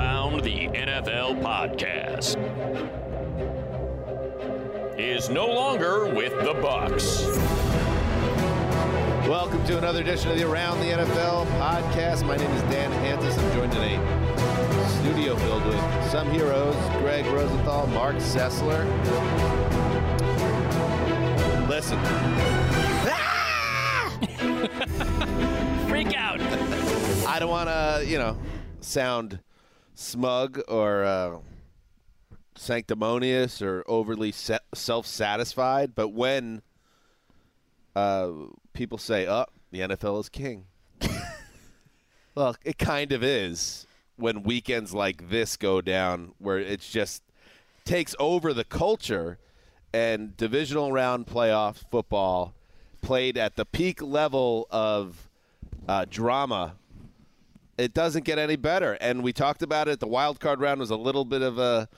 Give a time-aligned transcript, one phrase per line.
[0.00, 2.38] The Around the NFL podcast
[4.98, 7.26] is no longer with the Bucs.
[9.28, 12.26] Welcome to another edition of the Around the NFL podcast.
[12.26, 13.38] My name is Dan Hanzus.
[13.38, 13.96] I'm joined today
[15.02, 15.78] studio filled with
[16.10, 18.86] some heroes Greg Rosenthal, Marc Sessler.
[21.68, 21.98] Listen.
[25.90, 26.40] Freak out.
[27.28, 28.38] I don't want to, you know,
[28.80, 29.40] sound
[30.00, 31.38] smug or uh,
[32.56, 36.62] sanctimonious or overly se- self-satisfied, but when
[37.94, 38.30] uh,
[38.72, 40.64] people say, "Oh, the NFL is king,"
[42.34, 47.22] well, it kind of is when weekends like this go down, where it's just
[47.84, 49.38] takes over the culture
[49.92, 52.54] and divisional round playoff football
[53.00, 55.28] played at the peak level of
[55.88, 56.76] uh, drama
[57.80, 58.94] it doesn't get any better.
[59.00, 60.00] And we talked about it.
[60.00, 61.88] The wild card round was a little bit of a,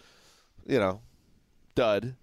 [0.66, 1.00] you know,
[1.74, 2.16] dud.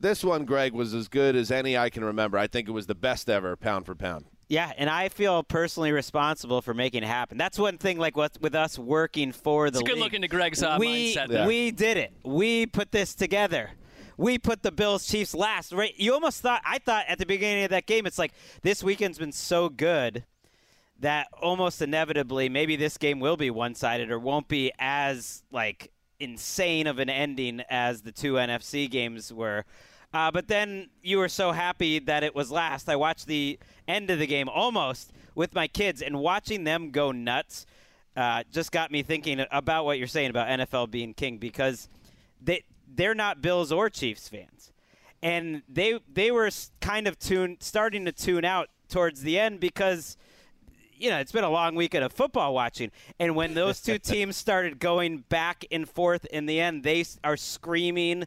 [0.00, 2.36] This one, Greg, was as good as any I can remember.
[2.36, 4.26] I think it was the best ever, pound for pound.
[4.48, 7.38] Yeah, and I feel personally responsible for making it happen.
[7.38, 10.04] That's one thing, like with, with us working for the It's a good league.
[10.04, 11.30] look into Greg's uh, we, mindset.
[11.30, 11.46] Yeah.
[11.46, 12.12] We did it.
[12.22, 13.70] We put this together.
[14.18, 15.72] We put the Bills Chiefs last.
[15.72, 15.94] Right?
[15.96, 19.18] You almost thought I thought at the beginning of that game, it's like this weekend's
[19.18, 20.24] been so good
[21.00, 25.90] that almost inevitably maybe this game will be one-sided or won't be as like
[26.20, 29.64] insane of an ending as the two NFC games were.
[30.12, 32.88] Uh, but then you were so happy that it was last.
[32.88, 37.10] I watched the end of the game almost with my kids, and watching them go
[37.10, 37.66] nuts
[38.16, 41.88] uh, just got me thinking about what you're saying about NFL being king because
[42.40, 44.72] they they're not Bills or Chiefs fans,
[45.20, 46.48] and they they were
[46.80, 50.16] kind of tune starting to tune out towards the end because
[51.04, 52.90] you know, it's been a long weekend of football watching.
[53.20, 57.36] And when those two teams started going back and forth in the end, they are
[57.36, 58.24] screaming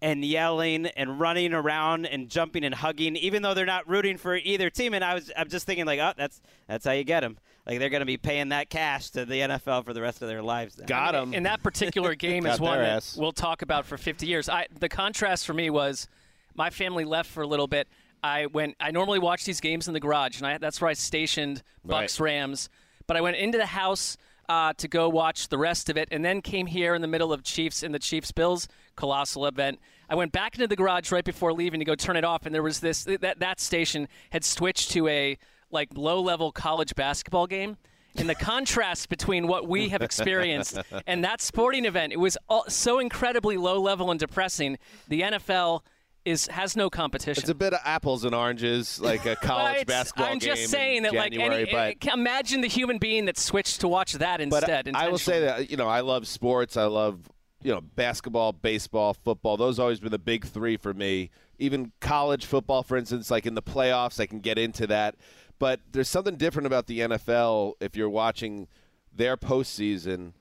[0.00, 4.36] and yelling and running around and jumping and hugging, even though they're not rooting for
[4.36, 4.94] either team.
[4.94, 7.36] And I was, I'm just thinking like, oh, that's that's how you get them.
[7.66, 10.28] Like they're going to be paying that cash to the NFL for the rest of
[10.28, 10.78] their lives.
[10.78, 10.86] Now.
[10.86, 11.34] Got them.
[11.34, 13.16] And that particular game is one that ass.
[13.16, 14.48] we'll talk about for 50 years.
[14.48, 16.06] I, the contrast for me was
[16.54, 17.88] my family left for a little bit.
[18.22, 18.76] I went.
[18.80, 22.20] I normally watch these games in the garage, and I, that's where I stationed Bucs
[22.20, 22.68] Rams.
[23.06, 24.16] But I went into the house
[24.48, 27.32] uh, to go watch the rest of it, and then came here in the middle
[27.32, 29.78] of Chiefs and the Chiefs Bills colossal event.
[30.08, 32.54] I went back into the garage right before leaving to go turn it off, and
[32.54, 35.38] there was this that that station had switched to a
[35.70, 37.76] like low level college basketball game.
[38.16, 42.64] And the contrast between what we have experienced and that sporting event, it was all,
[42.68, 44.78] so incredibly low level and depressing.
[45.08, 45.82] The NFL
[46.24, 47.40] is has no competition.
[47.40, 50.56] It's a bit of apples and oranges, like a college basketball I'm game.
[50.56, 53.88] just saying in that, like, any, but uh, imagine the human being that switched to
[53.88, 54.90] watch that But instead.
[54.94, 56.76] I will say that you know I love sports.
[56.76, 57.20] I love
[57.62, 59.56] you know basketball, baseball, football.
[59.56, 61.30] Those always been the big three for me.
[61.58, 65.16] Even college football, for instance, like in the playoffs, I can get into that.
[65.58, 68.66] But there's something different about the NFL if you're watching
[69.14, 70.32] their postseason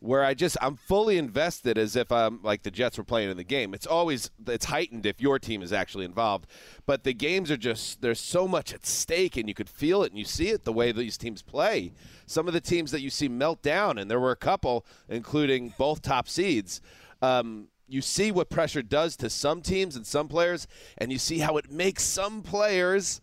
[0.00, 3.36] where I just I'm fully invested as if I'm like the Jets were playing in
[3.36, 3.74] the game.
[3.74, 6.46] It's always it's heightened if your team is actually involved,
[6.86, 10.10] but the games are just there's so much at stake, and you could feel it
[10.10, 11.92] and you see it the way these teams play.
[12.26, 15.74] Some of the teams that you see melt down, and there were a couple, including
[15.78, 16.80] both top seeds.
[17.20, 20.68] Um, you see what pressure does to some teams and some players,
[20.98, 23.20] and you see how it makes some players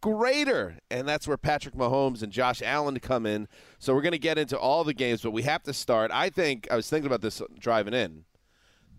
[0.00, 0.78] greater.
[0.90, 3.48] And that's where Patrick Mahomes and Josh Allen come in.
[3.78, 6.10] So we're going to get into all the games, but we have to start.
[6.12, 8.24] I think I was thinking about this driving in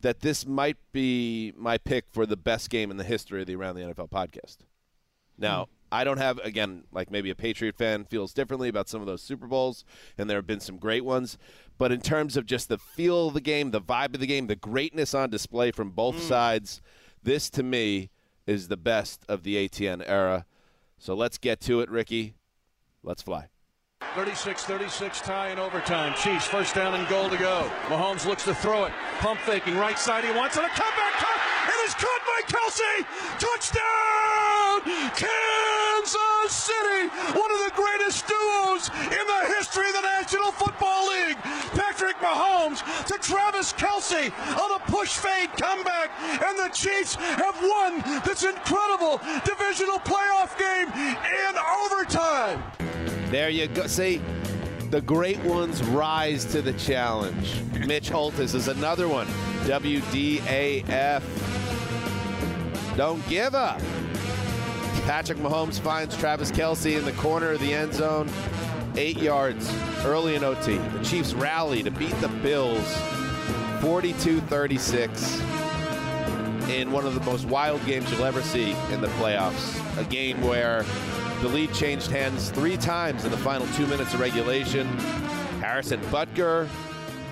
[0.02, 3.56] that this might be my pick for the best game in the history of the
[3.56, 4.58] Around the NFL podcast.
[5.38, 5.68] Now, mm.
[5.92, 9.22] I don't have again like maybe a Patriot fan feels differently about some of those
[9.22, 9.84] Super Bowls,
[10.18, 11.38] and there have been some great ones.
[11.78, 14.48] But in terms of just the feel of the game, the vibe of the game,
[14.48, 16.28] the greatness on display from both mm.
[16.28, 16.82] sides,
[17.24, 18.10] this to me
[18.46, 20.46] is the best of the ATN era.
[21.00, 22.36] So let's get to it, Ricky.
[23.04, 23.48] Let's fly.
[24.16, 26.14] 36 36 tie in overtime.
[26.22, 27.70] Chiefs first down and goal to go.
[27.88, 28.92] Mahomes looks to throw it.
[29.20, 30.24] Pump faking right side.
[30.24, 30.64] He wants it.
[30.64, 31.40] A comeback cut.
[31.68, 33.06] It is caught by Kelce.
[33.40, 34.10] Touchdown!
[36.10, 37.08] Kansas City.
[37.38, 41.38] One of the greatest duos in the history of the National Football League.
[41.76, 46.10] Patrick Mahomes to Travis Kelce on a push fade comeback.
[46.22, 52.64] And the Chiefs have won this incredible divisional playoff game in overtime.
[53.30, 53.88] There you go.
[53.88, 54.22] See,
[54.90, 57.62] the great ones rise to the challenge.
[57.86, 59.28] Mitch Holthus is another one.
[59.66, 61.22] WDAF.
[62.98, 63.82] Don't give up.
[65.10, 68.30] Patrick Mahomes finds Travis Kelce in the corner of the end zone.
[68.96, 69.68] Eight yards
[70.06, 70.78] early in OT.
[70.78, 72.86] The Chiefs rally to beat the Bills
[73.82, 75.40] 42 36
[76.70, 80.00] in one of the most wild games you'll ever see in the playoffs.
[80.00, 80.86] A game where
[81.42, 84.86] the lead changed hands three times in the final two minutes of regulation.
[85.60, 86.70] Harrison Butker,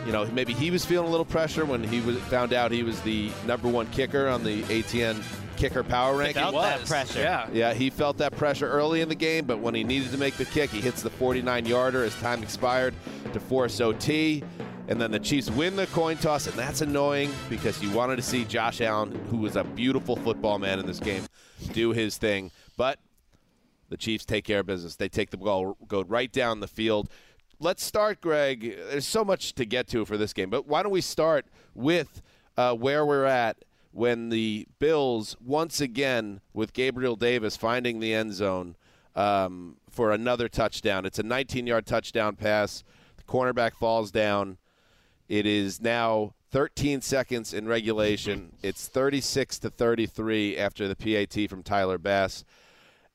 [0.03, 2.81] you know, maybe he was feeling a little pressure when he was found out he
[2.81, 5.21] was the number one kicker on the ATN
[5.57, 6.42] kicker power ranking.
[6.42, 7.19] Felt that pressure.
[7.19, 7.50] Yeah.
[7.51, 10.36] Yeah, he felt that pressure early in the game, but when he needed to make
[10.36, 12.94] the kick, he hits the 49 yarder as time expired
[13.33, 14.44] to force OT.
[14.88, 18.21] And then the Chiefs win the coin toss, and that's annoying because you wanted to
[18.21, 21.24] see Josh Allen, who was a beautiful football man in this game,
[21.74, 22.51] do his thing.
[22.77, 23.00] But
[23.89, 24.95] the Chiefs take care of business.
[24.95, 27.10] They take the ball, go right down the field.
[27.60, 28.77] Let's start, Greg.
[28.89, 32.21] There's so much to get to for this game, but why don't we start with
[32.56, 33.57] uh, where we're at
[33.97, 38.75] when the Bills, once again, with Gabriel Davis finding the end zone
[39.15, 41.03] um, for another touchdown.
[41.03, 42.83] It's a 19 yard touchdown pass.
[43.17, 44.59] The cornerback falls down.
[45.27, 48.53] It is now 13 seconds in regulation.
[48.61, 52.45] It's 36 to 33 after the PAT from Tyler Bass.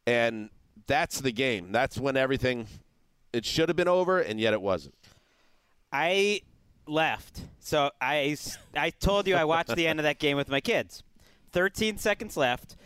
[0.04, 0.50] And
[0.88, 1.70] that's the game.
[1.70, 2.66] That's when everything
[3.32, 4.96] it should have been over, and yet it wasn't.
[5.92, 6.40] I
[6.86, 7.42] left.
[7.60, 8.36] So I,
[8.74, 11.02] I told you I watched the end of that game with my kids.
[11.52, 12.76] 13 seconds left.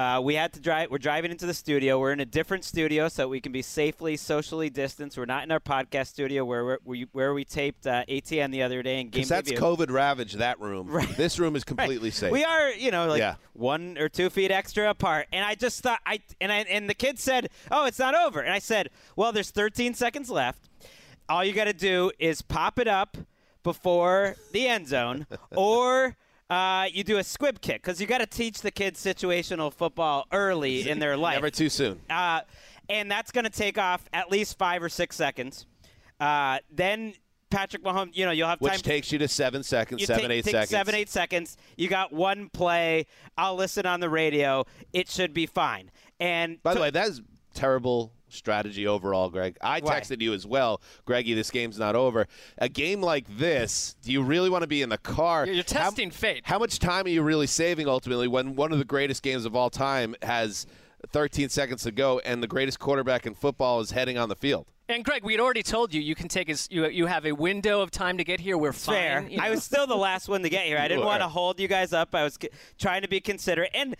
[0.00, 0.90] Uh, we had to drive.
[0.90, 1.98] We're driving into the studio.
[1.98, 5.18] We're in a different studio so we can be safely socially distanced.
[5.18, 8.82] We're not in our podcast studio where we where we taped uh, ATN the other
[8.82, 9.26] day and game.
[9.26, 9.62] that's review.
[9.62, 10.88] COVID ravaged that room.
[11.00, 11.16] Right.
[11.16, 12.14] This room is completely right.
[12.14, 12.32] safe.
[12.32, 13.34] We are, you know, like yeah.
[13.52, 15.26] one or two feet extra apart.
[15.32, 18.40] And I just thought I and I, and the kid said, "Oh, it's not over."
[18.40, 20.70] And I said, "Well, there's 13 seconds left.
[21.28, 23.18] All you got to do is pop it up
[23.62, 25.26] before the end zone,
[25.56, 26.16] or."
[26.50, 30.26] uh, you do a squib kick because you got to teach the kids situational football
[30.32, 31.36] early in their life.
[31.36, 32.00] Never too soon.
[32.10, 32.40] Uh,
[32.88, 35.64] and that's going to take off at least five or six seconds.
[36.18, 37.14] Uh, then
[37.50, 38.72] Patrick Mahomes, you know, you'll have time.
[38.72, 40.70] Which takes you to seven seconds, seven, take, eight take seconds.
[40.70, 41.56] Seven, eight seconds.
[41.76, 43.06] You got one play.
[43.38, 44.64] I'll listen on the radio.
[44.92, 45.92] It should be fine.
[46.18, 47.20] And by to- the way, that's
[47.54, 49.56] terrible strategy overall, Greg.
[49.60, 50.00] I Why?
[50.00, 51.34] texted you as well, Greggy.
[51.34, 52.26] This game's not over.
[52.58, 55.46] A game like this, do you really want to be in the car?
[55.46, 56.42] You're, you're How- testing fate.
[56.44, 59.54] How much time are you really saving ultimately when one of the greatest games of
[59.56, 60.66] all time has
[61.12, 64.66] 13 seconds to go and the greatest quarterback in football is heading on the field?
[64.88, 67.30] And Greg, we had already told you you can take as you you have a
[67.30, 68.58] window of time to get here.
[68.58, 68.94] We're fine.
[68.96, 69.28] fair.
[69.28, 69.44] you know.
[69.44, 70.78] I was still the last one to get here.
[70.78, 72.12] I didn't want to hold you guys up.
[72.12, 73.70] I was c- trying to be considerate.
[73.72, 73.94] And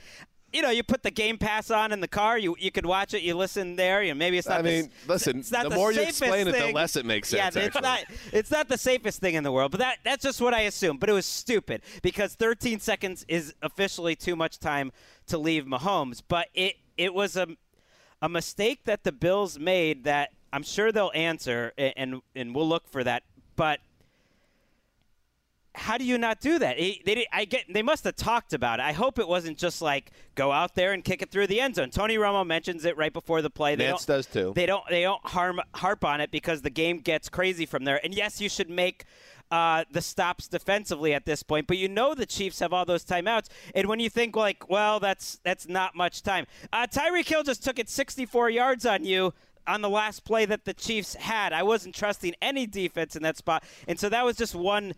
[0.52, 2.38] you know, you put the Game Pass on in the car.
[2.38, 3.22] You you could watch it.
[3.22, 4.02] You listen there.
[4.02, 4.60] You know, maybe it's not.
[4.60, 7.04] I mean, s- listen, it's not the the more you explain it, the less it
[7.06, 7.82] makes sense, Yeah, it's actually.
[7.82, 8.04] not.
[8.32, 9.70] It's not the safest thing in the world.
[9.70, 11.00] But that that's just what I assumed.
[11.00, 14.92] But it was stupid because 13 seconds is officially too much time
[15.28, 16.22] to leave Mahomes.
[16.26, 17.46] But it it was a
[18.22, 22.68] a mistake that the Bills made that I'm sure they'll answer, a- and and we'll
[22.68, 23.22] look for that.
[23.56, 23.80] But
[25.80, 26.78] how do you not do that?
[26.78, 28.82] He, they, I get, they must have talked about it.
[28.82, 31.76] I hope it wasn't just like go out there and kick it through the end
[31.76, 31.88] zone.
[31.88, 33.76] Tony Romo mentions it right before the play.
[33.76, 34.52] They Nance don't- does too.
[34.54, 34.84] They don't.
[34.90, 37.98] They don't harm harp on it because the game gets crazy from there.
[38.04, 39.04] And yes, you should make.
[39.50, 43.04] Uh, the stops defensively at this point, but you know the Chiefs have all those
[43.04, 46.46] timeouts, and when you think like, well, that's that's not much time.
[46.72, 49.34] Uh, Tyreek Hill just took it 64 yards on you
[49.66, 51.52] on the last play that the Chiefs had.
[51.52, 54.94] I wasn't trusting any defense in that spot, and so that was just one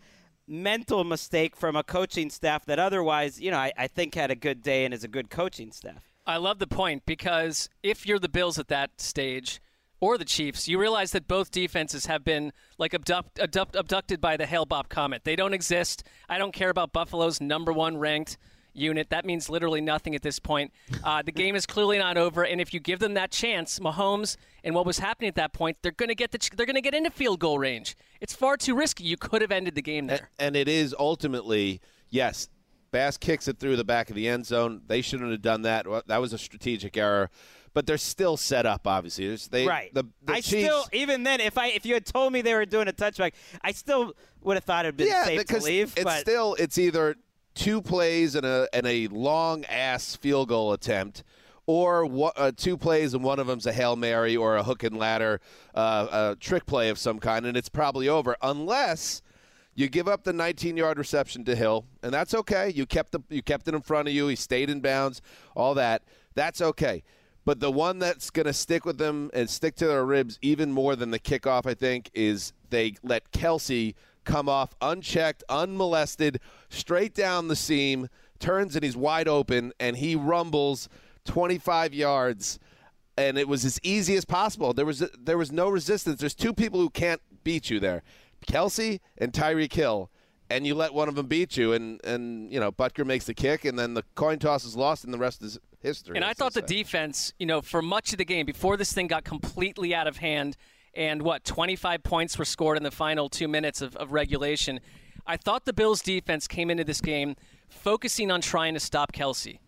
[0.47, 4.35] mental mistake from a coaching staff that otherwise, you know, I, I think had a
[4.35, 6.03] good day and is a good coaching staff.
[6.25, 9.61] I love the point because if you're the Bills at that stage
[9.99, 14.37] or the Chiefs, you realize that both defenses have been like abduct, abduct, abducted by
[14.37, 15.23] the Hale-Bopp comet.
[15.23, 16.03] They don't exist.
[16.29, 18.37] I don't care about Buffalo's number one ranked
[18.73, 19.09] unit.
[19.09, 20.73] That means literally nothing at this point.
[21.03, 24.35] Uh, the game is clearly not over, and if you give them that chance, Mahomes
[24.63, 26.81] and what was happening at that point, they're going to get the, they're going to
[26.81, 27.95] get into field goal range.
[28.21, 29.03] It's far too risky.
[29.03, 30.29] You could have ended the game there.
[30.39, 32.47] And it is ultimately, yes,
[32.91, 34.81] Bass kicks it through the back of the end zone.
[34.87, 35.85] They shouldn't have done that.
[36.07, 37.29] That was a strategic error.
[37.73, 39.25] But they're still set up, obviously.
[39.25, 39.91] There's- They, right.
[39.93, 42.53] The, the I Chiefs, still, even then, if I if you had told me they
[42.53, 45.63] were doing a touchback, I still would have thought it'd been yeah, safe to because
[45.63, 45.93] leave.
[45.95, 47.15] it's but still it's either
[47.55, 51.23] two plays and a and a long ass field goal attempt,
[51.65, 54.83] or what, uh, two plays and one of them's a hail mary or a hook
[54.83, 55.39] and ladder,
[55.73, 59.21] uh, trick play of some kind, and it's probably over unless.
[59.75, 62.69] You give up the 19-yard reception to Hill, and that's okay.
[62.69, 64.27] You kept the you kept it in front of you.
[64.27, 65.19] He stayed in bounds.
[65.55, 66.03] All that.
[66.35, 67.01] That's okay.
[67.45, 70.71] But the one that's going to stick with them and stick to their ribs even
[70.71, 76.39] more than the kickoff, I think, is they let Kelce come off unchecked, unmolested,
[76.69, 78.07] straight down the seam,
[78.39, 80.87] turns and he's wide open, and he rumbles
[81.25, 82.59] 25 yards.
[83.17, 84.73] And it was as easy as possible.
[84.73, 86.19] There was there was no resistance.
[86.19, 88.01] There's two people who can't beat you there,
[88.47, 90.09] Kelce and Tyreek Hill,
[90.49, 93.35] and you let one of them beat you, and and you know Butker makes the
[93.35, 96.15] kick, and then the coin toss is lost, and the rest is history.
[96.15, 96.77] And I thought the say.
[96.77, 100.17] defense, you know, for much of the game before this thing got completely out of
[100.17, 100.57] hand,
[100.93, 104.79] and what 25 points were scored in the final two minutes of, of regulation.
[105.25, 107.35] I thought the Bills' defense came into this game
[107.69, 109.59] focusing on trying to stop Kelce.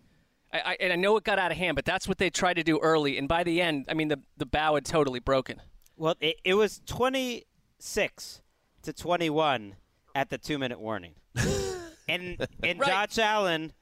[0.52, 2.54] I, I, and I know it got out of hand, but that's what they tried
[2.54, 3.18] to do early.
[3.18, 5.60] And by the end, I mean the the bow had totally broken.
[5.96, 7.44] well, it, it was twenty
[7.78, 8.42] six
[8.82, 9.74] to twenty one
[10.14, 11.14] at the two minute warning,
[12.08, 12.88] and and Right.
[12.88, 13.72] Josh Allen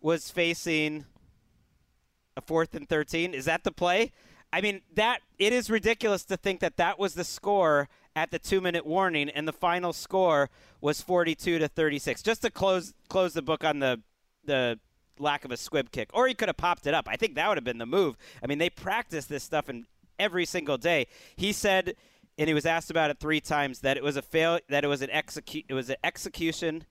[0.00, 1.04] was facing
[2.36, 3.34] a fourth and thirteen.
[3.34, 4.12] Is that the play?
[4.52, 8.38] I mean that it is ridiculous to think that that was the score at the
[8.38, 10.50] two minute warning, and the final score
[10.80, 12.22] was forty two to thirty six.
[12.22, 14.00] Just to close close the book on the
[14.44, 14.78] the
[15.18, 17.08] lack of a squib kick, or he could have popped it up.
[17.08, 18.16] I think that would have been the move.
[18.42, 19.86] I mean, they practice this stuff in
[20.18, 21.06] every single day.
[21.36, 21.94] He said,
[22.38, 24.88] and he was asked about it three times that it was a fail, that it
[24.88, 26.84] was an execute, it was an execution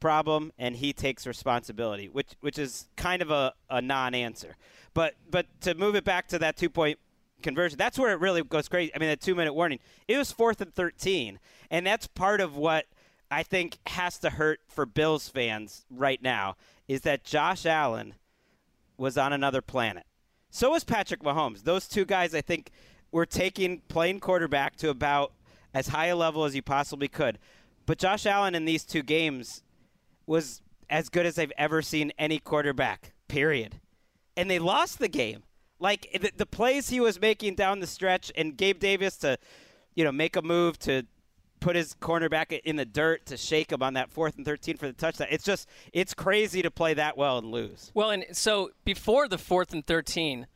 [0.00, 4.56] problem, and he takes responsibility, which which is kind of a, a non-answer.
[4.94, 6.98] But but to move it back to that two point
[7.42, 8.92] conversion, that's where it really goes crazy.
[8.94, 11.38] I mean, that two minute warning, it was fourth and thirteen,
[11.70, 12.86] and that's part of what
[13.30, 16.56] I think has to hurt for Bills fans right now
[16.88, 18.14] is that Josh Allen
[18.96, 20.04] was on another planet.
[20.50, 21.62] So was Patrick Mahomes.
[21.62, 22.70] Those two guys, I think,
[23.12, 25.32] were taking playing quarterback to about
[25.74, 27.38] as high a level as you possibly could.
[27.86, 29.62] But Josh Allen in these two games
[30.26, 33.80] was as good as I've ever seen any quarterback, period.
[34.36, 35.42] And they lost the game.
[35.78, 39.38] Like the, the plays he was making down the stretch and Gabe Davis to,
[39.94, 41.04] you know, make a move to
[41.60, 44.86] put his cornerback in the dirt to shake him on that fourth and 13 for
[44.86, 45.28] the touchdown.
[45.30, 47.90] It's just, it's crazy to play that well and lose.
[47.94, 50.46] Well, and so before the fourth and 13,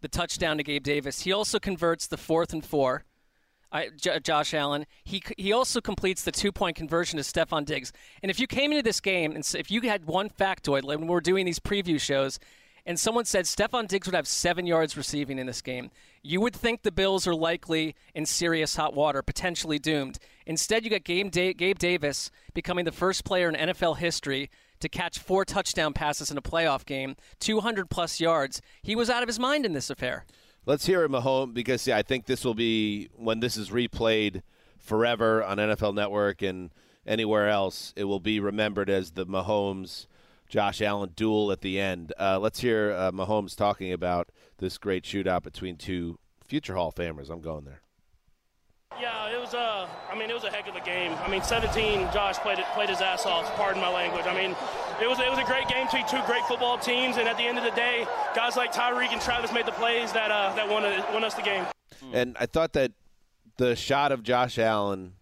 [0.00, 3.04] the touchdown to Gabe Davis, he also converts the fourth and four.
[3.72, 4.86] I, J- Josh Allen.
[5.02, 7.90] He he also completes the two point conversion to Stefon Diggs.
[8.22, 11.08] And if you came into this game and if you had one factoid, like when
[11.08, 12.38] we are doing these preview shows,
[12.84, 15.90] and someone said Stefon Diggs would have seven yards receiving in this game,
[16.22, 20.18] you would think the Bills are likely in serious hot water, potentially doomed.
[20.46, 25.18] Instead, you got Gabe, Gabe Davis becoming the first player in NFL history to catch
[25.18, 28.60] four touchdown passes in a playoff game, 200 plus yards.
[28.82, 30.24] He was out of his mind in this affair.
[30.66, 34.42] Let's hear it, Mahomes, because yeah, I think this will be when this is replayed
[34.78, 36.70] forever on NFL Network and
[37.06, 37.92] anywhere else.
[37.96, 40.06] It will be remembered as the Mahomes
[40.48, 42.12] Josh Allen duel at the end.
[42.18, 46.94] Uh, let's hear uh, Mahomes talking about this great shootout between two future Hall of
[46.94, 47.30] Famers.
[47.30, 47.80] I'm going there.
[49.00, 49.88] Yeah, it was a.
[50.10, 51.12] I mean, it was a heck of a game.
[51.24, 52.12] I mean, 17.
[52.12, 53.52] Josh played it, played his ass off.
[53.56, 54.26] Pardon my language.
[54.26, 54.54] I mean,
[55.00, 57.44] it was it was a great game between two great football teams, and at the
[57.44, 60.68] end of the day, guys like Tyreek and Travis made the plays that uh, that
[60.68, 60.82] won,
[61.12, 61.64] won us the game.
[62.12, 62.92] And I thought that
[63.56, 65.14] the shot of Josh Allen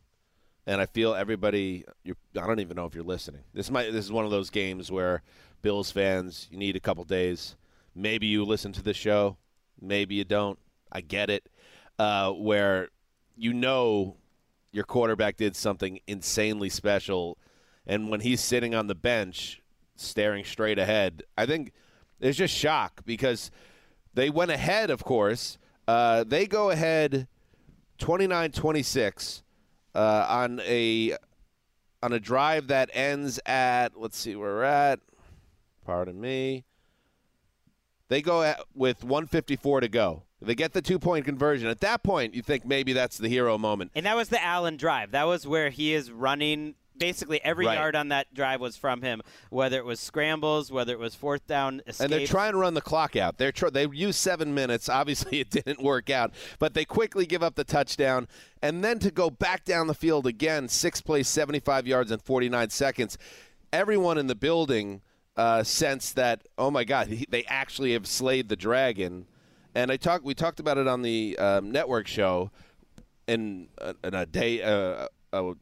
[0.67, 1.85] and I feel everybody.
[2.07, 3.43] I don't even know if you're listening.
[3.53, 3.93] This might.
[3.93, 5.23] This is one of those games where
[5.63, 7.57] Bills fans, you need a couple days.
[7.95, 9.37] Maybe you listen to the show.
[9.81, 10.59] Maybe you don't.
[10.93, 11.49] I get it.
[11.99, 12.89] Uh, where
[13.41, 14.17] you know
[14.71, 17.39] your quarterback did something insanely special,
[17.87, 19.63] and when he's sitting on the bench
[19.97, 21.73] staring straight ahead, I think
[22.21, 23.51] it's just shock because
[24.13, 24.91] they went ahead.
[24.91, 25.57] Of course,
[25.89, 27.27] uh, they go ahead
[27.99, 29.43] 29-26
[29.95, 31.17] uh, on a
[32.03, 35.01] on a drive that ends at let's see where we're at.
[35.85, 36.65] Pardon me.
[38.09, 40.25] They go at, with 154 to go.
[40.43, 41.69] They get the two point conversion.
[41.69, 43.93] At that point, you think maybe that's the hero moment.
[43.95, 45.11] And that was the Allen drive.
[45.11, 46.75] That was where he is running.
[46.97, 47.77] Basically, every Right.
[47.79, 51.47] yard on that drive was from him, whether it was scrambles, whether it was fourth
[51.47, 52.01] down escapes.
[52.01, 53.39] And they're trying to run the clock out.
[53.39, 54.87] They're tr- they use seven minutes.
[54.91, 58.29] Obviously, it didn't work out, but they quickly give up the touchdown,
[58.61, 62.69] and then to go back down the field again, six plays, seventy-five yards in forty-nine
[62.69, 63.17] seconds.
[63.73, 65.01] Everyone in the building
[65.39, 66.47] uh, sensed that.
[66.59, 69.27] Oh my God, he, they actually have slayed the dragon.
[69.75, 70.25] And I talked.
[70.25, 72.51] We talked about it on the um, network show
[73.27, 74.63] in a, in a day.
[74.63, 75.53] Uh, a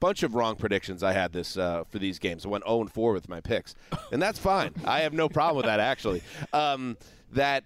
[0.00, 2.46] bunch of wrong predictions I had this uh, for these games.
[2.46, 3.74] I went 0 and 4 with my picks,
[4.12, 4.72] and that's fine.
[4.84, 6.22] I have no problem with that actually.
[6.52, 6.96] Um,
[7.32, 7.64] that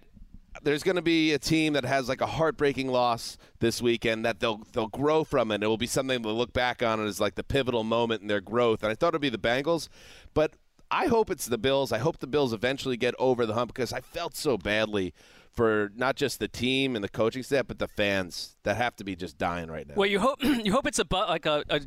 [0.61, 4.39] there's going to be a team that has like a heartbreaking loss this weekend that
[4.39, 5.63] they'll they'll grow from it.
[5.63, 8.41] It will be something to look back on as like the pivotal moment in their
[8.41, 8.83] growth.
[8.83, 9.87] And I thought it'd be the Bengals,
[10.33, 10.53] but
[10.91, 11.91] I hope it's the Bills.
[11.91, 15.13] I hope the Bills eventually get over the hump because I felt so badly
[15.53, 19.03] for not just the team and the coaching staff, but the fans that have to
[19.03, 19.93] be just dying right now.
[19.95, 21.81] Well, you hope you hope it's a bu- like a, a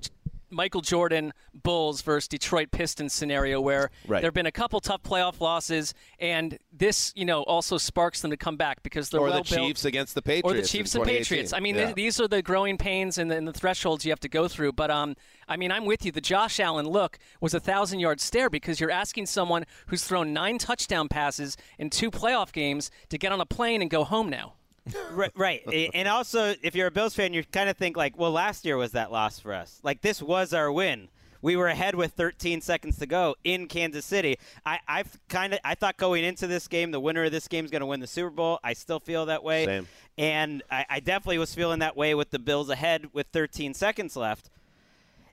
[0.50, 4.20] Michael Jordan Bulls versus Detroit Pistons scenario where Right.
[4.20, 8.30] there have been a couple tough playoff losses, and this you know also sparks them
[8.30, 10.44] to come back because they're or well the Chiefs against the Patriots.
[10.58, 11.52] or the Chiefs and Patriots.
[11.52, 11.84] I mean, Yeah.
[11.86, 14.48] th- these are the growing pains and the, and the thresholds you have to go
[14.48, 14.72] through.
[14.72, 15.16] But um,
[15.48, 16.12] I mean, I'm with you.
[16.12, 20.32] The Josh Allen look was a thousand yard stare because you're asking someone who's thrown
[20.32, 24.28] nine touchdown passes in two playoff games to get on a plane and go home
[24.30, 24.54] now.
[25.12, 25.90] right, right.
[25.94, 28.76] And also, if you're a Bills fan, you kind of think like, well, last year
[28.76, 29.80] was that loss for us.
[29.82, 31.08] Like this was our win.
[31.42, 34.36] We were ahead with 13 seconds to go in Kansas City.
[34.64, 37.64] I, I've kind of I thought going into this game, the winner of this game
[37.64, 38.58] is going to win the Super Bowl.
[38.64, 39.64] I still feel that way.
[39.64, 39.88] Same.
[40.18, 44.16] And I, I definitely was feeling that way with the Bills ahead with 13 seconds
[44.16, 44.50] left.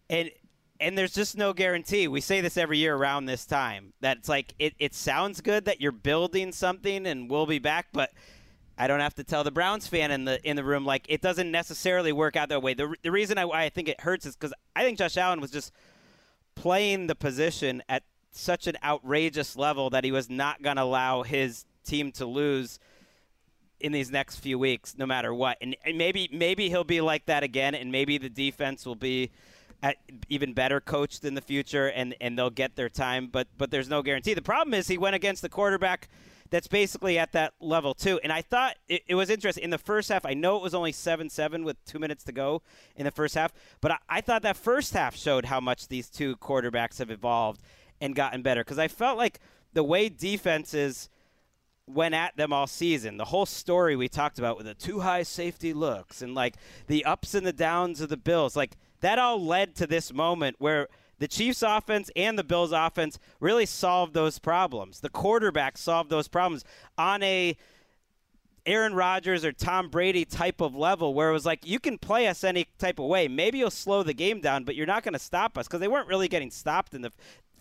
[0.10, 0.30] And
[0.80, 2.08] and there's just no guarantee.
[2.08, 5.66] We say this every year around this time that it's like it, it sounds good
[5.66, 8.12] that you're building something and we'll be back, but
[8.78, 11.22] I don't have to tell the Browns fan in the in the room like it
[11.22, 12.74] doesn't necessarily work out that way.
[12.74, 15.52] The, the reason I, I think it hurts is because I think Josh Allen was
[15.52, 15.72] just
[16.56, 21.24] playing the position at such an outrageous level that he was not going to allow
[21.24, 22.80] his team to lose
[23.80, 25.58] in these next few weeks, no matter what.
[25.62, 29.30] And, and maybe maybe he'll be like that again, and maybe the defense will be
[29.84, 29.98] at,
[30.30, 33.28] even better coached in the future, and, and they'll get their time.
[33.28, 34.34] But but there's no guarantee.
[34.34, 36.10] The problem is he went against the quarterback
[36.54, 38.20] that's basically at that level too.
[38.24, 40.24] And I thought it, it was interesting in the first half.
[40.24, 42.62] I know it was only seven seven with two minutes to go
[42.96, 46.12] in the first half, but I, I thought that first half showed how much these
[46.12, 47.64] two quarterbacks have evolved
[48.00, 48.62] and gotten better.
[48.62, 49.40] Because I felt like
[49.74, 51.10] the way defenses
[51.88, 53.18] went at them all season.
[53.18, 57.04] The whole story we talked about with the two high safety looks and like the
[57.04, 60.88] ups and the downs of the Bills, like that all led to this moment where
[61.20, 65.00] the Chiefs offense and the Bills offense really solved those problems.
[65.00, 66.66] The quarterback solved those problems
[66.98, 67.56] on a
[68.66, 72.28] Aaron Rodgers or Tom Brady type of level where it was like you can play
[72.28, 73.28] us any type of way.
[73.28, 75.88] Maybe you'll slow the game down, but you're not going to stop us because they
[75.88, 77.12] weren't really getting stopped in the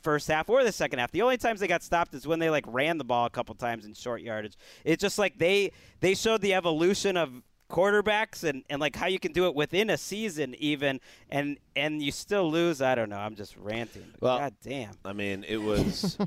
[0.03, 1.11] first half or the second half.
[1.11, 3.55] The only times they got stopped is when they like ran the ball a couple
[3.55, 4.57] times in short yardage.
[4.85, 9.19] It's just like they they showed the evolution of quarterbacks and, and like how you
[9.19, 12.83] can do it within a season even and and you still lose.
[12.83, 13.17] I don't know.
[13.17, 14.05] I'm just ranting.
[14.21, 14.93] Well, God damn.
[15.05, 16.19] I mean, it was.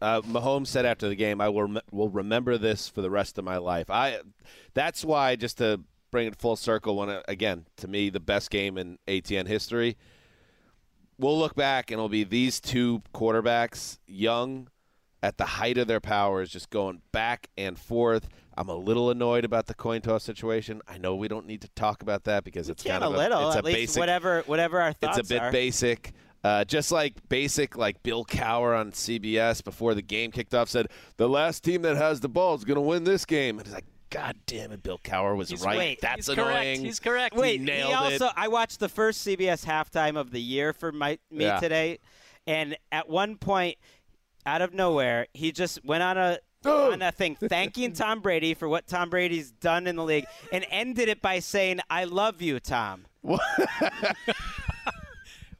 [0.00, 3.36] uh, Mahomes said after the game, "I will rem- will remember this for the rest
[3.38, 4.20] of my life." I.
[4.74, 5.80] That's why, just to
[6.10, 9.96] bring it full circle, when it, again to me the best game in ATN history.
[11.18, 14.68] We'll look back and it'll be these two quarterbacks, young,
[15.22, 18.28] at the height of their powers, just going back and forth.
[18.56, 20.80] I'm a little annoyed about the coin toss situation.
[20.86, 23.14] I know we don't need to talk about that because it's Can kind a of
[23.14, 25.50] little, it's at a least basic whatever whatever our thoughts it's a bit are.
[25.52, 26.12] basic.
[26.44, 30.88] Uh, just like basic, like Bill Cowher on CBS before the game kicked off said,
[31.16, 33.58] the last team that has the ball is going to win this game.
[33.58, 35.78] And it's like, God damn it, Bill Cowher was He's right.
[35.78, 36.46] wait, That's He's annoying.
[36.52, 36.78] correct.
[36.80, 37.34] He's correct.
[37.34, 38.32] Wait, He nailed he also it.
[38.36, 41.60] I watched the first CBS halftime of the year for my me Yeah.
[41.60, 41.98] today,
[42.46, 43.78] and at one point,
[44.44, 46.38] out of nowhere, he just went on a.
[46.66, 50.66] on a thing thanking Tom Brady for what Tom Brady's done in the league, and
[50.70, 53.06] ended it by saying, "I love you, Tom."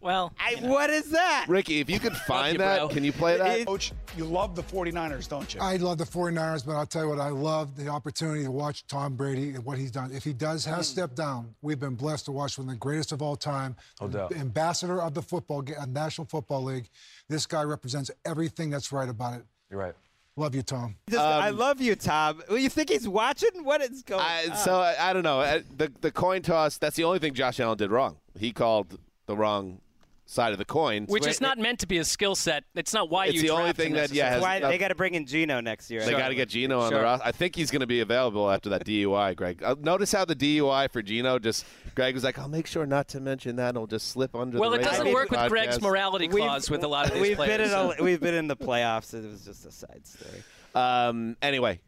[0.04, 1.46] Well, I, what is that?
[1.48, 2.88] Ricky, if you could find you, that, bro.
[2.88, 3.66] can you play that?
[3.66, 5.62] Coach, you love the 49ers, don't you?
[5.62, 8.86] I love the 49ers, but I'll tell you what, I love the opportunity to watch
[8.86, 10.10] Tom Brady and what he's done.
[10.12, 10.90] If he does has mm.
[10.90, 13.76] stepped down, we've been blessed to watch one of the greatest of all time.
[13.98, 14.36] No doubt.
[14.36, 16.90] Ambassador of the football, ga- National Football League.
[17.30, 19.46] This guy represents everything that's right about it.
[19.70, 19.94] You're right.
[20.36, 20.96] Love you, Tom.
[21.08, 22.42] Just, I love you, Tom.
[22.48, 23.50] Well, you think he's watching?
[23.62, 24.56] What is going I, on?
[24.56, 25.40] so I, I don't know.
[25.40, 26.76] Uh, The the coin toss.
[26.76, 28.16] That's the only thing Josh Allen did wrong.
[28.36, 29.80] He called the wrong
[30.26, 31.04] side of the coin.
[31.06, 32.64] which is not meant to be a skill set.
[32.74, 34.88] It's not why It's you It's the only thing that, yeah, has- Why they got
[34.88, 36.02] to bring in Gino next year?
[36.04, 36.98] They got to get Gino on Sure.
[37.00, 37.26] the roster.
[37.26, 39.62] I think he's going to be available after that DUI, Greg.
[39.62, 43.06] Uh, notice how the DUI for Gino just Greg was like, "I'll make sure not
[43.08, 43.74] to mention that.
[43.74, 46.38] It'll just slip under Well, the it doesn't work the with Greg's podcast." morality We've-
[46.46, 47.70] clause with a lot of these we've players.
[47.70, 49.12] been in a, we've been in the playoffs.
[49.12, 50.42] It was just a side story.
[50.74, 51.80] Um, anyway,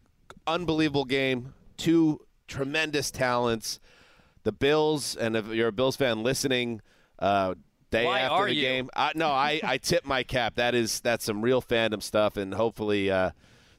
[0.47, 1.55] unbelievable game.
[1.79, 3.81] Two tremendous talents.
[4.45, 6.81] The Bills, and if you're a Bills fan listening,
[7.19, 7.55] uh,
[7.99, 8.63] day Why after are the you?
[8.63, 10.57] game, I, no, I, I tip my cap.
[10.57, 13.31] That is that's some real fandom stuff, and hopefully uh,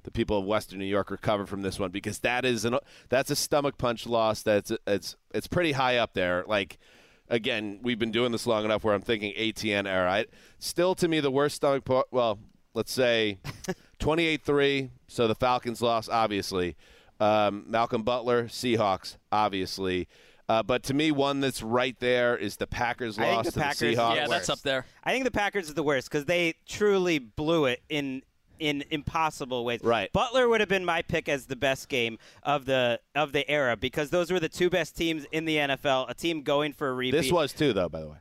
[0.03, 2.77] the people of Western New York recover from this one because that is an
[3.10, 4.41] that's a stomach punch loss.
[4.43, 6.43] That's it's it's pretty high up there.
[6.47, 6.77] Like
[7.30, 10.10] again, we've been doing this long enough where I'm thinking ATN era.
[10.12, 10.25] I,
[10.60, 11.84] still, to me, the worst stomach.
[11.84, 12.39] pu- Well,
[12.73, 13.39] let's say
[13.99, 14.89] 28-3.
[15.08, 16.75] So the Falcons lost, obviously.
[17.19, 20.08] Um, Malcolm Butler, Seahawks, obviously.
[20.49, 23.51] Uh, but to me, one that's right there is the Packers I think loss the
[23.51, 24.15] to Packers- the Seahawks.
[24.15, 24.86] yeah, that's up there.
[25.03, 28.21] I think the Packers is the worst because they truly blew it in
[28.60, 29.81] in impossible ways.
[29.83, 30.12] Right.
[30.13, 33.75] Butler would have been my pick as the best game of the of the era
[33.75, 36.10] because those were the two best teams in the NFL.
[36.10, 37.12] A team going for a repeat.
[37.12, 37.89] This was too, though.
[37.89, 38.17] By the way,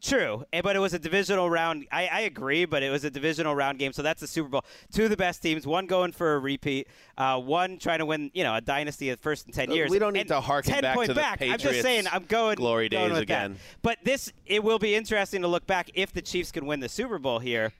[0.00, 1.86] True, eh, but it was a divisional round.
[1.90, 4.64] I, I agree, but it was a divisional round game, so that's the Super Bowl.
[4.92, 8.30] Two of the best teams, one going for a repeat, uh, one trying to win,
[8.32, 9.90] you know, a dynasty at first in ten Uh, years.
[9.90, 11.42] we don't need And to harken ten back point to the back.
[11.42, 13.54] I'm just Patriots saying, I'm going glory going days again.
[13.54, 13.60] That.
[13.82, 16.88] But this, it will be interesting to look back if the Chiefs can win the
[16.88, 17.72] Super Bowl here.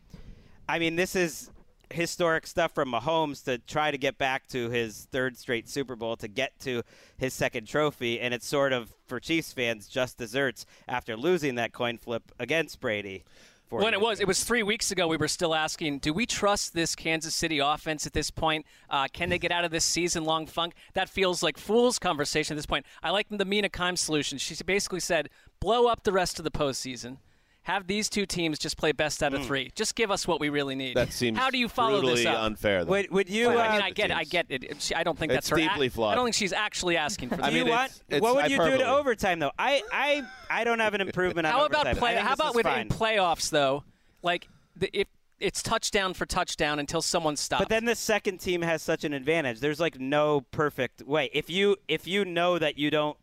[0.69, 1.51] I mean, this is
[1.91, 6.17] historic stuff from Mahomes to try to get back to his third straight Super Bowl
[6.17, 6.83] to get to
[7.17, 11.73] his second trophy, and it's sort of for Chiefs fans just desserts after losing that
[11.73, 13.25] coin flip against Brady.
[13.71, 14.23] When it was, ago.
[14.23, 15.07] it was three weeks ago.
[15.09, 18.65] We were still asking, do we trust this Kansas City offense at this point?
[18.89, 20.73] Uh, can they get out of this season-long funk?
[20.95, 22.87] That feels like fool's conversation at this point.
[23.03, 24.39] I like the Mina Kimes solution.
[24.39, 25.29] She basically said,
[25.61, 27.19] blow up the rest of the postseason.
[27.69, 29.71] Have these two teams just play best out of three.
[29.75, 30.93] Just give us what we really need.
[30.93, 31.01] Hmm.
[31.05, 32.43] that seems How do you follow this up?
[32.43, 32.83] unfair.
[32.83, 32.91] Though.
[32.93, 33.49] Would, would you?
[33.49, 34.81] Well, uh, I mean, I get, it, I get it.
[34.81, 35.57] She- I don't think It's that's her.
[35.69, 36.13] deeply flawed.
[36.13, 37.45] I don't think she's actually asking for that.
[37.45, 37.91] I do you mean, want?
[37.91, 39.53] it's- it's what would you do to overtime though?
[39.59, 41.97] I, I, I don't have an improvement on How about overtime.
[41.99, 42.15] Play?
[42.17, 42.89] How about within fine.
[42.89, 43.85] playoffs though?
[44.23, 45.07] Like the, if
[45.39, 47.61] it's touchdown for touchdown until someone stops.
[47.61, 49.61] But then the second team has such an advantage.
[49.61, 51.29] There's like no perfect way.
[51.35, 53.19] If you if you know that you don't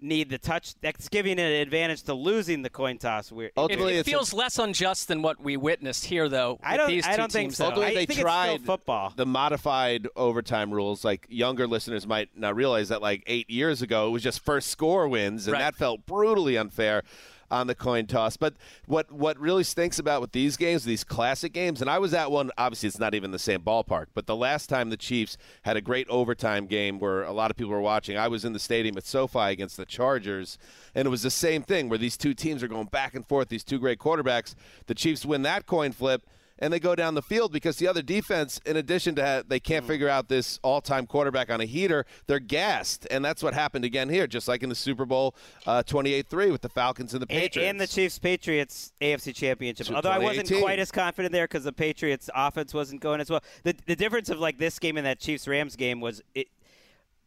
[0.00, 3.32] need the touch, that's giving an advantage to losing the coin toss.
[3.32, 6.58] We're, it, Ultimately, it it's a- feels less unjust than what we witnessed here, though.
[6.62, 7.64] I don't- These I don't think so.
[7.66, 9.12] Ultimately, I they think it's still tried football.
[9.16, 11.04] the modified overtime rules.
[11.04, 14.68] Like younger listeners might not realize that, like eight years ago, it was just first
[14.68, 15.60] score wins, and Right.
[15.60, 17.02] that felt brutally unfair
[17.50, 18.36] on the coin toss.
[18.36, 18.54] But
[18.86, 22.30] what what really stinks about with these games, these classic games, and I was at
[22.30, 22.50] one.
[22.58, 24.06] Obviously, it's not even the same ballpark.
[24.14, 27.56] But the last time the Chiefs had a great overtime game where a lot of
[27.56, 30.58] people were watching, I was in the stadium at SoFi against the Chargers,
[30.94, 33.48] and it was the same thing where these two teams are going back and forth.
[33.48, 34.54] These two great quarterbacks.
[34.86, 36.22] The Chiefs win that coin flip
[36.58, 39.60] and they go down the field because the other defense, in addition to ha- they
[39.60, 43.84] can't figure out this all-time quarterback on a heater, they're gassed, and that's what happened
[43.84, 45.34] again here, just like in the Super Bowl
[45.66, 47.68] uh, 28-3 with the Falcons and the Patriots.
[47.70, 49.90] and the Chiefs Patriots AFC Championship.
[49.90, 53.42] Although I wasn't quite as confident there because the Patriots offense wasn't going as well.
[53.62, 56.48] The the difference of like this game and that Chiefs Rams game was it.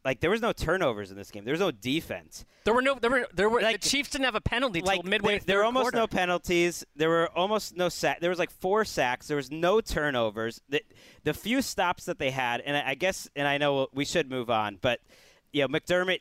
[0.04, 1.44] Like there was no turnovers in this game.
[1.44, 2.44] There was no defense.
[2.64, 2.94] There were no.
[2.94, 3.26] There were.
[3.34, 3.60] There were.
[3.60, 5.38] Like- the Chiefs didn't have a penalty like till midway.
[5.38, 5.96] there, there were almost quarter.
[5.98, 6.84] no penalties.
[6.96, 8.20] There were almost no sack.
[8.20, 9.26] There was like four sacks.
[9.28, 10.60] There was no turnovers.
[10.68, 10.82] The
[11.24, 14.30] the few stops that they had, and I I guess, and I know we should
[14.30, 15.00] move on, but
[15.52, 16.20] you know McDermott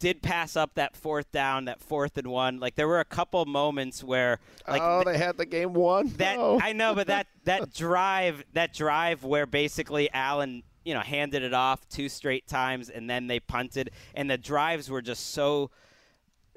[0.00, 2.58] did pass up that fourth down, that fourth and one.
[2.58, 6.08] Like there were a couple moments where like oh, th- they had the game won.
[6.16, 6.58] that No.
[6.60, 11.54] I know, but that that drive, that drive where basically Allen, you know, handed it
[11.54, 15.70] off two straight times and then they punted, and the drives were just so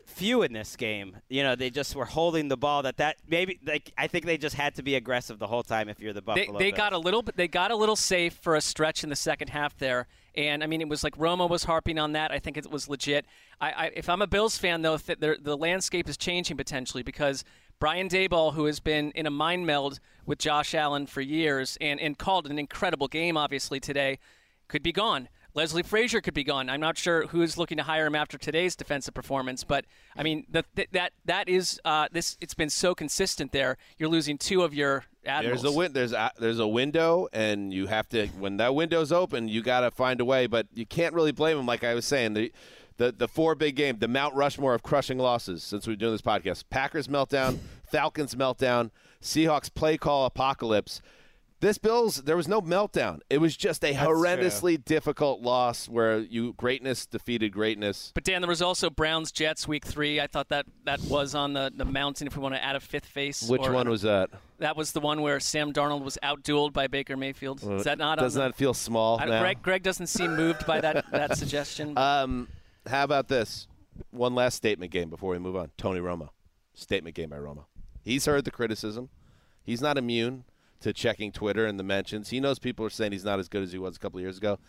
[0.06, 1.16] few in this game.
[1.30, 2.84] You know, they just were holding the ball.
[2.84, 5.88] That that maybe like I think they just had to be aggressive the whole time
[5.90, 6.60] if you're the They, Buffalo.
[6.60, 6.78] they Bills.
[6.78, 7.24] got a little.
[7.36, 10.68] They got a little safe for a stretch in the second half there, and I
[10.68, 12.32] mean it was like Romo was harping on that.
[12.32, 13.26] I think it was legit.
[13.62, 17.44] I, I if I'm a Bills fan though, th- the landscape is changing potentially because
[17.84, 22.00] Brian Daboll, who has been in a mind meld with Josh Allen for years and
[22.00, 24.20] and called an incredible game, obviously today,
[24.70, 25.28] could be gone.
[25.54, 26.70] Leslie Frazier could be gone.
[26.70, 29.84] I'm not sure who's looking to hire him after today's defensive performance, but
[30.16, 32.38] I mean the, that that is uh, this.
[32.40, 33.76] It's been so consistent there.
[33.98, 35.64] You're losing two of your admirals.
[35.64, 39.12] There's a win- there's a, there's a window, and you have to when that window's
[39.12, 40.48] open, you got to find a way.
[40.48, 41.66] But you can't really blame him.
[41.66, 42.54] Like I was saying, the
[43.04, 46.14] the the four big game, the Mount Rushmore of crushing losses since we've been doing
[46.14, 51.02] this podcast: Packers meltdown, Falcons meltdown, Seahawks play call apocalypse.
[51.60, 53.22] This Bills, there was no meltdown.
[53.30, 58.12] It was just a horrendously difficult loss where you greatness defeated greatness.
[58.14, 60.20] But Dan, there was also Browns Jets week three.
[60.20, 62.28] I thought that that was on the, the mountain.
[62.28, 64.30] If we want to add a fifth face, Which one was that?
[64.60, 67.64] That was the one where Sam Darnold was outdueled by Baker Mayfield.
[67.64, 68.20] Is that not?
[68.20, 69.18] Doesn't the- that feel small?
[69.20, 71.98] Greg, Greg doesn't seem moved by that that suggestion.
[71.98, 72.50] Um,
[72.88, 73.68] how about this?
[74.12, 75.72] One last statement game before we move on.
[75.78, 76.30] Tony Romo.
[76.74, 77.66] Statement game by Romo.
[78.02, 79.10] He's heard the criticism.
[79.64, 80.44] He's not immune
[80.82, 82.30] to checking Twitter and the mentions.
[82.30, 84.38] He knows people are saying he's not as good as he was a couple years
[84.38, 84.60] ago.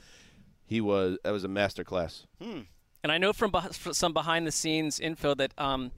[0.66, 2.26] He was that was a master class.
[2.40, 5.90] And I know from from some behind the scenes info that um,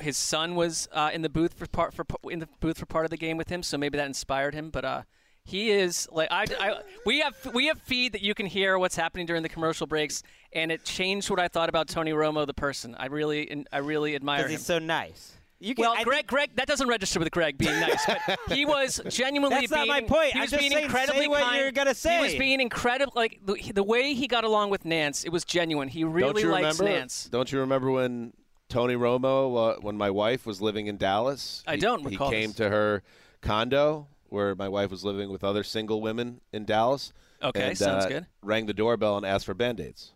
[0.00, 3.04] his son was uh, in the booth for part for in the booth for part
[3.04, 4.70] of the game with him, so maybe that inspired him.
[4.70, 5.02] But uh,
[5.44, 8.96] he is like I, I we have we have feed that you can hear what's
[8.96, 10.22] happening during the commercial breaks,
[10.56, 12.96] and it changed what I thought about Tony Romo the person.
[12.98, 14.50] I really I really admire him.
[14.50, 15.34] he's so nice.
[15.58, 18.04] You can, well, I Greg, Greg, that doesn't register with Greg being nice.
[18.06, 20.32] But he was genuinely That's not my point.
[20.32, 21.60] He I'm was just being saying, incredibly say what kind.
[21.62, 22.16] you're gonna say.
[22.16, 22.38] He was say.
[22.38, 23.12] being incredible.
[23.14, 25.88] Like the, the way he got along with Nance, it was genuine.
[25.88, 26.98] He really don't you likes remember?
[26.98, 27.28] Nance.
[27.30, 28.32] Don't you remember when
[28.68, 31.62] Tony Romo, uh, when my wife was living in Dallas?
[31.66, 32.56] I he- don't He came this.
[32.56, 33.02] to her
[33.40, 37.12] condo where my wife was living with other single women in Dallas.
[37.42, 38.26] Okay, and, sounds uh, good.
[38.42, 40.12] Rang the doorbell and asked for band aids.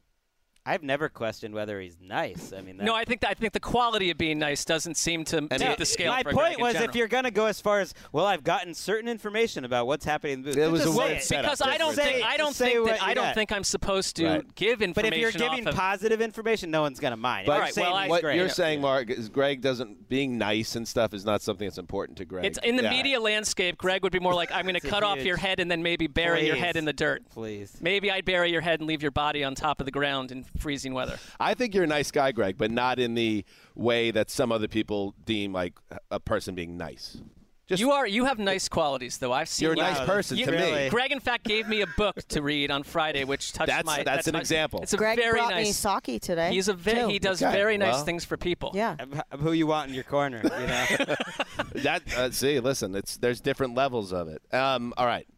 [0.67, 2.53] I've never questioned whether he's nice.
[2.53, 4.97] I mean, that, No, I think that, I think the quality of being nice doesn't
[4.97, 6.13] seem to tip No, the scale.
[6.13, 8.27] My for point Greg in was, if you're going to go as far as, well,
[8.27, 10.59] I've gotten certain information about what's happening in the booth.
[10.59, 11.29] It was just a say weird it.
[11.43, 13.35] because I don't Say- think I don't think that I don't got.
[13.35, 14.55] think I'm supposed to Right.
[14.55, 15.13] give But information.
[15.15, 17.47] if you're giving of, positive information, no one's going to mind.
[17.47, 18.37] But If you're right, saying well, I- what great.
[18.37, 22.19] you're saying, Marc, is Greg doesn't being nice and stuff is not something that's important
[22.19, 22.45] to Greg.
[22.45, 22.91] it's in the Yeah.
[22.91, 23.79] media landscape.
[23.79, 26.07] Greg would be more like, I'm going to cut off your head and then maybe
[26.07, 27.23] bury your head in the dirt.
[27.31, 27.79] Please.
[27.81, 30.45] Maybe I'd bury your head and leave your body on top of the ground in
[30.59, 31.19] freezing weather.
[31.39, 34.69] I think you're a nice guy, Greg, but not in the way that some other
[34.69, 35.75] people deem like
[36.11, 37.19] a person being nice.
[37.67, 39.33] Just you are you have nice qualities though.
[39.33, 40.89] I've seen You're a you- nice person you- to me.
[40.89, 44.03] Greg, in fact, gave me a book to read on Friday, which touched That's- my.
[44.03, 44.81] that's an my- example.
[44.83, 45.67] It's a Greg very brought nice.
[45.67, 46.51] me sake today.
[46.51, 48.05] He's a ve- he does Okay, very nice well.
[48.05, 48.73] things for people.
[48.75, 48.97] Yeah.
[48.99, 50.41] I'm, I'm who you want in your corner.
[50.43, 51.15] You know.
[51.77, 54.43] that uh, see, listen, it's there's different levels of it.
[54.53, 55.29] Um, all right,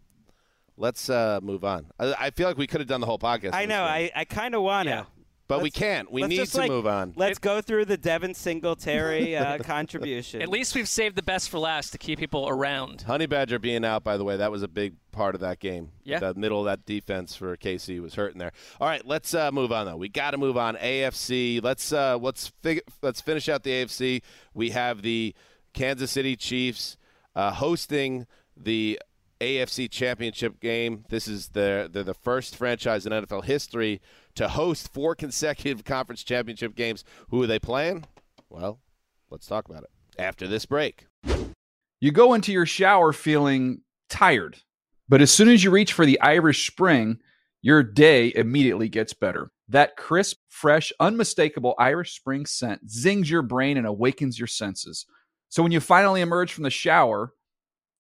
[0.83, 1.87] let's uh, move on.
[1.99, 3.55] I, I feel like we could have done the whole podcast.
[3.55, 3.85] I know.
[3.85, 4.95] this I, I kind of want to.
[4.95, 5.05] Yeah.
[5.47, 6.11] but we let's- can't.
[6.13, 7.15] We need just, to like, move on.
[7.17, 10.43] Let's go through the Devin Singletary uh, contribution.
[10.43, 13.03] At least we've saved the best for last to keep people around.
[13.03, 15.93] Honey Badger being out, by the way, that was a big part of that game.
[16.03, 16.19] Yeah.
[16.19, 18.53] The middle of that defense for KC was hurting there.
[18.81, 19.97] All right, let's uh, move on though.
[19.97, 20.77] We got to move on.
[20.77, 21.63] AFC.
[21.63, 24.23] Let's uh, let's fig- let's finish out the AFC.
[24.53, 25.35] We have the
[25.75, 26.97] Kansas City Chiefs
[27.37, 28.99] uh, hosting the
[29.43, 31.05] AFC Championship game.
[31.09, 34.01] This is the they're the first franchise in NFL history
[34.37, 37.05] to host four consecutive conference championship games.
[37.31, 38.05] Who are they playing?
[38.49, 38.79] Well,
[39.31, 41.07] let's talk about it after this break.
[42.01, 44.59] You go into your shower feeling tired,
[45.09, 47.19] but as soon as you reach for the Irish Spring,
[47.63, 49.51] your day immediately gets better.
[49.69, 55.05] That crisp, fresh, unmistakable Irish Spring scent zings your brain and awakens your senses.
[55.49, 57.33] So when you finally emerge from the shower,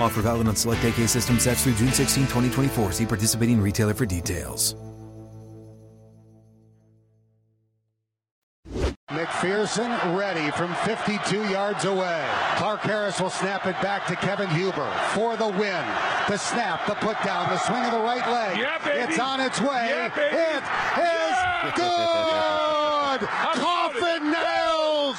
[0.00, 2.92] Offer valid on select AK system sets through June 16, 2024.
[2.92, 4.74] See participating retailer for details.
[9.10, 12.28] McPherson ready from 52 yards away.
[12.56, 15.84] Clark Harris will snap it back to Kevin Huber for the win.
[16.28, 18.58] The snap, the put down, the swing of the right leg.
[18.58, 19.08] Yeah.
[19.08, 19.88] It's on its way.
[19.88, 20.36] Yeah, baby.
[20.36, 23.28] it is good.
[23.62, 25.18] Coffin nails.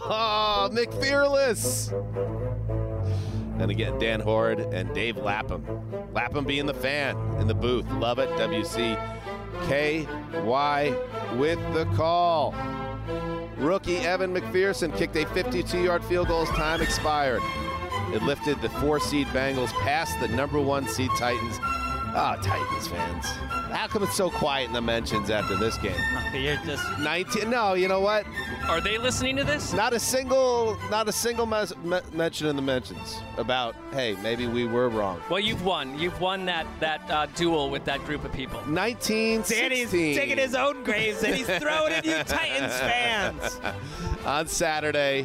[0.10, 0.68] Oh.
[3.58, 5.66] And again, Dan Hoard and Dave Lapham.
[6.14, 7.90] Lapham being the fan in the booth.
[7.92, 8.28] Love it.
[8.30, 8.96] WCKY
[11.38, 12.54] with the call.
[13.56, 17.42] Rookie Evan McPherson kicked a 52 yard field goal as time expired.
[18.14, 21.58] It lifted the four seed Bengals past the number one seed Titans.
[22.20, 23.26] Ah, Titans fans.
[23.70, 25.94] How come it's so quiet in the mentions after this game?
[26.34, 27.48] You're just 19.
[27.48, 28.26] No, you know what?
[28.68, 29.72] Are they listening to this?
[29.72, 34.48] Not a single, not a single mes- me- mention in the mentions about, hey, maybe
[34.48, 35.20] we were wrong.
[35.30, 35.96] Well, you've won.
[35.96, 38.60] You've won that that uh, duel with that group of people.
[38.66, 43.60] 19 Danny's taking his own graves and he's throwing it at you Titans fans.
[44.26, 45.24] on Saturday.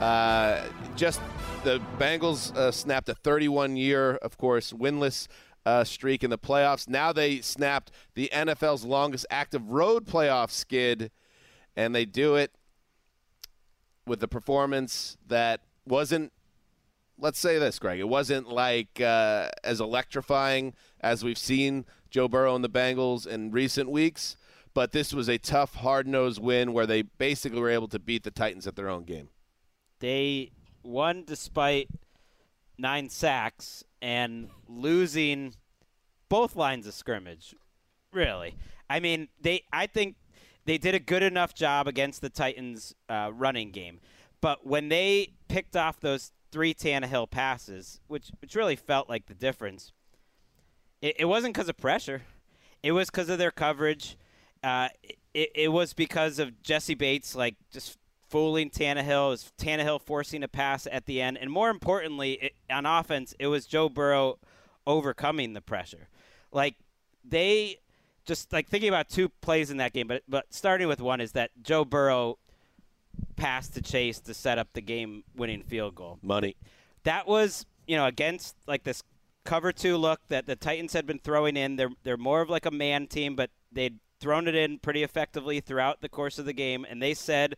[0.00, 0.62] Uh,
[0.94, 1.20] just
[1.64, 5.26] the Bengals uh, snapped a 31 year, of course, winless
[5.68, 6.88] uh, streak in the playoffs.
[6.88, 11.10] Now they snapped the NFL's longest active road playoff skid,
[11.76, 12.52] and they do it
[14.06, 16.32] with the performance that wasn't.
[17.18, 18.00] Let's say this, Greg.
[18.00, 23.50] It wasn't like uh, as electrifying as we've seen Joe Burrow and the Bengals in
[23.50, 24.36] recent weeks,
[24.72, 28.30] but this was a tough, hard-nosed win where they basically were able to beat the
[28.30, 29.28] Titans at their own game.
[29.98, 30.52] They
[30.84, 31.88] won despite
[32.78, 35.54] nine sacks and losing
[36.28, 37.54] both lines of scrimmage.
[38.12, 38.56] Really,
[38.88, 39.64] I mean, they.
[39.72, 40.16] I think
[40.64, 44.00] they did a good enough job against the Titans' uh, running game,
[44.40, 49.34] but when they picked off those three Tannehill passes, which which really felt like the
[49.34, 49.92] difference,
[51.02, 52.22] it, it wasn't because of pressure.
[52.82, 54.16] It was because of their coverage.
[54.62, 54.88] Uh,
[55.34, 59.30] it, it was because of Jessie Bates, like just fooling Tannehill.
[59.30, 63.48] Was Tannehill forcing a pass at the end, and more importantly, it, on offense, it
[63.48, 64.38] was Joe Burrow
[64.86, 66.08] overcoming the pressure.
[66.52, 66.76] Like
[67.24, 67.78] they
[68.24, 71.32] just like thinking about two plays in that game, but but starting with one is
[71.32, 72.38] that Joe Burrow
[73.36, 76.18] passed to Chase to set up the game-winning field goal.
[76.22, 76.56] Money.
[77.04, 79.02] That was you know against like this
[79.44, 81.76] cover two look that the Titans had been throwing in.
[81.76, 85.60] They're they're more of like a man team, but they'd thrown it in pretty effectively
[85.60, 87.56] throughout the course of the game, and they said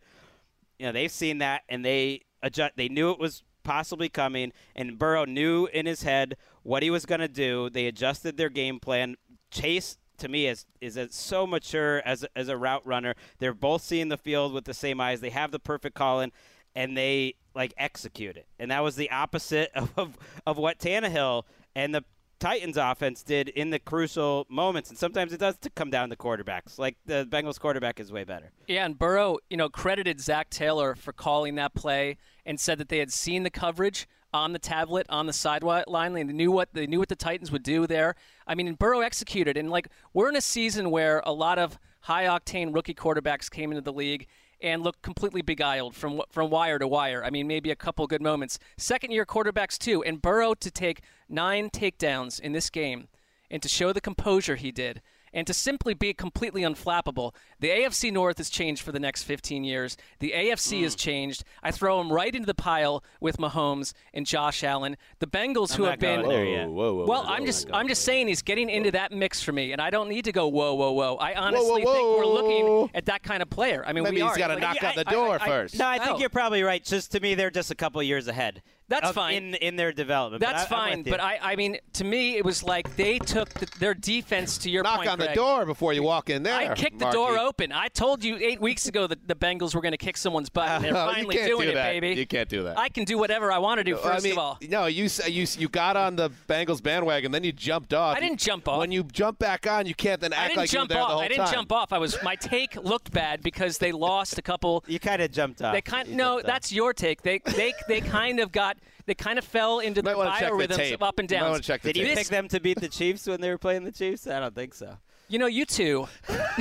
[0.79, 2.73] you know they've seen that and they adjust.
[2.75, 7.05] They knew it was possibly coming, and Burrow knew in his head what he was
[7.05, 7.69] going to do.
[7.69, 9.15] They adjusted their game plan.
[9.49, 13.15] Chase to me is is so mature as as a route runner.
[13.39, 15.19] They're both seeing the field with the same eyes.
[15.19, 16.31] They have the perfect call in,
[16.75, 18.47] and they like execute it.
[18.59, 21.43] And that was the opposite of of, of what Tannehill
[21.75, 22.03] and the
[22.41, 24.89] Titans offense did in the crucial moments.
[24.89, 26.79] And sometimes it does to come down to quarterbacks.
[26.79, 28.51] Like the Bengals quarterback is way better.
[28.67, 32.89] Yeah, and Burrow, you know, credited Zac Taylor for calling that play and said that
[32.89, 36.13] they had seen the coverage on the tablet on the sideline.
[36.13, 38.15] They knew what they knew what the Titans would do there.
[38.47, 42.25] I mean, Burrow executed, and like we're in a season where a lot of high
[42.25, 44.25] octane rookie quarterbacks came into the league
[44.61, 47.23] and looked completely beguiled from from wire to wire.
[47.23, 48.59] I mean, maybe a couple good moments.
[48.77, 53.07] Second year quarterbacks too, and Burrow to take nine takedowns in this game
[53.49, 55.01] and to show the composure he did
[55.33, 57.33] and to simply be completely unflappable.
[57.59, 59.97] The AFC North has changed for the next 15 years.
[60.19, 60.83] The AFC hmm.
[60.83, 61.43] has changed.
[61.63, 64.97] I throw him right into the pile with Mahomes and Josh Allen.
[65.19, 66.69] The Bengals, I'm who not have been going there yet.
[66.69, 69.51] Whoa, whoa, well, whoa, I'm just I'm just saying he's getting into that mix for
[69.51, 71.15] me, and I don't need to go whoa whoa whoa.
[71.15, 73.83] I honestly whoa, think we're looking at that kind of player.
[73.85, 74.37] I mean, Maybe we he's are.
[74.37, 75.77] gotta Like, knock yeah, on the door I- I- first.
[75.77, 76.19] No, I think Oh.
[76.19, 76.83] you're probably right.
[76.83, 78.61] Just to me, they're just a couple years ahead.
[78.91, 79.33] That's of- fine.
[79.35, 80.41] in in their development.
[80.41, 83.49] That's I- I'm fine, but I, I mean, to me, it was like they took
[83.49, 85.09] the, their defense to your Knock point.
[85.09, 86.53] on the door before you walk in there.
[86.55, 87.15] I kicked the Marky.
[87.17, 87.71] door open.
[87.71, 90.67] I told you eight weeks ago that the Bengals were going to kick someone's butt.
[90.69, 91.91] and They're No, you finally can't doing do it, that.
[91.91, 92.13] baby.
[92.19, 92.77] You can't do that.
[92.77, 93.95] I can do whatever I want to do.
[93.97, 97.43] First I mean, of all, no, you you you got on the Bengals bandwagon, then
[97.43, 98.17] you jumped off.
[98.17, 98.79] I didn't jump off.
[98.79, 100.99] When you jump back on, you can't then I act didn't like jump you were
[100.99, 101.09] there off.
[101.09, 101.53] the whole I didn't time.
[101.53, 101.93] jump off.
[101.93, 104.83] I was my take looked bad because they lost a couple.
[104.87, 105.73] you kind of jumped off.
[105.73, 106.53] They kind no, jumped off.
[106.53, 107.21] that's your take.
[107.21, 110.93] They they they kind of got they kind of fell into the might wanna biorhythms
[110.93, 111.39] of up and down.
[111.41, 111.51] might downs.
[111.53, 112.17] wanna check the Did you tape.
[112.17, 114.27] pick them to beat the Chiefs when they were playing the Chiefs?
[114.27, 114.97] I don't think so.
[115.29, 116.09] You know, you two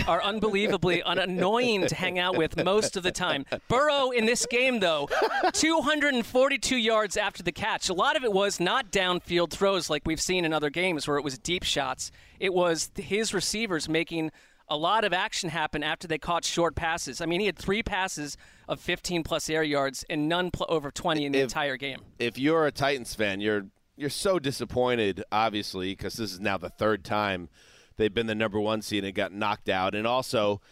[0.07, 3.45] are unbelievably un- annoying to hang out with most of the time.
[3.66, 5.09] Burrow in this game, though,
[5.55, 7.88] 242 yards after the catch.
[7.88, 11.16] A lot of it was not downfield throws like we've seen in other games where
[11.16, 12.11] it was deep shots.
[12.38, 14.30] It was his receivers making
[14.71, 17.21] a lot of action happen after they caught short passes.
[17.21, 18.37] I mean, he had three passes
[18.68, 21.99] of 15 plus air yards and none pl- over 20 in the If- entire game.
[22.21, 23.66] if you're a Titans fan, you're
[23.97, 27.51] you're so disappointed, obviously, because this is now the third time
[27.99, 29.95] they've been the number one seed and got knocked out.
[29.95, 30.62] And also,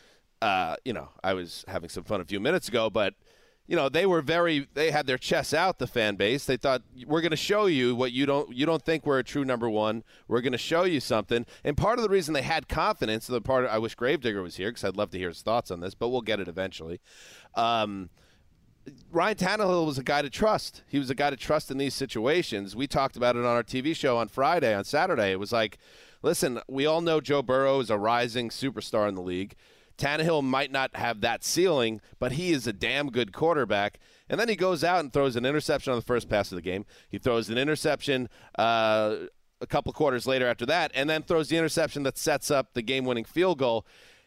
[0.40, 3.12] uh, you know, I was having some fun a few minutes ago, but
[3.68, 5.78] you know, they were very they had their chests out.
[5.78, 8.82] The fan base, they thought we're going to show you what you don't you don't
[8.82, 10.02] think we're a true number one.
[10.26, 11.44] We're going to show you something.
[11.62, 14.70] And part of the reason they had confidence, the part I wish Gravedigger was here
[14.70, 17.00] because I'd love to hear his thoughts on this, but we'll get it eventually.
[17.54, 18.08] Um,
[19.12, 20.82] Ryan Tannehill was a guy to trust.
[20.88, 22.74] He was a guy to trust in these situations.
[22.74, 25.30] We talked about it on our TV show on Friday, on Saturday.
[25.30, 25.76] It was like,
[26.22, 29.56] listen, we all know Joe Burrow is a rising superstar in the league.
[29.98, 33.98] Tannehill might not have that ceiling, but he is a damn good quarterback.
[34.28, 36.62] And then he goes out and throws an interception on the first pass of the
[36.62, 36.86] game.
[37.08, 38.28] He throws an interception
[38.58, 39.16] uh,
[39.60, 42.82] a couple quarters later after that, and then throws the interception that sets up the
[42.82, 43.84] game winning field goal.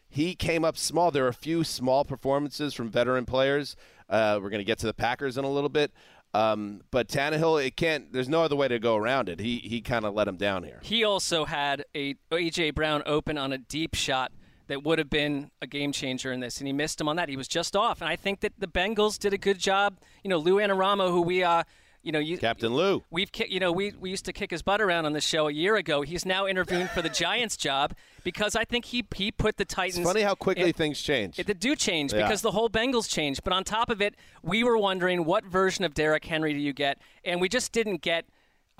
[0.08, 1.10] He came up small.
[1.10, 3.76] There are a few small performances from veteran players.
[4.10, 5.90] Uh, we're going to get to the Packers in a little bit.
[6.34, 8.12] Um, but Tannehill, it can't.
[8.12, 9.40] There's no other way to go around it.
[9.40, 10.80] He he kind of let him down here.
[10.82, 14.32] He also had a AJ Brown open on a deep shot
[14.72, 17.28] that would have been a game changer in this, and he missed him on that.
[17.28, 19.98] He was just off, and I think that the Bengals did a good job.
[20.24, 21.64] You know, Lou Anarumo, who we uh,
[22.02, 23.04] you know, you, Captain Lou.
[23.10, 25.46] We've ki- you know we we used to kick his butt around on the show
[25.46, 26.00] a year ago.
[26.00, 27.92] He's now interviewing for the Giants job
[28.24, 29.98] because I think he he put the Titans.
[29.98, 31.38] It's funny how quickly it- things change.
[31.38, 32.22] It, do change Yeah.
[32.22, 33.44] because the whole Bengals changed.
[33.44, 36.72] But on top of it, we were wondering what version of Derrick Henry do you
[36.72, 36.96] get,
[37.26, 38.24] and we just didn't get.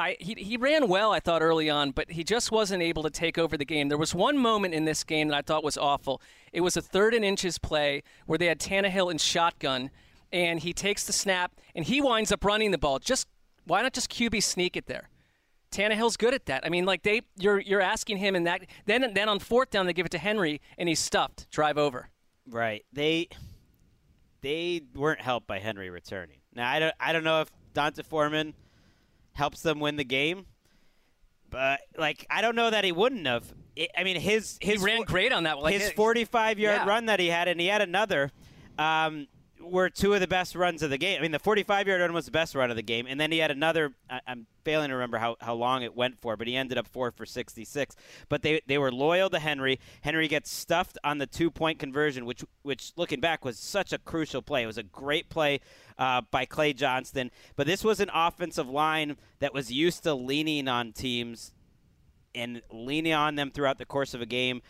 [0.03, 3.11] I, he, he ran well, I thought, early on, but he just wasn't able to
[3.11, 3.89] take over the game.
[3.89, 6.21] There was one moment in this game that I thought was awful.
[6.53, 9.91] It was a third and inches play where they had Tannehill in shotgun,
[10.33, 12.99] and he takes the snap, and he winds up running the ball.
[12.99, 13.29] Just
[13.65, 15.09] Why not just QB sneak it there?
[15.71, 16.67] Tannehill's good at that.
[16.67, 19.87] I mean, like they, you're you're asking him, and that then then on fourth down
[19.87, 21.49] they give it to Henry, and he's stuffed.
[21.51, 22.11] Drive over.
[22.49, 22.85] Right.
[22.93, 23.29] They
[24.41, 26.39] they weren't helped by Henry returning.
[26.55, 28.53] Now I don't I don't know if D'Onta Foreman
[29.33, 30.47] helps them win the game,
[31.51, 33.53] but like I don't know that he wouldn't have.
[33.79, 35.59] I I mean his his he ran great on that.
[35.59, 36.89] Like his 45 yard Yeah.
[36.89, 38.31] run that he had, and he had another.
[38.79, 39.27] Um,
[39.63, 41.19] were two of the best runs of the game.
[41.19, 43.33] I mean, the 45 yard run was the best run of the game, and then
[43.33, 43.93] he had another.
[44.09, 46.87] I, I'm failing to remember how, how long it went for, but he ended up
[46.87, 47.97] four for 66.
[48.29, 49.79] But they they were loyal to Henry.
[50.03, 53.99] Henry gets stuffed on the two point conversion, which which looking back was such a
[53.99, 54.63] crucial play.
[54.63, 55.61] It was a great play
[55.99, 57.31] uh, by Clay Johnston.
[57.57, 61.53] But this was an offensive line that was used to leaning on teams
[62.35, 64.63] and leaning on them throughout the course of a game,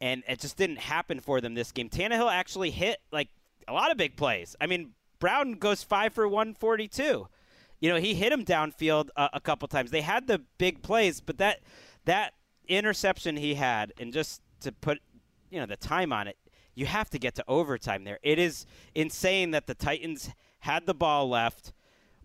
[0.00, 1.88] and it just didn't happen for them this game.
[1.88, 3.28] Tannehill actually hit like
[3.68, 4.56] a lot of big plays.
[4.60, 7.28] I mean, Brown goes five for 142.
[7.80, 9.90] You know, he hit him downfield a, a couple times.
[9.90, 11.60] They had the big plays, but that
[12.04, 12.34] that
[12.66, 14.98] interception he had, and just to put
[15.50, 16.36] you know the time on it,
[16.74, 18.18] you have to get to overtime there.
[18.22, 21.72] It is insane that the Titans had the ball left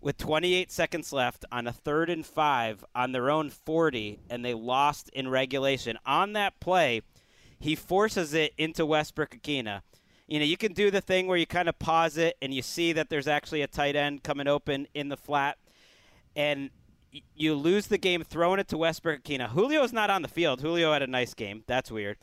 [0.00, 4.52] with 28 seconds left on a third and five on their own 40, and they
[4.52, 5.98] lost in regulation.
[6.04, 7.00] On that play,
[7.58, 9.80] he forces it into Westbrook-Ikhine.
[10.26, 12.62] You know, you can do the thing where you kind of pause it and you
[12.62, 15.58] see that there's actually a tight end coming open in the flat,
[16.34, 16.70] and
[17.34, 19.52] you lose the game throwing it to Westbrook-Ikhine.
[19.54, 20.60] Julio's not on the field.
[20.60, 21.62] Julio had a nice game.
[21.66, 22.16] That's weird.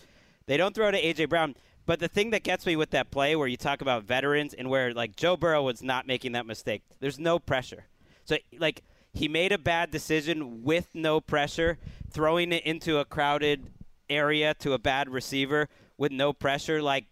[0.48, 1.26] They don't throw to A.J.
[1.26, 1.56] Brown.
[1.86, 4.70] But the thing that gets me with that play where you talk about veterans and
[4.70, 7.86] where, like, Joe Burrow was not making that mistake, there's no pressure.
[8.26, 8.84] So, like,
[9.14, 11.78] he made a bad decision with no pressure,
[12.10, 13.72] throwing it into a crowded
[14.10, 16.82] area to a bad receiver with no pressure.
[16.82, 17.06] Like,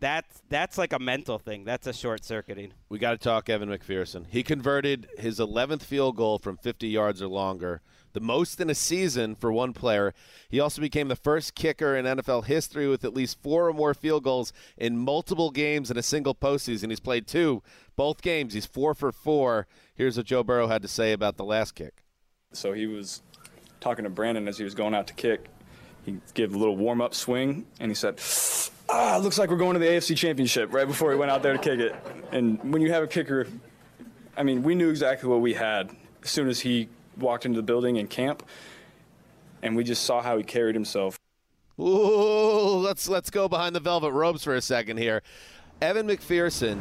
[0.00, 1.64] that's that's like a mental thing.
[1.64, 2.72] That's a short circuiting.
[2.88, 4.26] We got to talk Evan McPherson.
[4.28, 7.82] He converted his 11th field goal from 50 yards or longer,
[8.12, 10.14] the most in a season for one player.
[10.48, 13.94] He also became the first kicker in NFL history with at least four or more
[13.94, 16.88] field goals in multiple games in a single postseason.
[16.88, 17.62] He's played two,
[17.94, 18.54] both games.
[18.54, 19.66] He's four for four.
[19.94, 22.04] Here's what Joe Burrow had to say about the last kick.
[22.52, 23.22] So he was
[23.80, 25.46] talking to Brandon as he was going out to kick.
[26.04, 28.18] He gave a little warm up swing, and he said,
[28.92, 31.52] "Ah, looks like we're going to the AFC Championship." Right before he went out there
[31.52, 31.94] to kick it.
[32.32, 33.46] And when you have a kicker,
[34.36, 35.90] I mean, we knew exactly what we had
[36.22, 36.88] as soon as he
[37.18, 38.42] walked into the building in camp,
[39.62, 41.18] and we just saw how he carried himself.
[41.78, 45.22] Ooh, let's let's go behind the velvet ropes for a second here.
[45.80, 46.78] Evan McPherson,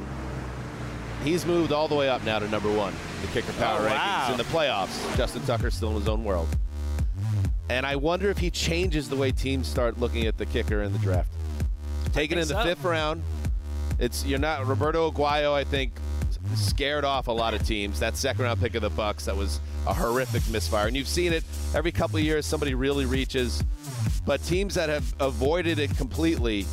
[1.23, 4.31] he's moved all the way up now to number one, the kicker power Oh, rankings
[4.31, 5.15] in the playoffs.
[5.15, 6.49] Justin Tucker still in his own world.
[7.69, 10.91] And I wonder if he changes the way teams start looking at the kicker in
[10.91, 11.31] the draft.
[12.13, 12.63] Taken in the so.
[12.63, 13.21] fifth round,
[13.99, 15.53] it's you're not Roberto Aguayo.
[15.53, 15.93] I think
[16.55, 17.99] scared off a lot of teams.
[17.99, 21.33] That second round pick of the Bucs that was a horrific misfire, and you've seen
[21.33, 21.43] it
[21.75, 22.45] every couple of years.
[22.45, 23.63] Somebody really reaches,
[24.25, 26.65] but teams that have avoided it completely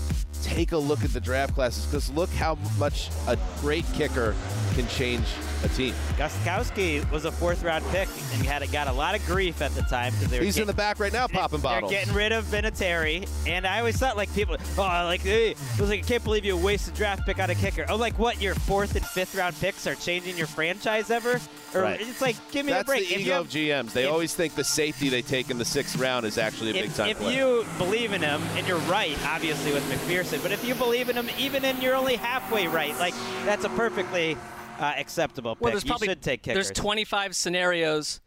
[0.43, 4.35] take a look at the draft classes because look how much a great kicker
[4.75, 5.27] can change
[5.65, 5.95] a team.
[6.17, 9.73] Gostkowski was a fourth round pick and he had got a lot of grief at
[9.75, 11.91] the time because they were He's in the back right now, popping bottles.
[11.91, 15.81] They're getting rid of Vinatieri, and I always thought like people, oh, like hey, it
[15.81, 17.87] was like I can't believe you wasted a draft pick on a kicker.
[17.89, 18.41] Oh, like what?
[18.41, 21.41] Your fourth and fifth round picks are changing your franchise ever?
[21.75, 22.01] Or Right.
[22.01, 23.09] it's like give me That's a break.
[23.09, 23.49] That's the ego you of
[23.87, 23.93] GMs.
[23.93, 26.75] They if- always think the safety they take in the sixth round is actually a
[26.75, 27.37] big if, time if play.
[27.37, 31.17] you believe in him, and you're right, obviously with McPherson, but if you believe in
[31.17, 34.37] him, even in you're only halfway right, like that's a perfectly
[34.79, 35.63] uh, acceptable pick.
[35.63, 36.69] Well, there's you probably should take kickers.
[36.69, 38.21] there's 25 scenarios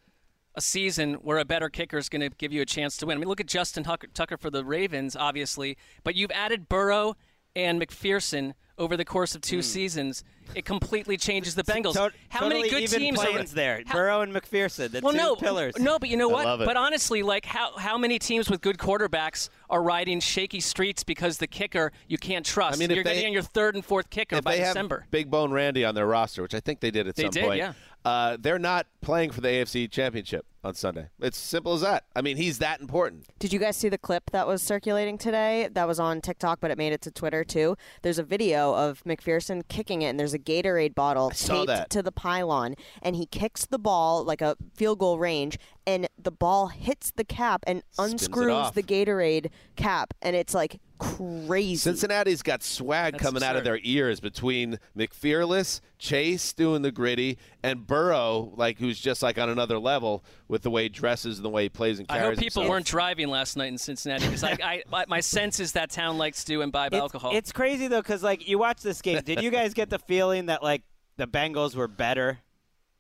[0.56, 3.18] a season where a better kicker is going to give you a chance to win.
[3.18, 7.16] I mean, look at Justin Tucker, Tucker for the Ravens, obviously, but you've added Burrow
[7.56, 10.24] and McPherson over the course of two seasons.
[10.56, 11.94] It completely changes the Bengals.
[11.94, 13.82] To- How many good even teams are plans there?
[13.92, 15.78] Burrow and McPherson, the well, two no, pillars.
[15.80, 16.46] No, but you know I what?
[16.46, 16.66] love it.
[16.66, 21.38] But honestly, like how how many teams with good quarterbacks are riding shaky streets because
[21.38, 22.78] the kicker you can't trust?
[22.78, 25.02] I mean, you're they- getting your third and fourth kicker if by they December.
[25.02, 27.32] have Big Bone Randy on their roster, which I think they did at They some
[27.32, 27.74] did, point, yeah.
[28.06, 31.08] uh, they're not playing for the AFC Championship on Sunday.
[31.20, 32.06] It's simple as that.
[32.16, 33.26] I mean, he's that important.
[33.40, 35.70] Did you guys see the clip that was circulating today?
[35.72, 37.78] That was on TikTok, but it made it to Twitter too.
[38.02, 41.90] There's a video of McPherson kicking it, and there's a Gatorade bottle taped that.
[41.92, 45.58] to the pylon, and he kicks the ball like a field goal range,
[45.94, 48.74] and the ball hits the cap and Spins unscrews off.
[48.76, 51.76] the Gatorade cap, and it's like crazy.
[51.78, 57.38] Cincinnati's got swag That's coming out of their ears between McFearless, Chase doing the gritty,
[57.64, 61.46] and Burrow, like who's just like on another level with the way he dresses and
[61.46, 62.20] the way he plays and carries.
[62.20, 62.38] I carries.
[62.38, 62.72] hope people himself.
[62.76, 66.18] weren't driving last night in Cincinnati because I, I, my- my sense is that town
[66.18, 67.32] likes to imbibe It's- alcohol.
[67.36, 69.22] It's crazy though, because like you watch this game.
[69.24, 70.84] Did you guys get the feeling that like
[71.18, 72.40] the Bengals were better?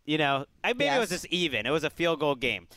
[0.09, 1.67] You know, I maybe it was just even.
[1.67, 2.67] It was a field goal game.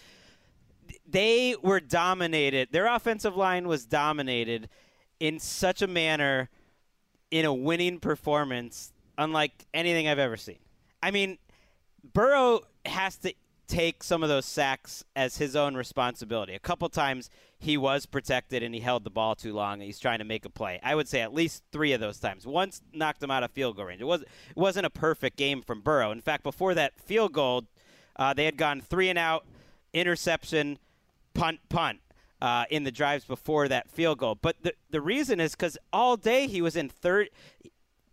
[1.09, 2.69] They were dominated.
[2.73, 4.69] Their offensive line was dominated
[5.19, 6.51] in such a manner
[7.31, 10.59] in a winning performance, unlike anything I've ever seen.
[11.03, 11.39] I mean,
[12.13, 13.33] Burrow has to
[13.73, 16.55] take some of those sacks as his own responsibility.
[16.55, 19.99] A couple times he was protected and he held the ball too long and he's
[19.99, 20.79] trying to make a play.
[20.83, 22.47] I would say at least three of those times.
[22.47, 24.03] Once knocked him out of field goal range.
[24.03, 26.13] It was it wasn't a perfect game from Burrow.
[26.13, 27.65] In fact, before that field goal,
[28.17, 29.47] uh, they had gone three and out,
[29.95, 30.79] interception,
[31.35, 32.01] punt, punt.
[32.43, 36.17] Uh, in the drives before that field goal, but the the reason is because all
[36.17, 37.31] day he was in third,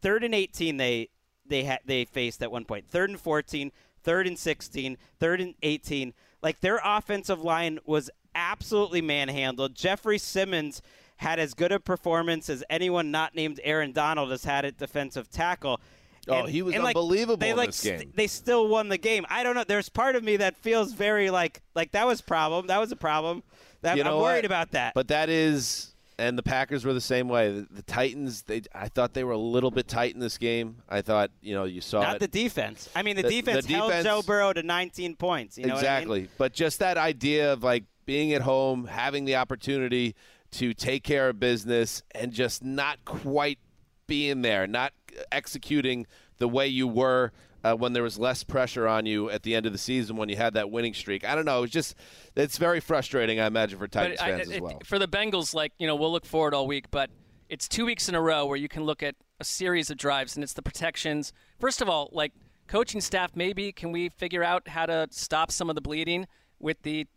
[0.04, 1.10] third and 18 they
[1.48, 3.72] they had they faced at one point third and 14
[4.04, 9.76] third and 16 third and 18 like their offensive line was absolutely manhandled.
[9.76, 10.82] Jeffery simmons
[11.18, 15.30] had as good a performance as anyone not named aaron donald has had at defensive
[15.30, 15.80] tackle.
[16.28, 18.00] Oh, he was like, unbelievable they in like this game.
[18.00, 19.26] st- they still won the game.
[19.30, 19.64] I don't know.
[19.64, 22.68] There's part of me that feels very like like that was problem.
[22.68, 23.42] That was a problem.
[23.82, 24.46] That, You know i'm worried what?
[24.46, 24.94] about that.
[24.94, 27.52] But that is, and the Packers were the same way.
[27.52, 30.78] The, the Titans, they, I thought they were a little bit tight in this game.
[30.90, 32.20] I thought, you know, you saw not it.
[32.20, 35.66] the defense i mean the, The- the defense held joe burrow to 19 points you
[35.66, 35.96] know what I mean?
[35.98, 36.28] exactly.
[36.38, 40.16] But just that idea of like being at home, having the opportunity
[40.52, 43.60] to take care of business, and just not quite
[44.08, 44.94] being there, not
[45.32, 46.08] executing
[46.40, 47.32] the way you were
[47.64, 50.30] uh, when there was less pressure on you at the end of the season when
[50.30, 51.24] you had that winning streak.
[51.26, 51.64] I don't know.
[51.64, 51.96] It's just
[52.36, 53.40] it's very frustrating.
[53.40, 54.80] I imagine for Titans I- fans as well.
[54.86, 57.10] For the Bengals, like you know, we'll look forward all week, but
[57.50, 60.36] it's two weeks in a row where you can look at a series of drives,
[60.36, 61.34] and it's the protections.
[61.60, 62.34] First of all, like
[62.68, 66.28] coaching staff, maybe can we figure out how to stop some of the bleeding
[66.60, 67.08] with the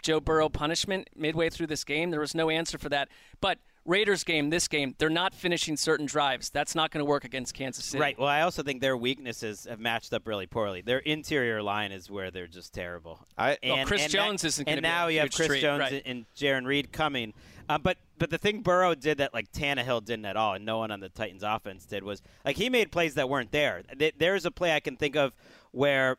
[0.00, 2.10] Joe Burrow punishment midway through this game?
[2.10, 3.08] There was no answer for that,
[3.40, 3.58] but.
[3.84, 6.50] Raiders game, this game, they're not finishing certain drives.
[6.50, 8.00] That's not going to work against Kansas City.
[8.00, 8.16] Right.
[8.18, 10.82] Well, I also think their weaknesses have matched up really poorly.
[10.82, 13.26] Their interior line is where they're just terrible.
[13.36, 15.80] I Well, Chris Jones that- isn't And be a now you have Chris treat, Jones
[15.80, 16.02] right.
[16.06, 17.34] and Jarran Reed coming.
[17.68, 20.78] Uh, but but the thing Burrow did that like Tannehill didn't at all, and no
[20.78, 23.82] one on the Titans offense did was like he made plays that weren't there.
[24.18, 25.32] There's a play I can think of
[25.70, 26.18] where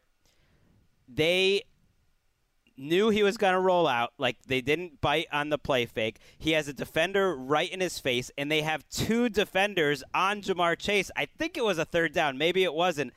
[1.08, 1.64] they
[2.78, 4.14] knew he was going to roll out.
[4.18, 6.18] Like they didn't bite on the play fake.
[6.38, 10.78] He has a defender right in his face, and they have two defenders on Ja'Marr
[10.78, 11.12] Chase.
[11.16, 12.38] I think it was a third down.
[12.38, 13.14] Maybe it wasn't.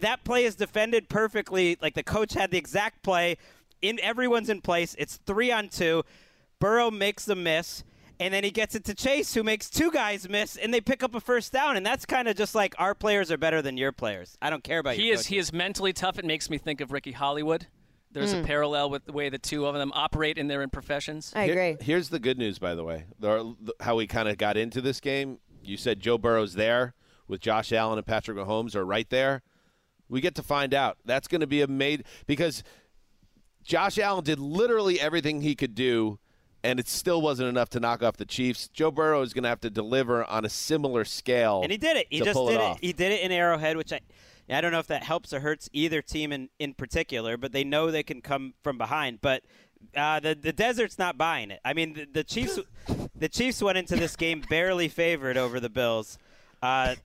[0.00, 1.76] That play is defended perfectly.
[1.80, 3.36] Like the coach had the exact play.
[3.80, 4.94] In everyone's in place.
[4.98, 6.04] It's three on two.
[6.60, 7.82] Burrow makes the miss.
[8.20, 11.02] And then he gets it to Chase, who makes two guys miss, and they pick
[11.02, 11.76] up a first down.
[11.76, 14.38] And that's kind of just like our players are better than your players.
[14.40, 16.20] I don't care about he your is he is mentally tough.
[16.20, 17.66] It makes me think of Ricky Hollywood.
[18.12, 18.40] There's Hmm.
[18.40, 21.32] a parallel with the way the two of them operate in their professions.
[21.34, 21.54] I agree.
[21.62, 23.06] Here- here's the good news, by the way.
[23.18, 23.42] There-
[23.80, 25.38] how we kind of got into this game.
[25.62, 26.94] You said Joe Burrow's there
[27.28, 29.42] with Josh Allen and Patrick Mahomes are right there.
[30.08, 30.98] We get to find out.
[31.04, 32.62] That's going to be a made because
[33.64, 36.18] Josh Allen did literally everything he could do,
[36.64, 38.68] and it still wasn't enough to knock off the Chiefs.
[38.68, 41.96] Joe Burrow is going to have to deliver on a similar scale, And he did
[41.96, 42.08] it.
[42.10, 42.76] He just did it, it.
[42.80, 44.00] He did it in Arrowhead, which I
[44.50, 47.64] I don't know if that helps or hurts either team in, in particular, but they
[47.64, 49.20] know they can come from behind.
[49.20, 49.42] But
[49.96, 51.60] uh, the the desert's not buying it.
[51.64, 52.58] I mean, the, the Chiefs
[53.14, 56.18] the Chiefs went into this game barely favored over the Bills.
[56.62, 56.96] Uh,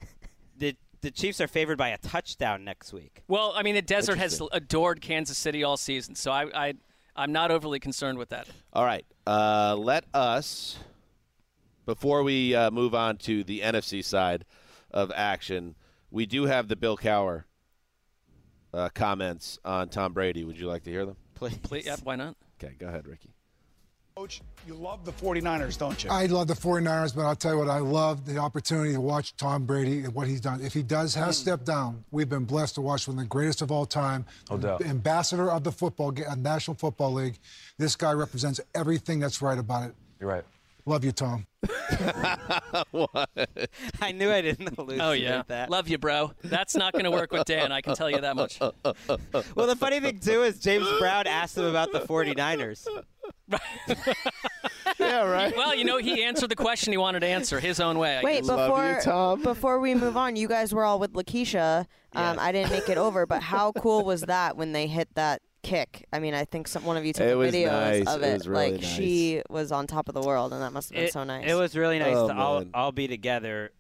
[0.58, 3.24] the the Chiefs are favored by a touchdown next week.
[3.28, 6.74] Well, I mean, the desert has adored Kansas City all season, so I, I
[7.18, 8.48] I'm not overly concerned with that.
[8.74, 9.06] All right.
[9.26, 10.78] Uh, let us,
[11.86, 14.46] before we uh, move on to the NFC side
[14.92, 15.76] of action,
[16.12, 17.44] we do have the Bill Cowher
[18.74, 20.44] uh, comments on Tom Brady.
[20.44, 21.16] Would you like to hear them?
[21.36, 21.58] Please.
[21.58, 22.36] Please, yeah, why not?
[22.62, 23.30] Okay, go ahead, Ricky.
[24.16, 26.10] Coach, you love the 49ers, don't you?
[26.10, 29.36] I love the 49ers, but I'll tell you what, I love the opportunity to watch
[29.38, 30.60] Tom Brady and what he's done.
[30.62, 31.20] If he does Hmm.
[31.22, 34.26] has stepped down, we've been blessed to watch one of the greatest of all time.
[34.50, 34.82] No doubt.
[34.84, 37.38] Ambassador of the football ga- uh, National Football League.
[37.78, 39.96] This guy represents everything that's right about it.
[40.20, 40.44] You're right.
[40.88, 41.46] Love you, Tom.
[44.02, 45.70] I knew I didn't hallucinate Oh yeah, that.
[45.70, 46.32] love you, bro.
[46.46, 47.74] That's not going to work with Dan.
[47.74, 48.58] I can tell you that much.
[49.56, 52.88] Well, the funny thing too is James Brown asked him about the 49ers.
[55.00, 55.54] yeah, right.
[55.58, 58.18] Well, you know, he answered the question he wanted to answer his own way.
[58.18, 59.02] I Wait, guess.
[59.02, 61.86] before before we move on, you guys were all with Lakeisha.
[62.14, 65.42] Um, I didn't make it over, but how cool was that when they hit that
[65.64, 66.06] kick?
[66.14, 67.72] I mean, I think some, one of you took It the was videos
[68.06, 68.08] nice.
[68.16, 68.34] of It it.
[68.34, 68.90] was really like nice.
[68.90, 71.50] she was on top of the world, and that must have been it, so nice.
[71.50, 72.70] It was really nice Oh, to all, man.
[72.74, 73.72] all be together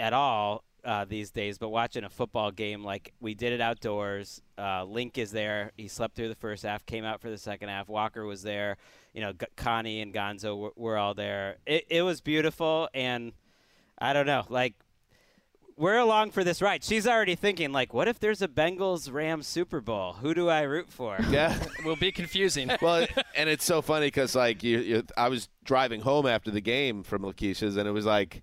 [0.00, 4.42] at all uh, these days, but watching a football game like we did it outdoors.
[4.58, 5.70] Uh, Link is there.
[5.76, 7.88] He slept through the first half, came out for the second half.
[7.88, 8.76] Walker was there.
[9.14, 11.56] You know, G- Connie and Gonzo were, were all there.
[11.66, 13.32] It, it was beautiful, and
[13.98, 14.74] I don't know, like.
[15.76, 16.84] We're along for this ride.
[16.84, 20.14] She's already thinking, like, what if there's a Bengals Rams Super Bowl?
[20.14, 21.18] Who do I root for?
[21.30, 21.58] Yeah.
[21.84, 22.70] will be confusing.
[22.82, 26.60] well, and it's so funny because like you, you, I was driving home after the
[26.60, 28.42] game from Lakeisha's, and it was like,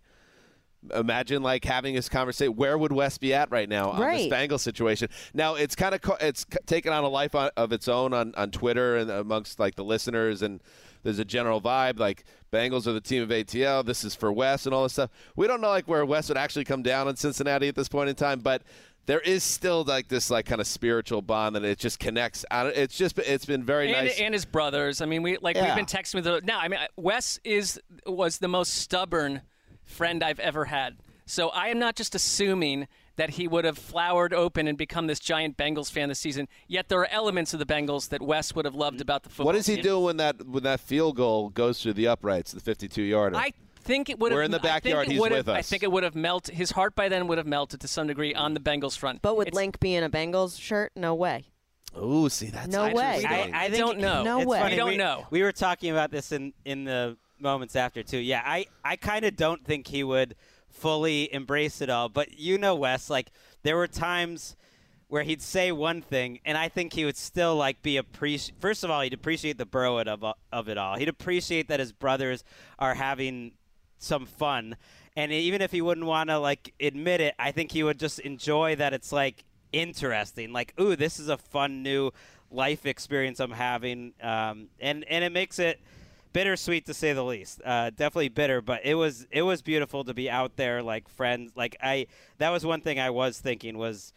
[0.95, 2.55] imagine like having this conversation.
[2.55, 4.29] Where would Wes be at right now on Right.
[4.29, 5.09] this Bengals situation?
[5.33, 8.13] Now it's kind of co- it's c- taken on a life on, of its own
[8.13, 10.61] on on Twitter and amongst like the listeners and.
[11.03, 13.85] There's a general vibe like Bengals are the team of ATL.
[13.85, 15.11] This is for Wes and all this stuff.
[15.35, 18.09] We don't know like where Wes would actually come down in Cincinnati at this point
[18.09, 18.63] in time, but
[19.05, 22.45] there is still like this like kind of spiritual bond that it just connects.
[22.51, 24.19] It's just it's been very and, nice.
[24.19, 25.01] and his brothers.
[25.01, 25.65] I mean, we like Yeah.
[25.65, 26.59] we've been texting with the now.
[26.59, 29.41] I mean, Wes is was the most stubborn
[29.83, 30.97] friend I've ever had.
[31.25, 32.87] So I am not just assuming
[33.19, 36.47] that he would have flowered open and become this giant Bengals fan this season.
[36.69, 39.47] Yet there are elements of the Bengals that Wes would have loved about the football.
[39.47, 39.83] What does he team.
[39.83, 43.35] do when that when that field goal goes through the uprights, the 52 yarder?
[43.35, 43.51] I
[43.81, 44.37] think it would have.
[44.37, 45.09] We're in the backyard.
[45.09, 46.55] He's with have, I think it would have melted.
[46.55, 49.21] His heart by then would have melted to some degree on the Bengals front.
[49.21, 50.93] but would Link be in a Bengals shirt?
[50.95, 51.47] No way.
[51.93, 53.25] Oh, see that's No way.
[53.27, 54.23] I, I think, don't know.
[54.23, 54.59] No it's way.
[54.59, 55.27] funny, We don't we, know.
[55.29, 58.19] We were talking about this in in the moments after too.
[58.19, 60.35] Yeah, I I kind of don't think he would
[60.69, 62.09] fully embrace it all.
[62.09, 63.31] But you know, Wes, like
[63.63, 64.55] there were times
[65.07, 68.59] where he'd say one thing, and I think he would still like be appreciate.
[68.59, 70.97] First of all, he'd appreciate the bro of of it all.
[70.97, 72.43] He'd appreciate that his brothers
[72.77, 73.53] are having
[73.97, 74.77] some fun,
[75.15, 78.19] and even if he wouldn't want to like admit it, I think he would just
[78.19, 80.53] enjoy that it's like interesting.
[80.53, 82.11] Like, ooh, this is a fun new
[82.51, 85.79] life experience I'm having, um, and and it makes it
[86.33, 87.61] bittersweet to say the least.
[87.65, 91.51] Uh, definitely bitter, but it was it was beautiful to be out there like friends.
[91.55, 92.07] Like I,
[92.37, 94.13] that was one thing I was thinking was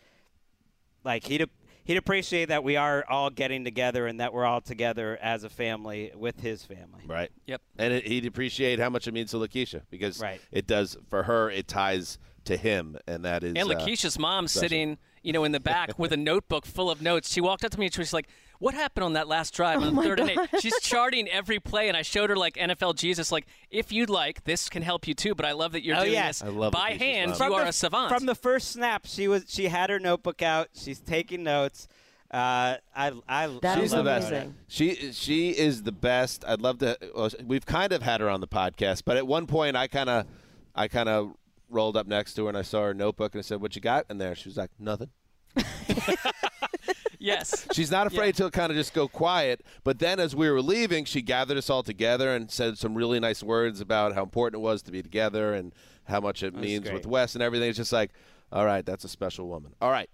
[1.04, 1.44] like he'd
[1.84, 5.48] he'd appreciate that we are all getting together and that we're all together as a
[5.48, 7.02] family with his family.
[7.06, 7.30] Right.
[7.46, 7.60] Yep.
[7.78, 10.40] And it, he'd appreciate how much it means to Lakeisha because Right.
[10.52, 11.50] it does for her.
[11.50, 14.68] It ties to him, and that is And uh, Lakeisha's mom special.
[14.68, 17.32] sitting, you know, in the back with a notebook full of notes.
[17.32, 18.28] She walked up to me and she was like,
[18.62, 21.88] "What happened on that last drive on the third and eight?" She's charting every play,
[21.88, 25.14] and I showed her like NFL Jesus, like, "If you'd like, this can help you
[25.14, 27.36] too." But I love that you're oh doing yes, this by hand.
[27.36, 28.08] From You are the- a savant.
[28.12, 30.68] From the first snap, she was she had her notebook out.
[30.74, 31.88] She's taking notes.
[32.30, 33.46] Uh, I I
[33.78, 34.30] She's I the best.
[34.30, 34.52] her.
[34.68, 36.44] She she is the best.
[36.46, 36.96] I'd love to.
[37.14, 40.08] well, We've kind of had her on the podcast, but at one point, I kind
[40.08, 40.26] of,
[40.74, 41.34] I kind of
[41.68, 43.82] rolled up next to her and I saw her notebook and I said, "What you
[43.82, 45.10] got in there?" She was like, "Nothing."
[47.18, 47.66] yes.
[47.72, 49.62] She's not afraid to kind of just go quiet.
[49.84, 53.20] But then, as we were leaving, she gathered us all together and said some really
[53.20, 55.74] nice words about how important it was to be together and
[56.04, 57.68] how much it That's means with Wes and everything.
[57.68, 58.10] It's just like,
[58.50, 59.74] all right, that's a special woman.
[59.80, 60.10] All right.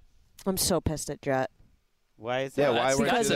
[0.47, 1.51] I'm so pissed at Jet.
[2.17, 2.63] Why is that?
[2.63, 2.79] Yeah, that?
[2.79, 3.31] why That's- were you because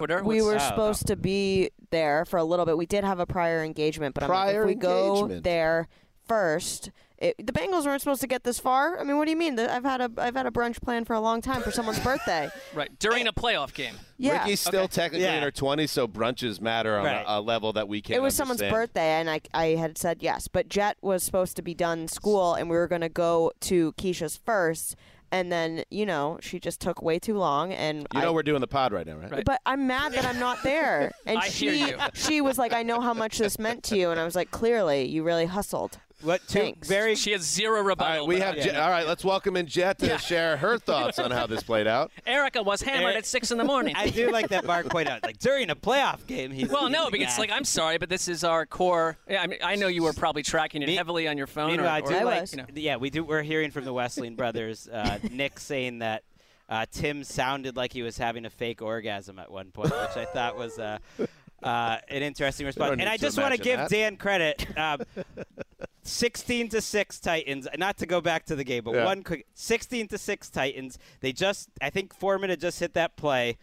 [0.00, 2.76] we were we were Oh, supposed to be there for a little bit.
[2.76, 5.88] We did have a prior engagement, but I'm like, Prior if we go there
[6.26, 6.90] first,
[7.20, 8.98] it, the Bengals weren't supposed to get this far.
[8.98, 9.56] I mean, what do you mean?
[9.56, 11.98] The- I've had a I've had a brunch planned for a long time for someone's
[12.00, 12.48] birthday.
[12.74, 13.94] Right during a playoff game.
[14.18, 14.94] Yeah, Ricky's still Okay.
[14.94, 15.36] technically Yeah.
[15.38, 17.24] in her 20s, so brunches matter on Right.
[17.26, 20.18] a, a level that we can't it was someone's birthday, and I I had said
[20.22, 23.92] yes, but Jet was supposed to be done school, and we were gonna go to
[23.92, 24.94] Keisha's first.
[25.30, 28.42] And then, you know, she just took way too long, and You I, know we're
[28.42, 29.30] doing the pod right now, right?
[29.30, 29.44] Right.
[29.44, 31.12] But I'm mad that I'm not there.
[31.26, 31.96] And I hear she you.
[32.14, 34.50] she was like, I know how much this meant to you, and I was like,
[34.50, 35.98] clearly, you really hustled.
[36.22, 36.88] What two Thanks.
[36.88, 38.20] very She has zero rebuttal.
[38.22, 39.06] right, we but have I- Jet, all right.
[39.06, 40.16] Let's welcome in Jet to Yeah.
[40.16, 42.10] share her thoughts on how this played out.
[42.26, 43.94] Erica was hammered Eric- at six in the morning.
[43.96, 45.22] I do like that Marc point out.
[45.22, 48.42] Like during a playoff game, he's Well, no, because like I'm sorry, but this is
[48.42, 49.16] our core.
[49.28, 51.68] Yeah, I mean, I know you were probably tracking it Me- heavily on your phone.
[51.70, 52.52] Or, Meanwhile, I or, do I like, was.
[52.52, 52.64] you know.
[52.74, 53.22] yeah, we do.
[53.22, 54.88] We're hearing from the Wesseling brothers.
[54.88, 56.24] Uh, Nick saying that
[56.68, 60.24] uh, Tim sounded like he was having a fake orgasm at one point, which I
[60.24, 60.98] thought was uh,
[61.62, 62.90] uh, an interesting response.
[62.90, 63.90] don't And I to just want to imagine give that.
[63.90, 64.66] Dan credit.
[64.76, 65.00] Um,
[66.08, 67.68] 16 to 6 Titans.
[67.76, 69.04] Not to go back to the game, but Yeah.
[69.04, 70.98] one quick 16 to 6 Titans.
[71.20, 73.58] They just I think Foreman had just hit that play.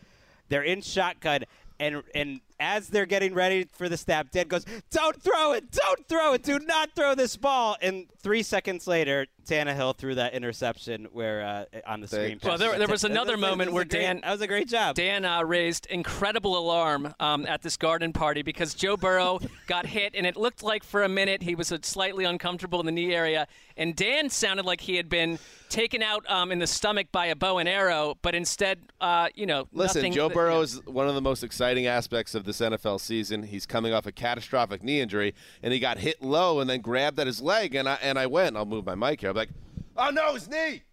[0.49, 1.43] They're in shotgun
[1.79, 5.71] and and as they're getting ready for the snap, Dan goes, "Don't throw it!
[5.71, 6.43] Don't throw it!
[6.43, 11.41] Do not throw this ball!" And three seconds later, Tannehill threw that interception where
[11.73, 12.39] uh, on the screen.
[12.43, 14.67] Well, there, there was another That moment was where great- Dan that was a great
[14.67, 14.95] job.
[14.95, 20.13] Dan uh, raised incredible alarm um, at this garden party because Joe Burrow got hit,
[20.15, 23.47] and it looked like for a minute he was slightly uncomfortable in the knee area,
[23.77, 27.35] and Dan sounded like he had been taken out um, in the stomach by a
[27.35, 31.15] bow and arrow, but instead, uh, you know, Listen, nothing, Joe Burrow is one of
[31.15, 33.43] the most exciting aspects of this NFL season.
[33.43, 37.19] He's coming off a catastrophic knee injury, and he got hit low and then grabbed
[37.19, 38.55] at his leg, and I and I went.
[38.55, 39.31] I'll move my mic here.
[39.31, 39.49] I'm like,
[39.97, 40.83] oh no, his knee.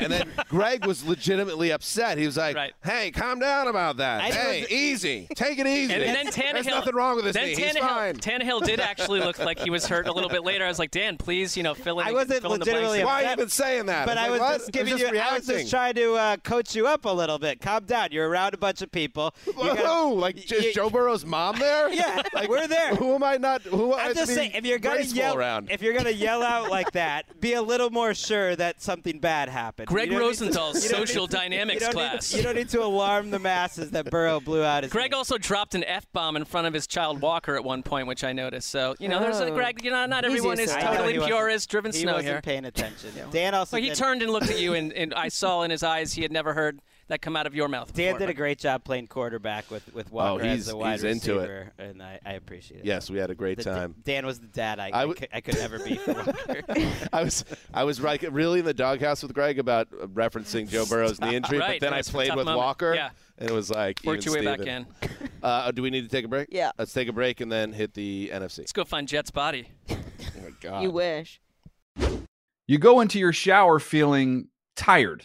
[0.00, 2.18] And then Greg was legitimately upset.
[2.18, 2.72] He was like, Right.
[2.84, 4.20] "Hey, calm down about that.
[4.22, 5.28] I hey, was- easy.
[5.34, 5.92] Take it easy.
[5.92, 6.52] And then Tannehill.
[6.54, 7.34] There's nothing wrong with this.
[7.34, 7.54] then knee.
[7.56, 10.64] Tannehill, He's fine." Tannehill did actually look like he was hurt a little bit later.
[10.64, 12.06] I was like, Dan, please, you know, fill in.
[12.06, 14.06] I wasn't fill in the blanks legitimately here." Why are you upset, even saying that?
[14.06, 14.52] But I'm I was what?
[14.58, 15.18] just I'm giving just you.
[15.18, 17.60] I was just trying to uh, coach you up a little bit.
[17.60, 18.08] Calm down.
[18.12, 19.34] You're around a bunch of people.
[19.46, 21.88] You like y- is y- Joe Burrow's mom there?
[21.98, 22.94] Yeah, like we're there.
[22.94, 23.62] Who am I not?
[23.62, 25.70] Who am I I'm to just saying, if you're gonna yell, around?
[25.70, 29.48] if you're gonna yell out like that, be a little more sure that something bad
[29.48, 29.87] happened.
[29.88, 32.34] Greg to- Rosenthal's social to- dynamics you don't need class.
[32.34, 34.92] you don't need to alarm the masses that Burrow blew out his.
[34.92, 35.16] Greg knee.
[35.16, 38.22] also dropped an f bomb in front of his child Walker at one point, which
[38.24, 38.68] I noticed.
[38.70, 39.54] So you know, there's a Oh.
[39.54, 39.82] Greg.
[39.84, 40.82] You know, not everyone is to it.
[40.82, 42.42] I know totally pure driven he snow wasn't here.
[42.42, 43.10] paying attention.
[43.30, 45.82] Dan also Well, he turned and looked at you, and, and I saw in his
[45.82, 47.92] eyes he had never heard that come out of your mouth.
[47.92, 50.76] Dan before, did a great job playing quarterback with with Walker oh, he's- as a
[50.76, 51.68] wide he's into it.
[51.78, 52.86] and I, I appreciate it.
[52.86, 53.94] yes, we had a great The- time.
[54.04, 56.62] Dan was the dad I, I I, w- could, I could never be for Walker.
[57.12, 57.44] I was
[57.74, 61.58] I was like really in the doghouse with Greg about referencing Joe Burrow's knee injury,
[61.58, 62.58] Right, but then I played with moment.
[62.58, 63.10] Walker, Yeah.
[63.38, 64.86] and it was like Worked even your way back in.
[65.40, 66.48] Uh, do we need to take a break?
[66.50, 66.72] Yeah.
[66.78, 68.58] Let's take a break and then hit the NFC.
[68.58, 69.68] Let's go find Jet's body.
[69.88, 69.96] Oh
[70.42, 70.82] my God.
[70.82, 71.40] You wish.
[72.66, 75.24] You go into your shower feeling tired,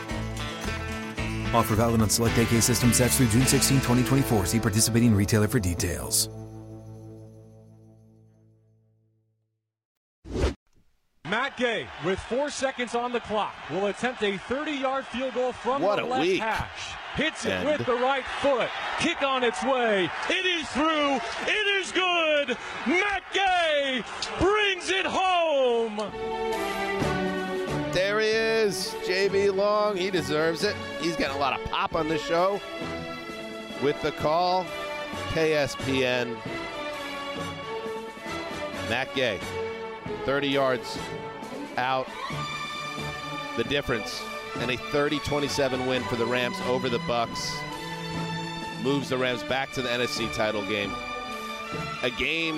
[1.53, 4.45] Offer valid on select AK system sets through June 16, 2024.
[4.45, 6.29] See participating retailer for details.
[11.29, 15.81] Matt Gay, with four seconds on the clock, will attempt a 30-yard field goal from
[15.81, 16.41] What the a left week.
[16.41, 16.93] hash.
[17.15, 18.69] Hits it And- with the right foot.
[18.99, 20.09] Kick on its way.
[20.29, 21.15] It is through.
[21.47, 22.57] It is good.
[22.85, 24.03] Matt Gay
[24.39, 25.97] brings it home.
[27.93, 29.97] There he is, JB Long.
[29.97, 30.77] He deserves it.
[31.01, 32.61] He's getting a lot of pop on this show.
[33.83, 34.65] With the call,
[35.31, 36.37] KSPN.
[38.89, 39.41] Matt Gay,
[40.23, 40.97] 30 yards
[41.75, 42.07] out.
[43.57, 44.23] The difference,
[44.59, 47.51] and a 30-27 win for the Rams over the Bucs.
[48.83, 50.93] Moves the Rams back to the NFC title game.
[52.03, 52.55] A game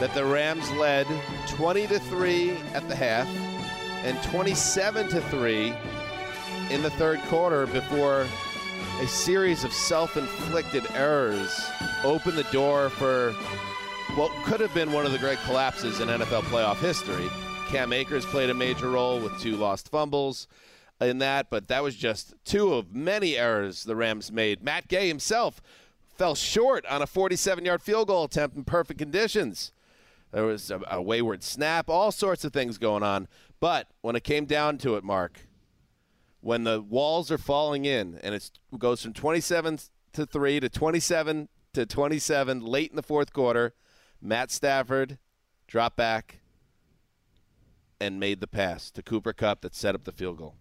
[0.00, 1.06] that the Rams led
[1.46, 3.28] 20 to 3 at the half
[4.04, 5.74] and 27 to 3
[6.70, 8.26] in the third quarter before
[9.00, 11.70] a series of self-inflicted errors
[12.04, 13.32] opened the door for
[14.14, 17.28] what could have been one of the great collapses in NFL playoff history.
[17.68, 20.48] Cam Akers played a major role with two lost fumbles
[21.00, 24.62] in that, but that was just two of many errors the Rams made.
[24.62, 25.62] Matt Gay himself
[26.16, 29.72] fell short on a 47-yard field goal attempt in perfect conditions.
[30.30, 33.28] There was a, a wayward snap, all sorts of things going on.
[33.64, 35.48] But when it came down to it, Marc,
[36.42, 39.78] when the walls are falling in and it goes from 27
[40.12, 43.72] to 3 to 27 to 27 late in the fourth quarter,
[44.20, 45.16] Matt Stafford
[45.66, 46.40] dropped back
[47.98, 50.56] and made the pass to Cooper Kupp that set up the field goal.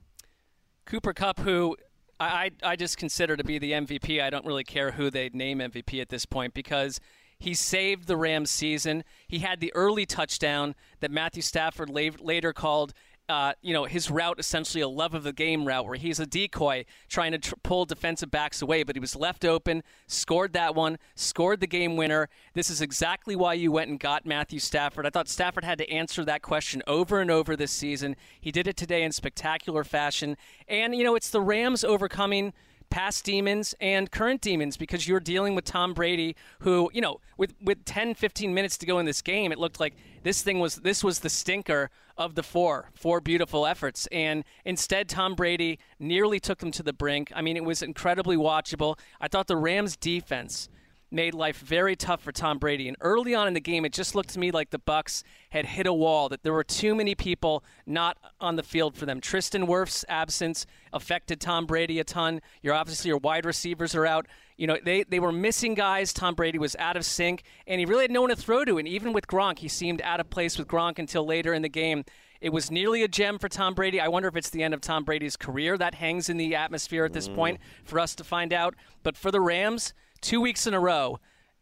[0.86, 1.76] Cooper Kupp, who
[2.22, 4.22] I, I I just consider to be the MVP.
[4.22, 7.02] I don't really care who they name MVP at this point because
[7.44, 9.04] he saved the Rams season.
[9.28, 12.94] He had the early touchdown that Matthew Stafford la- later called.
[13.30, 16.26] Uh, you know his route essentially a love of the game route where he's a
[16.26, 20.76] decoy trying to tr- pull defensive backs away but he was left open scored that
[20.76, 25.08] one scored the game winner this is exactly why you went and got matthew stafford
[25.08, 28.68] i thought stafford had to answer that question over and over this season he did
[28.68, 30.36] it today in spectacular fashion
[30.68, 32.52] and you know it's the rams overcoming
[32.94, 37.56] past demons and current demons because you're dealing with Tom Brady who, you know, with
[37.60, 40.76] with 10 15 minutes to go in this game, it looked like this thing was
[40.76, 41.90] this was the stinker
[42.20, 46.94] of the four, four beautiful efforts and instead Tom Brady nearly took them to the
[46.94, 47.32] brink.
[47.36, 49.00] I mean, it was incredibly watchable.
[49.20, 50.70] I thought the Rams defense
[51.14, 52.88] made life very tough for Tom Brady.
[52.88, 55.66] And early on in the game, it just looked to me like the Bucs had
[55.66, 56.28] hit a wall.
[56.30, 59.22] That there were too many people not on the field for them.
[59.22, 62.42] Tristan Wirfs' absence affected Tom Brady a ton.
[62.62, 64.28] Your obviously your wide receivers are out.
[64.58, 66.14] You know they they were missing guys.
[66.14, 68.78] Tom Brady was out of sync, and he really had no one to throw to.
[68.78, 71.70] And even with Gronk, he seemed out of place with Gronk until later in the
[71.70, 72.04] game.
[72.44, 74.02] It was nearly a gem for Tom Brady.
[74.02, 75.78] I wonder if it's the end of Tom Brady's career.
[75.78, 77.36] That hangs in the atmosphere at this mm.
[77.36, 78.76] point for us to find out.
[79.02, 79.94] But for the Rams,
[80.24, 81.20] two weeks in a row,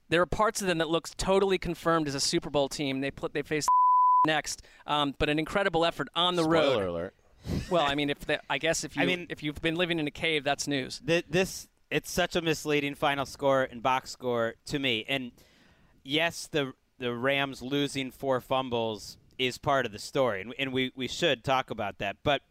[0.10, 3.02] there are parts of them that looks totally confirmed as a Super Bowl team.
[3.02, 3.68] They put they face
[4.26, 6.72] next, um, but an incredible effort on the road.
[6.74, 7.14] Spoiler alert.
[7.70, 10.00] Well, I mean, if the, I guess if you I mean- if you've been living
[10.00, 11.02] in a cave, that's news.
[11.06, 15.04] Th- this it's such a misleading final score and box score to me.
[15.08, 15.32] And
[16.04, 20.92] yes, the the Rams losing four fumbles is part of the story, and, and we
[20.96, 22.18] we should talk about that.
[22.24, 22.44] But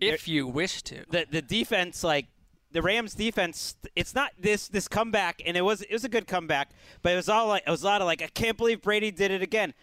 [0.00, 2.26] if you wish to, the the defense like.
[2.72, 6.26] The Rams defense, it's not this this comeback, and it was it was a good
[6.26, 6.70] comeback,
[7.02, 9.10] but it was all like it was a lot of like I can't believe Brady
[9.10, 9.74] did it again.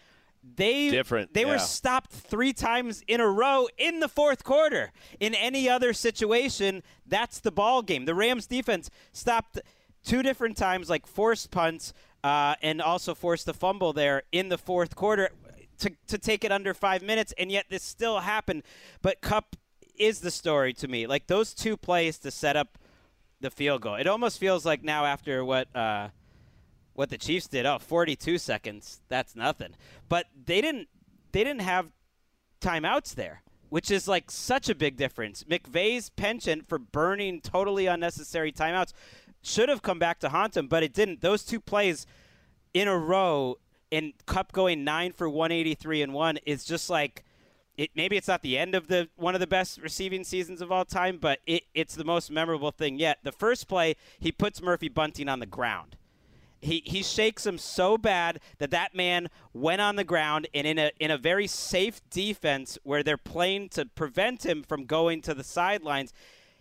[0.42, 1.52] They Different, They yeah.
[1.52, 4.90] were stopped three times in a row in the fourth quarter.
[5.18, 8.06] In any other situation, that's the ball game.
[8.06, 9.60] The Rams defense stopped
[10.02, 11.92] two different times, like forced punts,
[12.24, 15.30] uh, and also forced a fumble there in the fourth quarter
[15.78, 18.62] to to take it under five minutes, and yet this still happened.
[19.02, 19.56] But Kupp
[19.98, 21.06] is the story to me.
[21.06, 22.78] Like those two plays to set up
[23.40, 23.94] the field goal.
[23.94, 25.74] It almost feels like now after what.
[25.74, 26.08] Uh,
[27.00, 27.64] what the Chiefs did.
[27.64, 29.00] Oh, 42 seconds.
[29.08, 29.74] That's nothing.
[30.10, 30.88] But they didn't
[31.32, 31.92] they didn't have
[32.60, 35.44] timeouts there, which is like such a big difference.
[35.44, 38.92] McVay's penchant for burning totally unnecessary timeouts
[39.42, 41.22] should have come back to haunt him, but it didn't.
[41.22, 42.06] Those two plays
[42.74, 43.56] in a row
[43.90, 47.24] and Kupp going 9 for 183 and 1 is just like
[47.76, 50.70] it, maybe it's not the end of the one of the best receiving seasons of
[50.70, 53.18] all time, but it, it's the most memorable thing yet.
[53.22, 55.96] The first play, he puts Murphy Bunting on the ground.
[56.62, 60.78] He, he shakes him so bad that that man went on the ground and in
[60.78, 65.32] a in a very safe defense where they're playing to prevent him from going to
[65.32, 66.12] the sidelines,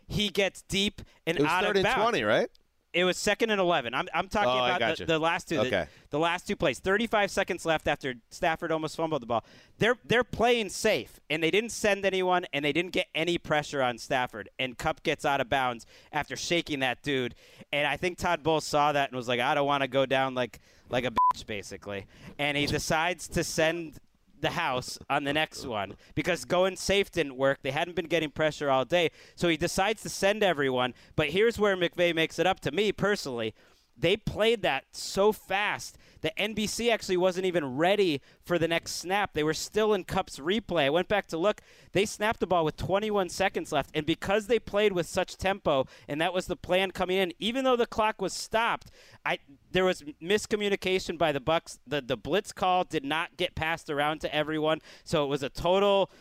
[0.07, 2.11] he gets deep and It was out third of and bounds.
[2.11, 2.49] 20, right?
[2.93, 3.93] It was second and eleven.
[3.93, 5.55] I'm, I'm talking Oh, about the, the last two.
[5.57, 5.87] the- Okay.
[6.09, 6.79] The, last two plays.
[6.79, 9.43] 35 seconds left after Stafford almost fumbled the ball.
[9.77, 13.83] They're they're playing safe, and they didn't send anyone, and they didn't get any pressure
[13.83, 14.49] on Stafford.
[14.57, 17.35] And Kupp gets out of bounds after shaking that dude.
[17.71, 20.07] And I think Todd Bowles saw that and was like, I don't want to go
[20.07, 20.59] down like
[20.89, 22.07] like a bitch, basically.
[22.39, 23.99] And he decides to send
[24.41, 27.59] the house on the next one because going safe didn't work.
[27.61, 29.09] They hadn't been getting pressure all day.
[29.35, 30.93] So he decides to send everyone.
[31.15, 33.53] But here's where McVay makes it up to me personally.
[33.99, 39.33] They played that so fast that NBC actually wasn't even ready for the next snap.
[39.33, 40.83] They were still in Kupp's replay.
[40.83, 41.61] I went back to look.
[41.93, 43.91] They snapped the ball with 21 seconds left.
[43.93, 47.63] And because they played with such tempo, and that was the plan coming in, even
[47.63, 48.91] though the clock was stopped,
[49.25, 49.39] I
[49.71, 51.79] there was miscommunication by the Bucs.
[51.85, 55.49] The the blitz call did not get passed around to everyone, so it was a
[55.49, 56.11] total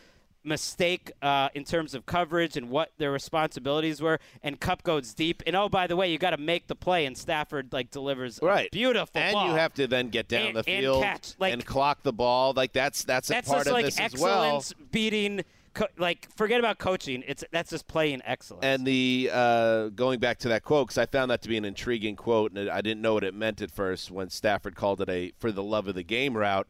[0.43, 4.19] mistake uh, in terms of coverage and what their responsibilities were.
[4.43, 5.43] And Kupp goes deep.
[5.45, 8.39] And oh, by the way, you got to make the play, and Stafford like delivers
[8.41, 8.71] a Right.
[8.71, 9.47] beautiful and ball.
[9.47, 12.13] you have to then get down And- the and field catch, like- and clock the
[12.13, 12.53] ball.
[12.55, 14.43] Like that's that's a that's part just of like this as well.
[14.57, 15.43] excellence beating.
[15.75, 17.23] Co- like forget about coaching.
[17.27, 18.65] It's that's just playing excellence.
[18.65, 21.63] And the uh, going back to that quote because I found that to be an
[21.65, 25.09] intriguing quote, and I didn't know what it meant at first when Stafford called it
[25.09, 26.67] a for the love of the game route,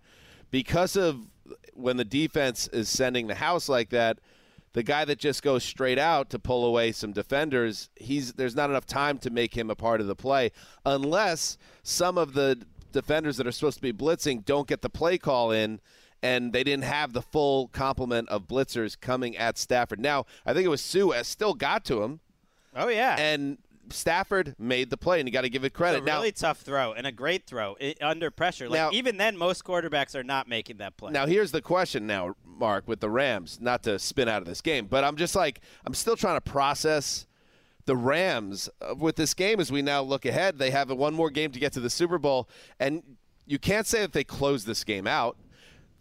[0.51, 1.27] because of
[1.73, 4.19] when the defense is sending the house like that.
[4.73, 8.69] The guy that just goes straight out to pull away some defenders, he's there's not
[8.69, 10.51] enough time to make him a part of the play
[10.85, 15.17] unless some of the defenders that are supposed to be blitzing don't get the play
[15.17, 15.79] call in
[16.21, 19.99] and they didn't have the full complement of blitzers coming at Stafford.
[19.99, 22.19] Now, I think it was Suh still got to him.
[22.75, 23.15] Oh yeah.
[23.17, 23.57] And
[23.91, 26.03] Stafford made the play and you got to give it credit.
[26.03, 28.69] A now, really tough throw and a great throw i under pressure.
[28.69, 31.11] Like Now- even then, most quarterbacks are not making that play.
[31.11, 34.61] Now here's the question now, Marc, with the Rams, not to spin out of this
[34.61, 37.25] game, but I'm just like I'm still trying to process
[37.85, 40.59] the Rams uh, with this game as we now look ahead.
[40.59, 42.47] They have one more game to get to the Super Bowl,
[42.79, 43.01] and
[43.45, 45.37] you can't say that they closed this game out.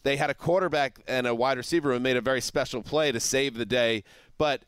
[0.02, 3.20] They had a quarterback and a wide receiver who made a very special play to
[3.20, 4.04] save the day,
[4.36, 4.62] but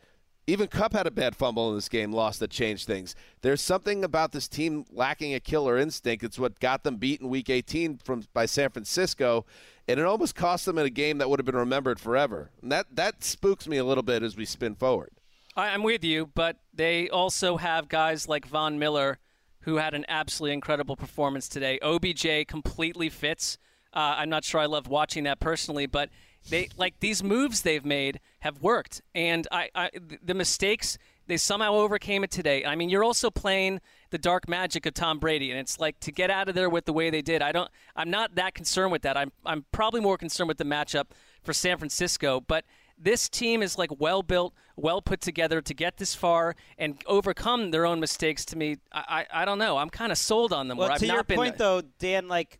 [0.51, 3.15] even Kupp had a bad fumble in this game, lost that changed things.
[3.41, 6.25] There's something about this team lacking a killer instinct.
[6.25, 9.47] It's what got them beat in Week 18 from by San Francisco,
[9.87, 12.51] and it almost cost them in a game that would have been remembered forever.
[12.63, 15.11] And that that spooks me a little bit as we spin forward.
[15.57, 19.19] I'm with you, but they also have guys like Von Miller
[19.61, 21.79] who had an absolutely incredible performance today.
[21.81, 23.59] OBJ completely fits.
[23.93, 26.09] Uh, I'm not sure I love watching that personally, but
[26.49, 29.91] they like these moves they've made have worked, and I, I
[30.23, 32.65] the mistakes they somehow overcame it today.
[32.65, 33.81] I mean, you're also playing
[34.11, 36.87] the dark magic of Tom Brady, and it's like to get out of there with
[36.87, 37.41] the way they did.
[37.41, 37.71] I don't.
[37.95, 39.17] I'm not that concerned with that.
[39.17, 41.07] I'm I'm probably more concerned with the matchup
[41.43, 42.65] for San Francisco, but
[42.99, 47.71] this team is like well built, well put together to get this far and overcome
[47.71, 48.45] their own mistakes.
[48.47, 49.77] To me, I I, I don't know.
[49.77, 50.79] I'm kind of sold on them.
[50.79, 52.59] Well, where to I've your not been point, though, Dan, like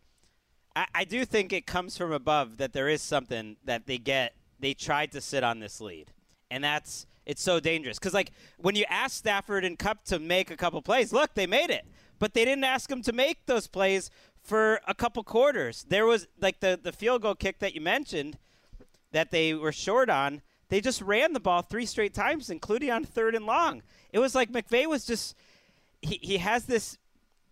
[0.77, 4.35] I, I do think it comes from above that there is something that they get.
[4.61, 6.13] They tried to sit on this lead,
[6.51, 10.51] and that's it's so dangerous because like when you ask Stafford and Kupp to make
[10.51, 11.87] a couple plays, look, they made it,
[12.19, 14.11] but they didn't ask them to make those plays
[14.43, 15.85] for a couple quarters.
[15.89, 18.39] There was like the the field goal kick that you mentioned
[19.13, 20.43] that they were short on.
[20.69, 23.83] They just ran the ball three straight times, including on third and long.
[24.13, 25.35] It was like McVay was just
[26.03, 26.97] he, he has this.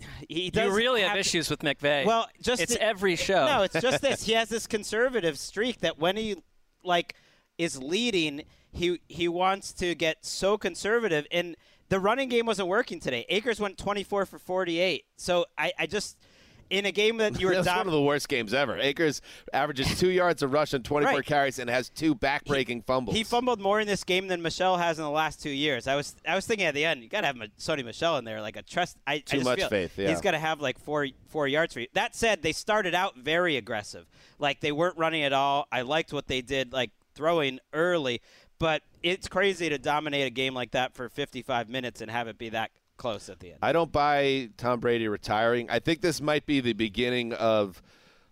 [0.28, 2.04] He does you really have to- issues with McVay.
[2.06, 3.44] Well, just it's the- every show.
[3.46, 4.22] No, it's just this.
[4.26, 6.36] He has this conservative streak that when he
[6.84, 7.14] like
[7.56, 11.26] is leading, he he wants to get so conservative.
[11.30, 11.56] And
[11.88, 13.24] the running game wasn't working today.
[13.28, 15.04] Akers went 24 for 48.
[15.16, 16.18] So I, I just
[16.70, 18.76] in a game that you were That's dom- one of the worst games ever.
[18.78, 19.20] Akers
[19.52, 21.24] averages two yards a rush on 24 Right.
[21.26, 23.16] carries and has two back-breaking fumbles.
[23.16, 25.86] He fumbled more in this game than Michel has in the last two years.
[25.86, 28.24] I was I was thinking at the end, you got to have Sony Michel in
[28.24, 28.96] there, like a trust.
[29.06, 30.10] I, I Too just much feel faith, yeah.
[30.10, 31.86] He's got to have like four four yards for you.
[31.94, 34.06] That said, they started out very aggressive,
[34.38, 35.66] like they weren't running at all.
[35.72, 38.20] I liked what they did, like throwing early,
[38.58, 42.38] but it's crazy to dominate a game like that for 55 minutes and have it
[42.38, 43.58] be that close at the end.
[43.62, 45.70] I don't buy Tom Brady retiring.
[45.70, 47.80] I think this might be the beginning of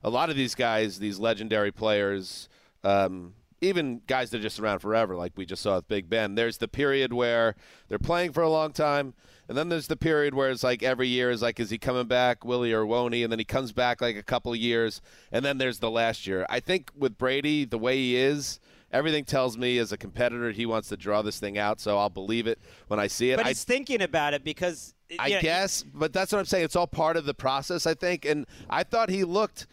[0.05, 2.49] a lot of these guys, these legendary players,
[2.85, 6.35] um, even guys that are just around forever, like we just saw with Big Ben.
[6.35, 7.55] There's the period where
[7.89, 9.15] they're playing for a long time,
[9.49, 12.07] and then there's the period where it's like every year is like, is he coming
[12.07, 13.23] back, will he or won't he?
[13.23, 15.01] And then he comes back like a couple years,
[15.33, 16.45] and then there's the last year.
[16.51, 18.61] I think with Brady, the way he is,
[18.93, 22.11] everything tells me as a competitor he wants to draw this thing out, so I'll
[22.11, 22.59] believe it
[22.89, 23.37] when I see it.
[23.37, 26.65] But I, he's thinking about it because I know, guess, but that's what I'm saying.
[26.65, 28.25] It's all part of the process, I think.
[28.25, 29.67] And I thought he looked.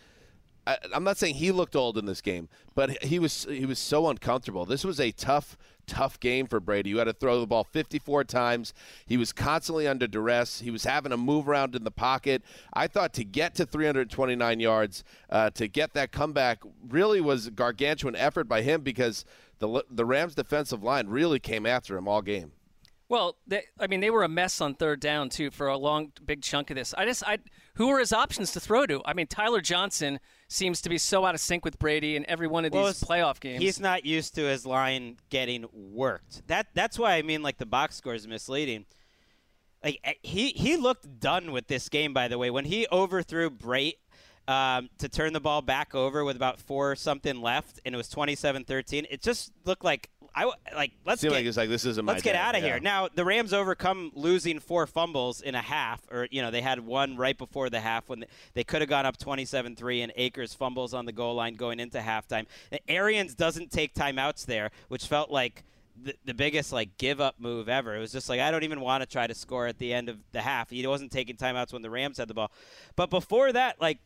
[0.66, 3.80] I, I'm not saying he looked old in this game, but he was he was
[3.80, 4.66] so uncomfortable.
[4.66, 5.58] This was a tough
[5.88, 6.90] tough game for Brady.
[6.90, 8.74] You had to throw the ball 54 times.
[9.06, 10.62] He was constantly under duress.
[10.62, 12.44] He was having to move around in the pocket.
[12.74, 18.16] I thought to get to 329 yards, uh, to get that comeback, really was gargantuan
[18.16, 19.26] effort by him because
[19.60, 22.52] the the Rams' defensive line really came after him all game.
[23.10, 26.12] Well, they, I mean, they were a mess on third down too for a long,
[26.26, 26.96] big chunk of this.
[26.98, 27.38] I just, I,
[27.76, 29.02] who were his options to throw to?
[29.06, 30.20] I mean, Tyler Johnson
[30.54, 33.04] seems to be so out of sync with Brady in every one of Well, these
[33.04, 33.62] playoff games.
[33.62, 36.48] He's not used to his line getting worked.
[36.48, 38.86] That that's why I mean like the box score is misleading.
[39.84, 43.50] Like eh, he he looked done with this game by the way when he overthrew
[43.50, 43.98] Brate
[44.48, 48.10] um, to turn the ball back over with about four something left and it was
[48.10, 49.06] 27-13.
[49.10, 52.24] It just looked like I like let's Seemed get like it's like this isn't let's
[52.24, 52.40] get day.
[52.40, 52.70] out of Yeah.
[52.70, 52.80] here.
[52.80, 56.80] Now the Rams overcome losing four fumbles in a half, or you know they had
[56.80, 58.26] one right before the half when
[58.56, 62.00] they could have gone up 27-3, and Akers fumbles on the goal line going into
[62.00, 62.46] halftime.
[62.72, 65.64] And Arians doesn't take timeouts there, which felt like
[66.02, 67.96] the, the biggest like give up move ever.
[67.96, 70.10] It was just like I don't even want to try to score at the end
[70.10, 70.72] of the half.
[70.72, 72.52] He wasn't taking timeouts when the Rams had the ball,
[72.96, 74.00] but before that, like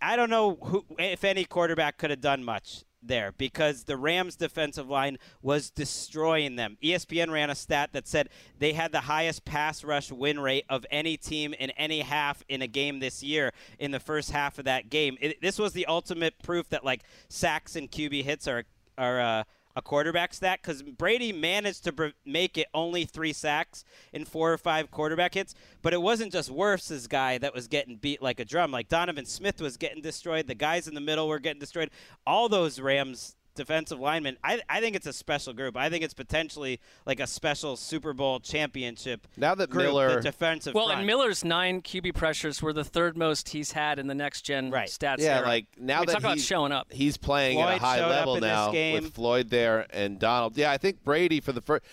[0.00, 4.36] I don't know who, if any quarterback could have done much there because the Rams'
[4.36, 6.76] defensive line was destroying them.
[6.82, 8.28] ESPN ran a stat that said
[8.58, 12.62] they had the highest pass rush win rate of any team in any half in
[12.62, 15.16] a game this year in the first half of that game.
[15.20, 18.64] It, this was the ultimate proof that like sacks and QB hits are
[18.98, 19.44] are uh,
[19.76, 24.52] a quarterback stat because Brady managed to br- make it only three sacks in four
[24.52, 28.40] or five quarterback hits, but it wasn't just Wirfs' guy that was getting beat like
[28.40, 28.72] a drum.
[28.72, 30.46] Like Donovan Smith was getting destroyed.
[30.46, 31.90] The guys in the middle were getting destroyed.
[32.26, 35.76] All those Rams defensive linemen, I, I think it's a special group.
[35.76, 39.26] I think it's potentially like a special Super Bowl championship.
[39.36, 41.00] Now that group, Miller- the defensive well, front.
[41.00, 44.70] and Miller's nine QB pressures were the third most he's had in the next gen
[44.70, 45.18] stats.
[45.18, 45.46] Yeah, era.
[45.46, 46.92] like now I mean, that talk about showing up.
[46.92, 48.94] he's playing at a high level now game.
[49.02, 50.56] with Floyd there and Donald.
[50.56, 51.84] Yeah, I think Brady for the first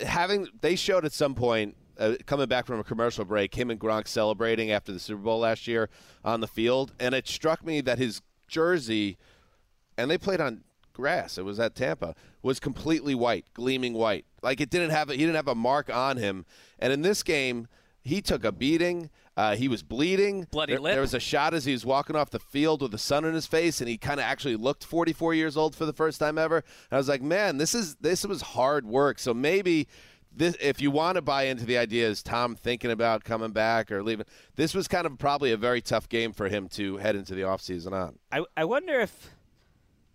[0.00, 3.78] having they showed at some point uh, coming back from a commercial break, him and
[3.78, 5.88] Gronk celebrating after the Super Bowl last year
[6.24, 9.16] on the field, and it struck me that his jersey,
[9.96, 10.62] and they played on
[10.94, 11.36] grass.
[11.36, 12.14] It was at Tampa.
[12.42, 14.24] Was completely white, gleaming white.
[14.42, 16.46] Like it didn't have a, he didn't have a mark on him.
[16.78, 17.68] And in this game,
[18.02, 19.10] he took a beating.
[19.36, 20.46] Uh, he was bleeding.
[20.50, 20.94] Bloody there, lip.
[20.94, 23.34] There was a shot as he was walking off the field with the sun in
[23.34, 26.38] his face, and he kind of actually looked 44 years old for the first time
[26.38, 26.58] ever.
[26.58, 29.18] And I was like, man, this is this was hard work.
[29.18, 29.88] So maybe.
[30.36, 33.92] This, if you want to buy into the idea, is Tom thinking about coming back
[33.92, 34.26] or leaving?
[34.56, 37.42] This was kind of probably a very tough game for him to head into the
[37.42, 38.18] offseason on.
[38.32, 39.33] I, I wonder if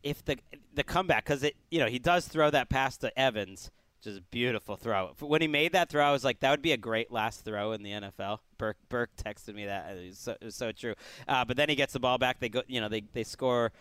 [0.04, 0.38] if the
[0.74, 4.18] the comeback because it you know he does throw that pass to Evans, which is
[4.18, 5.12] a beautiful throw.
[5.20, 7.72] When he made that throw, I was like, that would be a great last throw
[7.74, 8.40] in the NFL.
[8.58, 10.96] Burke Burke texted me that it was so, it was so true.
[11.28, 12.40] Uh, but then he gets the ball back.
[12.40, 13.72] They go, you know, they they score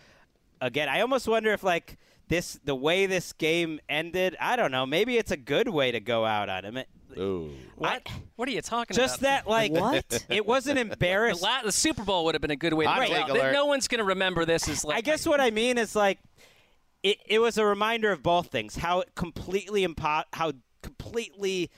[0.60, 0.88] again.
[0.88, 1.98] I almost wonder if like
[2.28, 4.36] this the way this game ended.
[4.40, 4.86] I don't know.
[4.86, 6.76] Maybe it's a good way to go out on him.
[6.76, 7.50] It, Ooh.
[7.76, 8.06] What?
[8.36, 9.44] what are you talking just about?
[9.44, 10.24] Just that like What?
[10.28, 13.08] it wasn't The, la- the Super Bowl would have been a good way to Hot
[13.08, 13.30] go out.
[13.30, 13.52] alert.
[13.52, 14.98] No one's going to remember this as like.
[14.98, 16.18] I guess what I mean is like
[17.02, 18.76] it, it was a reminder of both things.
[18.76, 20.52] How completely impo- how
[20.82, 21.70] completely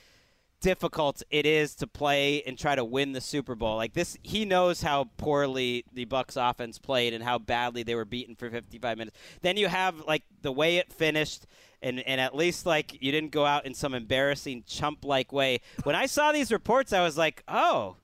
[0.61, 3.75] difficult it is to play and try to win the Super Bowl.
[3.75, 8.05] Like this he knows how poorly the Bucs offense played and how badly they were
[8.05, 9.17] beaten for 55 minutes.
[9.41, 11.45] Then you have like the way it finished
[11.81, 15.59] and, and at least like you didn't go out in some embarrassing chump like way.
[15.83, 17.97] When I saw these reports I was like, "Oh,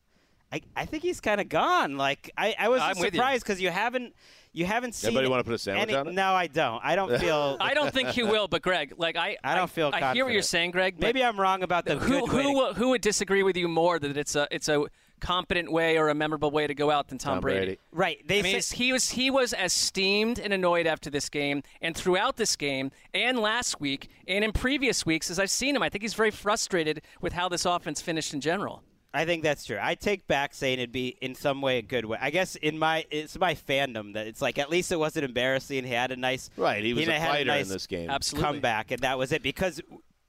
[0.51, 1.97] I, I think he's kind of gone.
[1.97, 4.15] Like I, I was I'm surprised because you haven't
[4.57, 5.09] you haven't seen.
[5.09, 6.13] Anybody wanna put a sandwich any- on it?
[6.13, 6.81] No, I don't.
[6.83, 7.57] I don't feel.
[7.61, 9.91] I don't think he will, but Greg, like I, I don't feel.
[9.93, 10.99] I hear what you're saying, Greg.
[10.99, 13.67] Maybe I'm wrong about the who good way who to- who would disagree with you
[13.67, 14.85] more that it's a it's a
[15.19, 17.79] competent way or a memorable way to go out than Tom, Tom Brady.
[17.91, 18.19] Right.
[18.27, 21.63] They I mean, say- he was he was as steamed and annoyed after this game,
[21.81, 25.83] and throughout this game, and last week, and in previous weeks, as I've seen him,
[25.83, 28.83] I think he's very frustrated with how this offense finished in general.
[29.17, 29.79] I think that's true.
[29.81, 32.19] I take back saying it'd be in some way a good way.
[32.21, 35.85] I guess in my it's my fandom that it's like at least it wasn't embarrassing.
[35.85, 38.11] He had a nice Right, he was a had fighter in nice this game.
[38.11, 38.47] Absolutely.
[38.47, 39.41] comeback, and that was it.
[39.41, 39.81] Because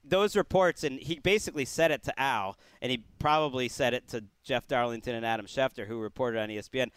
[0.02, 4.24] those reports, and he basically said it to Al, and he probably said it to
[4.42, 6.88] Jeff Darlington and Adam Schefter, who reported on ESPN.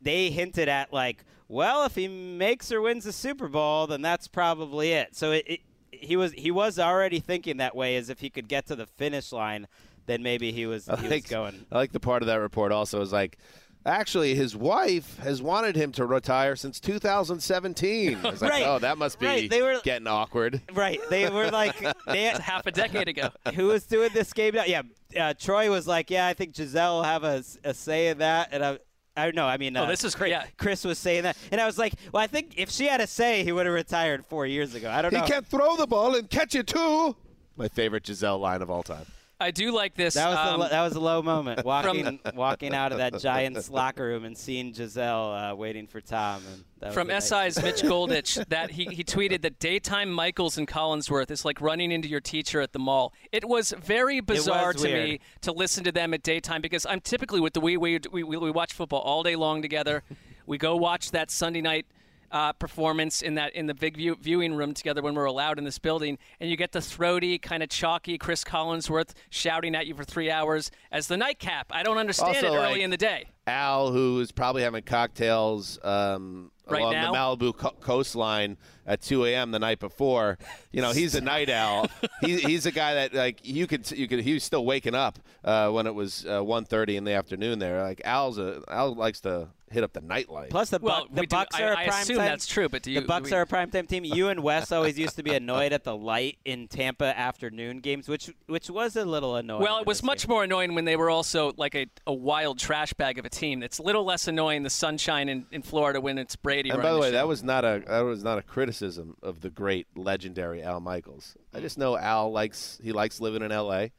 [0.00, 4.28] They hinted at like, well, if he makes or wins the Super Bowl, then that's
[4.28, 5.16] probably it.
[5.16, 8.46] So it, it he was he was already thinking that way, as if he could
[8.46, 9.66] get to the finish line,
[10.06, 11.66] then maybe he was I he was going.
[11.72, 13.38] I like the part of that report also is like,
[13.86, 18.18] actually, his wife has wanted him to retire since 2017.
[18.24, 18.64] I was like, Right.
[18.66, 20.60] oh, that must be Right, they were- getting awkward.
[20.72, 21.00] Right.
[21.10, 21.76] They were like,
[22.06, 23.30] they, half a decade ago.
[23.54, 24.64] who was doing this game now?
[24.64, 24.82] Yeah,
[25.18, 28.48] uh, Troy was like, yeah, I think Gisele will have a, a say in that,
[28.52, 28.78] and I,
[29.16, 29.46] I don't know.
[29.46, 30.30] I mean, Oh, uh, this is great.
[30.30, 30.44] Yeah.
[30.56, 33.06] Chris was saying that, and I was like, well, I think if she had a
[33.06, 34.90] say, he would have retired four years ago.
[34.90, 35.24] I don't He know.
[35.24, 37.14] He can't throw the ball and catch it too.
[37.56, 39.06] My favorite Gisele line of all time.
[39.40, 40.14] I do like this.
[40.14, 41.64] That was um, the that was a low moment.
[41.64, 46.42] Walking walking out of that Giants locker room and seeing Gisele uh, waiting for Tom.
[46.52, 50.68] And that From a SI's Mitch Goldich that he, he tweeted that daytime Michaels and
[50.68, 53.12] Collinsworth is like running into your teacher at the mall.
[53.32, 57.00] It was very bizarre was to me to listen to them at daytime because I'm
[57.00, 60.02] typically with the we we, we, we watch football all day long together.
[60.46, 61.86] we go watch that Sunday night
[62.30, 65.64] uh, performance in that in the big view, viewing room together when we're allowed in
[65.64, 69.94] this building, and you get the throaty, kind of chalky Chris Collinsworth shouting at you
[69.94, 71.68] for three hours as the nightcap.
[71.70, 73.26] I don't understand Also, it early like, in the day.
[73.46, 77.12] Al, who is probably having cocktails um, Right along now?
[77.12, 77.18] the
[77.52, 78.56] Malibu co- coastline
[78.86, 79.50] at 2 a.m.
[79.50, 80.38] the night before.
[80.72, 81.88] You know, he's a night owl.
[82.22, 85.18] he, he's a guy that like you could you could he was still waking up
[85.44, 87.58] uh, when it was uh, 1:30 in the afternoon.
[87.58, 90.50] There, like Al's a Al likes to hit up the nightlife.
[90.50, 92.26] Plus the Well, Buc- the we do- Bucs I- are a I prime assume time.
[92.26, 94.04] that's true, but do you- the Bucs we- are a prime time team.
[94.04, 98.08] You and Wes always used to be annoyed at the light in Tampa afternoon games,
[98.08, 99.62] which which was a little annoying.
[99.62, 102.58] Well, it was this much more annoying when they were also like a, a wild
[102.58, 103.62] trash bag of a team.
[103.62, 106.70] It's a little less annoying the sunshine in, in Florida when it's Brady.
[106.70, 107.12] And by the way, show.
[107.12, 111.36] that was not a that was not a criticism of the great legendary Al Michaels.
[111.52, 113.92] I just know Al likes he likes living in L.A.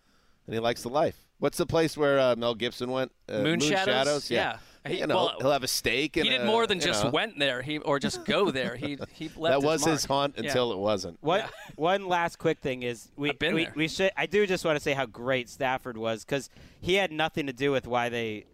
[0.48, 1.18] and he likes the life.
[1.38, 3.12] What's the place where uh, Mel Gibson went?
[3.28, 4.30] Uh, Moonshadows?
[4.30, 4.38] Yeah.
[4.40, 4.58] Yeah.
[4.92, 6.16] He- you know, well, he'll have a steak.
[6.16, 7.10] And he did a- more than just know.
[7.10, 7.64] went there.
[7.64, 8.76] He or just go there.
[8.76, 9.60] He he left.
[9.60, 9.92] That was mark.
[9.92, 10.44] his haunt Yeah.
[10.46, 11.18] until it wasn't.
[11.22, 14.76] What one last quick thing is we been we, we should I do just want
[14.78, 16.50] to say how great Stafford was because
[16.82, 18.46] he had nothing to do with why they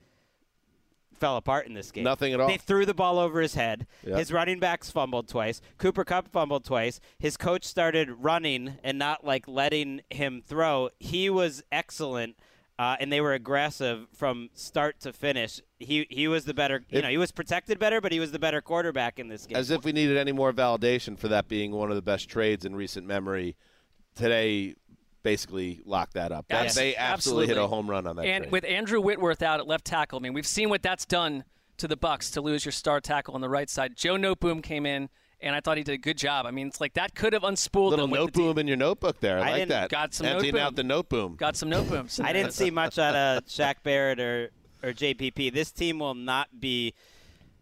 [1.21, 2.03] fell apart in this game.
[2.03, 2.47] Nothing at all.
[2.49, 3.87] They threw the ball over his head.
[4.05, 4.17] Yep.
[4.17, 5.61] His running backs fumbled twice.
[5.77, 6.99] Cooper Kupp fumbled twice.
[7.19, 10.89] His coach started running and not like letting him throw.
[10.99, 12.35] He was excellent.
[12.79, 15.61] Uh, and they were aggressive from start to finish.
[15.77, 18.31] He he was the better, you If- know, he was protected better, but he was
[18.31, 19.55] the better quarterback in this game.
[19.55, 22.65] As if we needed any more validation for that being one of the best trades
[22.65, 23.55] in recent memory.
[24.15, 24.73] Today,
[25.23, 26.47] basically locked that up.
[26.49, 28.51] That, Yes, they absolutely, hit a home run on that And trade.
[28.51, 31.43] with Andrew Whitworth out at left tackle, I mean, we've seen what that's done
[31.77, 33.95] to the Bucs to lose your star tackle on the right side.
[33.95, 36.45] Joe Noteboom came in, and I thought he did a good job.
[36.45, 38.77] I mean, it's like that could have unspooled Little them with note boom in your
[38.77, 39.39] notebook there.
[39.39, 39.89] I, I like that.
[39.89, 41.35] Got some Emptying out the note boom.
[41.35, 42.19] Got some note booms.
[42.23, 44.51] I didn't see much out of Shaq Barrett or
[44.83, 45.53] or JPP.
[45.53, 46.93] This team will not be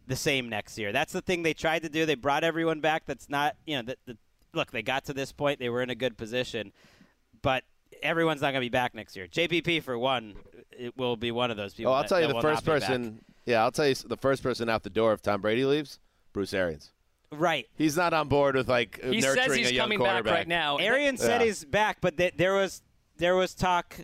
[0.08, 0.92] the same next year.
[0.92, 2.06] That's the thing they tried to do.
[2.06, 3.04] They brought everyone back.
[3.06, 3.84] That's not you know.
[3.84, 4.18] The, the,
[4.54, 5.60] look, they got to this point.
[5.60, 6.74] They were in a good position,
[7.42, 7.64] but
[8.02, 9.28] everyone's not going to be back next year.
[9.28, 10.36] JPP for one,
[10.72, 11.92] it will be one of those people.
[11.92, 12.88] Oh, I'll that- tell you the first not back.
[12.90, 13.22] person.
[13.46, 16.00] Yeah, I'll tell you the first person out the door if Tom Brady leaves.
[16.34, 16.92] Bruce Arians.
[17.32, 17.68] Right.
[17.76, 20.34] He's not on board with like He nurturing says he's a young coming back quarterback
[20.34, 20.78] right now.
[20.78, 21.46] Arian said Yeah.
[21.48, 22.82] he's back, but th- there was
[23.18, 23.96] there was talk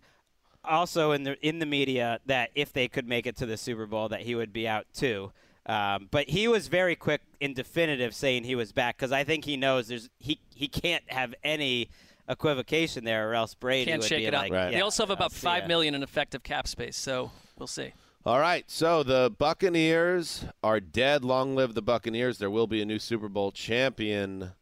[0.64, 3.86] also in the in the media that if they could make it to the Super
[3.86, 5.32] Bowl, that he would be out too.
[5.68, 9.46] Um, but he was very quick and definitive saying he was back because I think
[9.46, 11.90] he knows there's he he can't have any
[12.28, 14.50] equivocation there or else Brady Can't would shake be it up.
[14.50, 15.68] like, They also have about see five ya.
[15.68, 17.94] million in effective cap space, so we'll see.
[18.26, 21.24] All right, so the Buccaneers are dead.
[21.24, 22.40] Long live the Buccaneers.
[22.40, 24.54] There will be a new Super Bowl champion.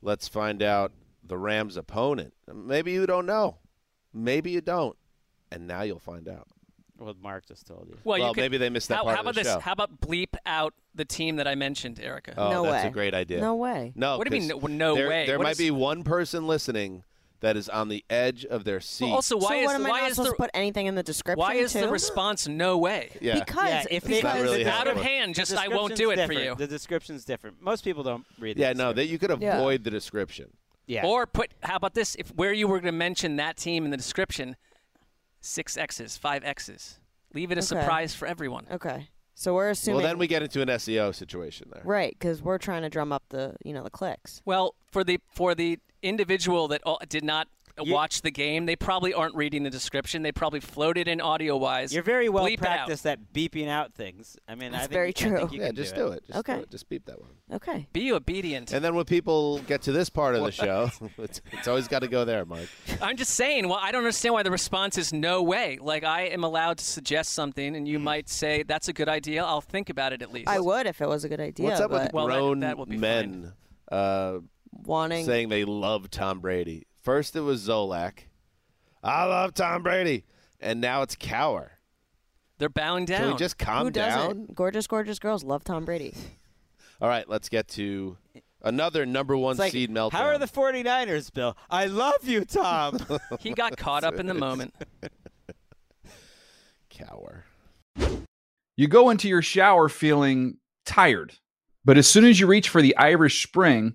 [0.00, 0.92] Let's find out
[1.22, 2.32] the Rams' opponent.
[2.52, 3.58] Maybe you don't know.
[4.14, 4.96] Maybe you don't.
[5.52, 6.48] And now you'll find out.
[6.98, 7.98] Well, Marc just told you.
[8.04, 9.52] Well, you Well, could- maybe they missed that how, part how of the about this?
[9.52, 9.60] show.
[9.60, 12.34] How about bleep out the team that I mentioned, Erica?
[12.36, 12.88] Oh, No that's way.
[12.88, 13.40] a great idea.
[13.40, 13.92] No way.
[13.94, 14.16] No.
[14.18, 15.26] What do you mean, 'cause no- no there, way?
[15.26, 17.04] There What might is- be one person listening
[17.40, 19.06] that is on the edge of their seat.
[19.06, 20.50] Well, also, why so is what am I why not is supposed the to put
[20.54, 21.38] anything in the description?
[21.40, 23.10] why is the response no way?
[23.20, 23.38] yeah.
[23.38, 25.34] Because Yeah, if because they- not really out of hand.
[25.34, 26.38] Just I won't do it description's for you.
[26.50, 26.58] different.
[26.58, 27.62] The description's different.
[27.62, 28.56] Most people don't read.
[28.56, 29.58] the yeah, no, that you could Yeah.
[29.58, 30.50] avoid the description.
[30.86, 31.06] yeah.
[31.06, 32.14] Or put how about this?
[32.16, 34.56] If where you were going to mention that team in the description,
[35.40, 36.98] six X's, five X's.
[37.32, 37.66] Leave it a Okay.
[37.66, 38.66] surprise for everyone.
[38.70, 39.08] okay.
[39.34, 41.80] So we're assuming Well, then we get into an SEO situation there.
[41.84, 44.42] right because we're trying to drum up the you know the clicks.
[44.44, 47.48] Well, for the for the individual that did not
[47.82, 50.20] You- watch the game, they probably aren't reading the description.
[50.22, 51.94] They probably floated in audio wise.
[51.94, 52.66] You're very well Bleep it out.
[52.66, 54.36] practiced at beeping out things.
[54.46, 55.36] I mean, I That's think, very I true.
[55.38, 56.26] think you Yeah, can just do do it.
[56.26, 56.56] Just Okay.
[56.56, 56.70] do it.
[56.70, 57.30] Just beep that one.
[57.52, 57.86] Okay.
[57.94, 58.72] Be obedient.
[58.72, 62.00] And then when people get to this part of the show, it's, it's always got
[62.00, 62.68] to go there, Mike.
[63.00, 63.66] I'm just saying.
[63.66, 65.78] Well, I don't understand why the response is no way.
[65.80, 69.42] Like I am allowed to suggest something, and you might say that's a good idea.
[69.42, 70.48] I'll think about it at least.
[70.48, 71.66] I would if it was a good idea.
[71.68, 73.54] What's up with but Well, that- grown that will be men
[73.90, 74.38] uh,
[74.72, 76.86] wanting saying they love Tom Brady?
[77.02, 78.20] First it was Zolak.
[79.02, 80.24] I love Tom Brady.
[80.60, 81.70] And now it's Cowher.
[82.58, 83.20] They're bowing down.
[83.20, 84.18] Can we just calm who down?
[84.18, 84.54] doesn't?
[84.54, 86.14] Gorgeous, gorgeous girls love Tom Brady.
[87.00, 88.18] All right, let's get to
[88.62, 90.12] another number one like, seed meltdown.
[90.12, 91.56] how are the 49ers, Bill?
[91.70, 92.98] I love you, Tom.
[93.40, 94.74] he got caught up in the moment.
[96.90, 97.44] Cowher.
[98.76, 101.32] You go into your shower feeling tired,
[101.82, 103.94] but as soon as you reach for the Irish Spring,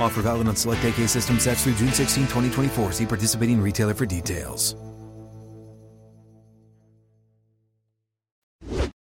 [0.00, 2.92] Offer valid on select AK system sets through June 16, 2024.
[2.92, 4.74] See participating retailer for details.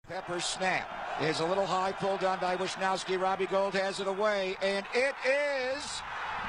[0.08, 0.88] Pepper snap
[1.20, 3.20] is a little high, pulled down by Wishnowsky.
[3.20, 6.00] Robbie Gould has it away, and it is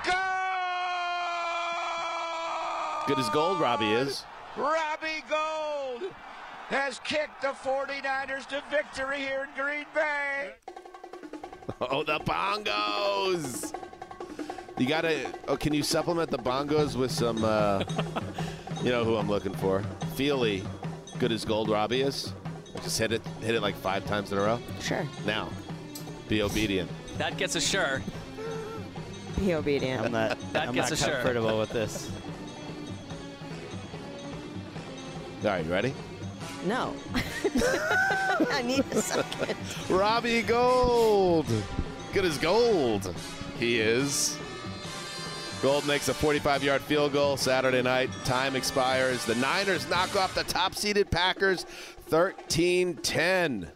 [0.05, 0.15] gold!
[3.07, 4.23] Good as gold, Robbie is.
[4.55, 6.11] Robbie Gould
[6.69, 10.53] has kicked the 49ers to victory here in Green Bay.
[11.81, 13.73] Oh, the bongos!
[14.77, 15.31] You gotta.
[15.47, 17.43] Oh, can you supplement the bongos with some?
[17.43, 17.84] Uh,
[18.84, 19.81] you know who I'm looking for?
[20.15, 20.64] Feely,
[21.18, 21.69] good as gold.
[21.69, 22.34] Robbie is.
[22.84, 24.60] Just hit it, hit it like five times in a row.
[24.81, 25.07] Sure.
[25.26, 25.49] Now,
[26.27, 26.91] be obedient.
[27.18, 28.02] That gets a sure.
[29.39, 30.06] Be obedient.
[30.06, 31.14] I'm not, That I'm gets not a sure.
[31.15, 32.11] comfortable with this.
[35.43, 35.93] All right, you ready?
[36.65, 36.93] No.
[38.52, 39.56] I need a second.
[39.89, 41.45] Robbie Gould.
[42.14, 43.14] Good as gold.
[43.57, 44.38] He is.
[45.65, 48.11] Gould makes a 45 yard field goal Saturday night.
[48.23, 49.25] Time expires.
[49.25, 51.63] The Niners knock off the top seeded Packers
[52.05, 53.71] 13 10.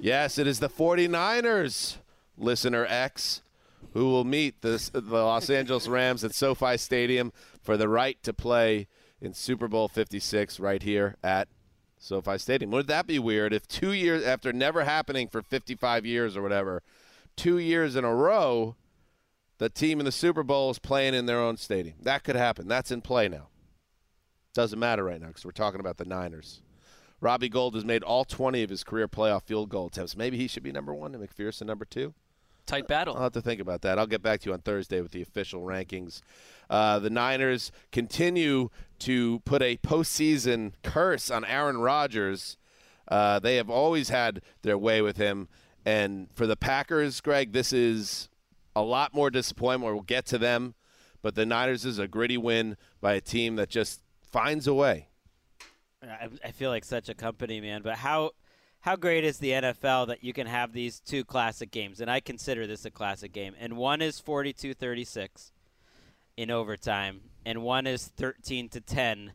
[0.00, 1.98] Yes, it is the 49ers,
[2.36, 3.40] listener X,
[3.92, 8.32] who will meet the, the Los Angeles Rams at SoFi Stadium for the right to
[8.32, 8.88] play
[9.20, 11.46] in Super Bowl 56 right here at
[12.00, 12.72] SoFi Stadium.
[12.72, 16.82] Would that be weird if two years after never happening for 55 years or whatever,
[17.36, 18.74] two years in a row,
[19.58, 21.96] the team in the Super Bowl is playing in their own stadium?
[22.02, 22.68] That could happen.
[22.68, 23.48] That's in play now.
[24.54, 26.62] Doesn't matter right now because we're talking about the Niners.
[27.20, 30.16] Robbie Gould has made all 20 of his career playoff field goal attempts.
[30.16, 32.14] Maybe he should be number one and McPherson number two.
[32.66, 33.14] Tight battle.
[33.16, 33.98] I'll have to think about that.
[33.98, 36.20] I'll get back to you on Thursday with the official rankings.
[36.68, 38.70] Uh, the Niners continue
[39.00, 42.56] to put a postseason curse on Aaron Rodgers.
[43.06, 45.48] Uh, they have always had their way with him.
[45.84, 48.28] And for the Packers, Greg, this is
[48.76, 49.92] a lot more disappointment.
[49.92, 50.74] We'll get to them.
[51.22, 55.08] But the Niners is a gritty win by a team that just finds a way.
[56.02, 57.82] I, I feel like such a company, man.
[57.82, 58.32] But how
[58.80, 62.00] how great is the NFL that you can have these two classic games?
[62.00, 63.54] And I consider this a classic game.
[63.58, 65.50] And one is 42-36
[66.36, 69.32] in overtime, and one is 13 to 10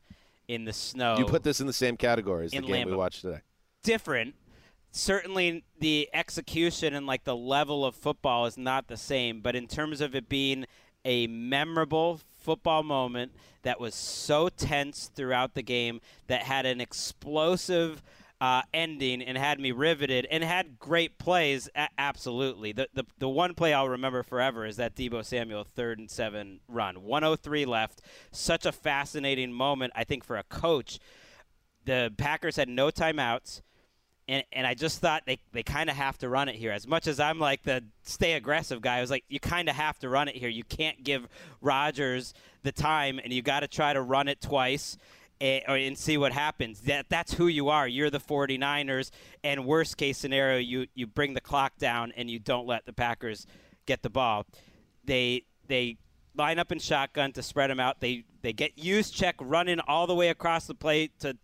[0.48, 1.18] in the snow.
[1.18, 3.40] You put this in the same category as the game we watched today.
[3.84, 4.36] different.
[4.92, 9.68] Certainly, the execution and like the level of football is not the same, but in
[9.68, 10.66] terms of it being
[11.06, 13.32] a memorable football moment
[13.64, 18.04] that was so tense throughout the game, that had an explosive
[18.42, 21.70] uh, ending and had me riveted, and had great plays.
[21.76, 26.00] A- absolutely, the, the the one play I'll remember forever is that Deebo Samuel third
[26.00, 28.02] and seven run, 103 left.
[28.32, 31.00] Such a fascinating moment, I think, for a coach
[31.86, 33.62] the Packers had no timeouts.
[34.32, 36.72] And, and I just thought they, they kind of have to run it here.
[36.72, 39.76] As much as I'm like the stay aggressive guy, I was like, you kind of
[39.76, 40.48] have to run it here.
[40.48, 41.28] You can't give
[41.60, 42.34] Rodgers
[42.64, 44.98] the time, and you got to try to run it twice.
[45.42, 46.80] Eh, and, and see what happens.
[46.82, 47.88] That that's who you are.
[47.88, 49.12] You're the 49ers,
[49.44, 52.94] and worst case scenario, you you bring the clock down and you don't let the
[52.94, 53.48] Packers
[53.86, 54.46] get the ball.
[55.04, 55.98] They they
[56.36, 58.00] line up in shotgun to spread them out.
[58.00, 61.36] They they get use check running all the way across the plate to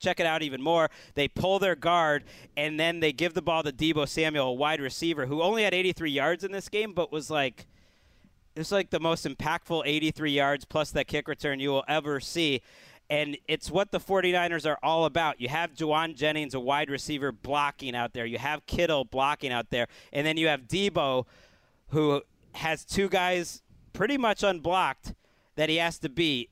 [0.00, 0.90] check it out even more.
[1.14, 2.24] They pull their guard,
[2.56, 5.74] and then they give the ball to Deebo Samuel, a wide receiver who only had
[5.74, 7.66] 83 yards in this game, but was like
[8.56, 12.18] it was like the most impactful 83 yards plus that kick return you will ever
[12.18, 12.62] see.
[13.08, 15.40] And it's what the 49ers are all about.
[15.40, 18.26] You have Jauan Jennings, a wide receiver, blocking out there.
[18.26, 19.86] You have Kittle blocking out there.
[20.12, 21.26] And then you have Deebo,
[21.88, 22.22] who
[22.52, 23.62] has two guys
[23.92, 25.14] pretty much unblocked
[25.56, 26.50] that he has to beat.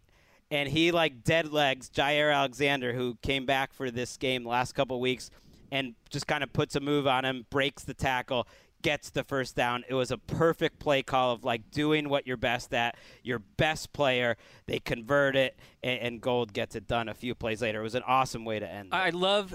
[0.51, 4.99] And he, like, dead legs Jaire Alexander, who came back for this game last couple
[5.01, 5.31] weeks
[5.71, 8.47] and just kind of puts a move on him, breaks the tackle
[8.83, 9.85] gets the first down.
[9.89, 13.93] It was a perfect play call of like doing what you're best at, your best
[13.93, 14.37] player.
[14.67, 17.81] They convert it, and, and Gould gets it done a few plays later.
[17.81, 18.91] It was an awesome way to end.
[18.93, 19.55] I love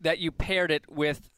[0.00, 1.30] that you paired it with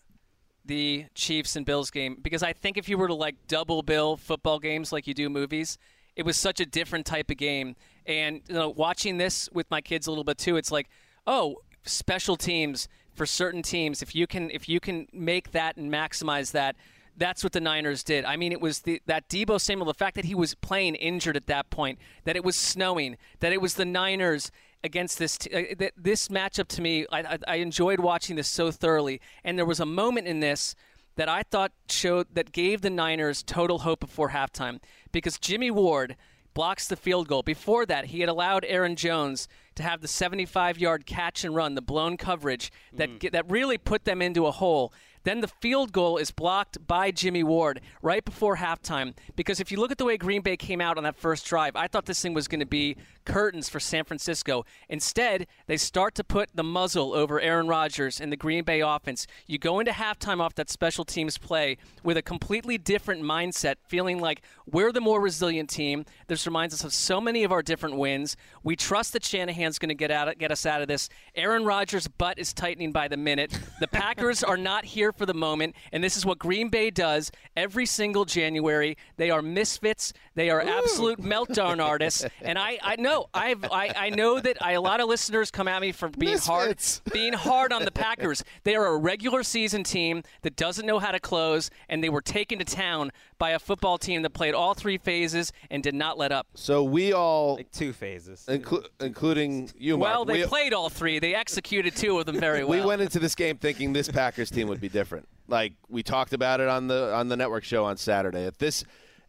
[0.64, 4.16] the Chiefs and Bills game because I think if you were to like double bill
[4.16, 5.78] football games like you do movies,
[6.16, 7.76] it was such a different type of game.
[8.06, 10.88] And you know, watching this with my kids a little bit too, it's like,
[11.26, 14.02] oh, special teams for certain teams.
[14.02, 16.76] If you can, if you can make that and maximize that,
[17.16, 18.24] that's what the Niners did.
[18.24, 21.36] I mean, it was the, that Deebo Samuel, the fact that he was playing injured
[21.36, 24.50] at that point, that it was snowing, that it was the Niners
[24.84, 27.06] against this t- uh, this matchup to me.
[27.10, 30.74] I, I, I enjoyed watching this so thoroughly, and there was a moment in this
[31.16, 34.80] that I thought showed that gave the Niners total hope before halftime
[35.12, 36.16] because Jimmy Ward
[36.56, 37.42] blocks the field goal.
[37.42, 41.82] Before that, he had allowed Aaron Jones to have the 75-yard catch and run, the
[41.82, 43.30] blown coverage that Mm.
[43.30, 44.90] that really put them into a hole.
[45.26, 49.12] Then the field goal is blocked by Jimmy Ward right before halftime.
[49.34, 51.74] Because if you look at the way Green Bay came out on that first drive,
[51.74, 54.64] I thought this thing was going to be curtains for San Francisco.
[54.88, 59.26] Instead, they start to put the muzzle over Aaron Rodgers and the Green Bay offense.
[59.48, 64.20] You go into halftime off that special teams play with a completely different mindset, feeling
[64.20, 66.04] like we're the more resilient team.
[66.28, 68.36] This reminds us of so many of our different wins.
[68.62, 71.08] We trust that Shanahan's going to get out get us out of this.
[71.34, 73.58] Aaron Rodgers' butt is tightening by the minute.
[73.80, 77.30] The Packers are not here for the moment, and this is what Green Bay does
[77.56, 78.96] every single January.
[79.16, 80.12] They are misfits.
[80.34, 84.72] They are absolute meltdown artists, and I, I know I've I, I know that I,
[84.72, 86.78] a lot of listeners come at me for being hard
[87.12, 88.44] being hard on the Packers.
[88.64, 92.20] They are a regular season team that doesn't know how to close, and they were
[92.22, 96.18] taken to town by a football team that played all three phases and did not
[96.18, 96.46] let up.
[96.54, 99.96] So we all like two phases, inclu- including you.
[99.96, 100.28] Well, Marc.
[100.28, 101.18] they we, played all three.
[101.18, 102.78] They executed two of them very well.
[102.80, 105.05] we went into this game thinking this Packers team would be different.
[105.48, 108.46] Like we talked about it on the on the network show on Saturday.
[108.46, 108.84] At this,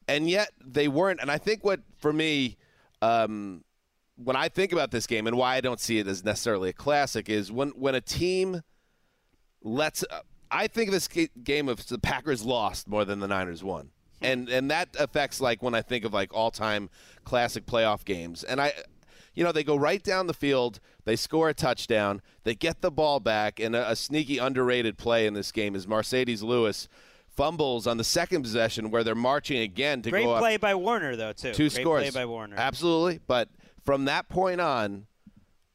[0.07, 1.19] and yet they weren't.
[1.21, 2.57] And I think what for me,
[3.01, 3.63] um,
[4.15, 6.73] when I think about this game and why I don't see it as necessarily a
[6.73, 8.61] classic is when when a team
[9.61, 10.03] lets.
[10.09, 11.09] Uh, I think of this
[11.43, 13.89] game of the Packers lost more than the Niners won.
[14.21, 16.89] And and that affects like when I think of like all time
[17.25, 18.43] classic playoff games.
[18.43, 18.73] And I
[19.37, 22.89] you know, they go right down the field, they score a touchdown, they get the
[22.89, 26.87] ball back, and a, a sneaky underrated play in this game is Marcedes Lewis
[27.27, 30.71] fumbles on the second possession where they're marching again to Great go up Great play
[30.71, 31.53] by Warner, though, too.
[31.53, 32.09] two Great scores.
[32.09, 32.55] play by Warner.
[32.57, 33.19] Absolutely.
[33.27, 33.49] But
[33.85, 35.05] from that point on,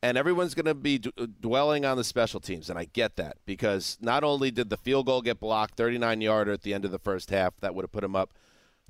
[0.02, 3.14] and everyone's going to be d- uh, dwelling on the special teams, and I get
[3.14, 6.84] that because not only did the field goal get blocked, 39 yarder at the end
[6.84, 8.34] of the first half, that would have put them up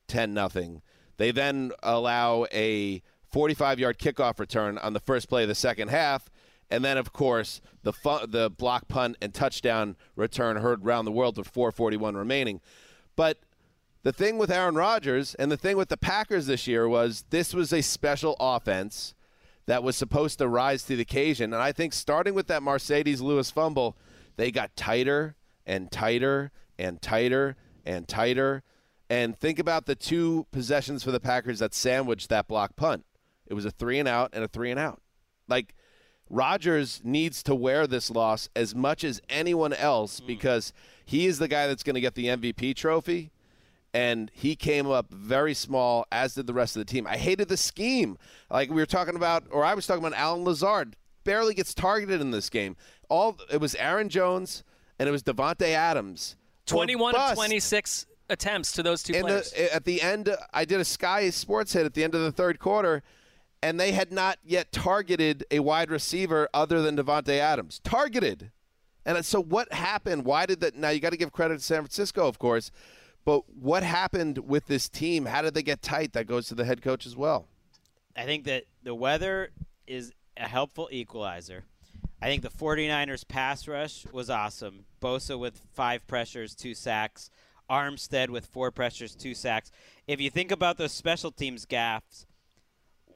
[0.08, 0.80] 10 nothing.
[1.18, 3.02] They then allow a
[3.32, 6.30] 45 yard kickoff return on the first play of the second half.
[6.70, 11.12] And then, of course, the fu- the block punt and touchdown return heard around the
[11.12, 12.60] world with 4:41 remaining.
[13.16, 13.38] But
[14.02, 17.54] the thing with Aaron Rodgers and the thing with the Packers this year was this
[17.54, 19.14] was a special offense
[19.66, 21.52] that was supposed to rise to the occasion.
[21.52, 23.96] And I think starting with that Marcedes Lewis fumble,
[24.36, 25.36] they got tighter
[25.66, 28.62] and tighter and tighter and tighter.
[29.08, 33.04] And think about the two possessions for the Packers that sandwiched that block punt.
[33.52, 35.02] It was a three and out and a three and out.
[35.46, 35.74] Like
[36.30, 40.26] Rodgers needs to wear this loss as much as anyone else hmm.
[40.26, 40.72] because
[41.04, 43.30] he is the guy that's going to get the MVP trophy
[43.92, 47.06] and he came up very small, as did the rest of the team.
[47.06, 48.16] I hated the scheme.
[48.50, 52.22] Like we were talking about, or I was talking about Allen Lazard, barely gets targeted
[52.22, 52.74] in this game.
[53.10, 54.64] All it was Aaron Jones
[54.98, 56.36] and it was Davante Adams.
[56.64, 59.50] 21 of 26 attempts to those two In players.
[59.50, 62.32] the, at the end, I did a Sky Sports hit at the end of the
[62.32, 63.02] third quarter,
[63.62, 67.80] and they had not yet targeted a wide receiver other than Davante Adams.
[67.84, 68.50] Targeted.
[69.06, 70.24] And so what happened?
[70.24, 70.76] Why did that?
[70.76, 72.70] Now you got to give credit to San Francisco, of course,
[73.24, 75.26] but what happened with this team?
[75.26, 76.12] How did they get tight?
[76.12, 77.46] That goes to the head coach as well.
[78.16, 79.50] I think that the weather
[79.86, 81.64] is a helpful equalizer.
[82.20, 84.84] I think the 49ers pass rush was awesome.
[85.00, 87.30] Bosa with five pressures, two sacks.
[87.70, 89.70] Armstead with four pressures, two sacks.
[90.06, 92.26] If you think about those special teams gaffes,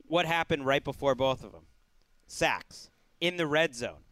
[0.08, 1.66] what happened right before both of them?
[2.26, 4.02] Sacks in the red zone.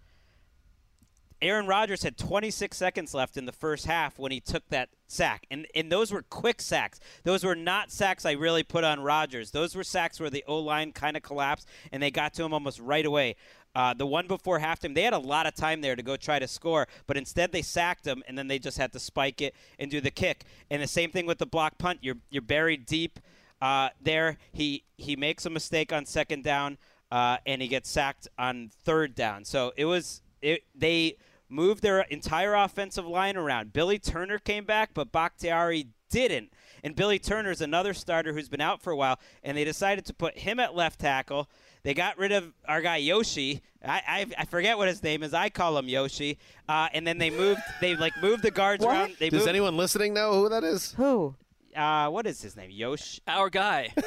[1.42, 5.46] Aaron Rodgers had 26 seconds left in the first half when he took that sack.
[5.50, 7.00] And, and those were quick sacks.
[7.24, 9.50] Those were not sacks I really put on Rodgers.
[9.50, 12.54] Those were sacks where the O line kind of collapsed and they got to him
[12.54, 13.36] almost right away.
[13.74, 16.38] Uh, the one before halftime, they had a lot of time there to go try
[16.38, 19.54] to score, but instead they sacked him and then they just had to spike it
[19.78, 20.44] and do the kick.
[20.70, 21.98] And the same thing with the block punt.
[22.00, 23.18] You're, you're buried deep
[23.60, 24.38] uh, there.
[24.52, 26.78] He, he makes a mistake on second down
[27.10, 29.44] uh, and he gets sacked on third down.
[29.44, 31.16] So it was it, they
[31.48, 33.72] moved their entire offensive line around.
[33.72, 36.52] Billy Turner came back, but Bakhtiari didn't.
[36.82, 40.04] And Billy Turner is another starter who's been out for a while, and they decided
[40.06, 41.48] to put him at left tackle.
[41.82, 43.62] They got rid of our guy Yoshi.
[43.84, 45.34] I, I, I forget what his name is.
[45.34, 46.38] I call him Yoshi.
[46.68, 47.60] Uh, and then they moved.
[47.80, 49.16] They like moved the guards around.
[49.18, 50.92] They Does moved, anyone listening know who that is?
[50.94, 51.34] Who?
[51.76, 52.70] Uh, what is his name?
[52.70, 53.20] Yosh.
[53.26, 53.92] Our guy.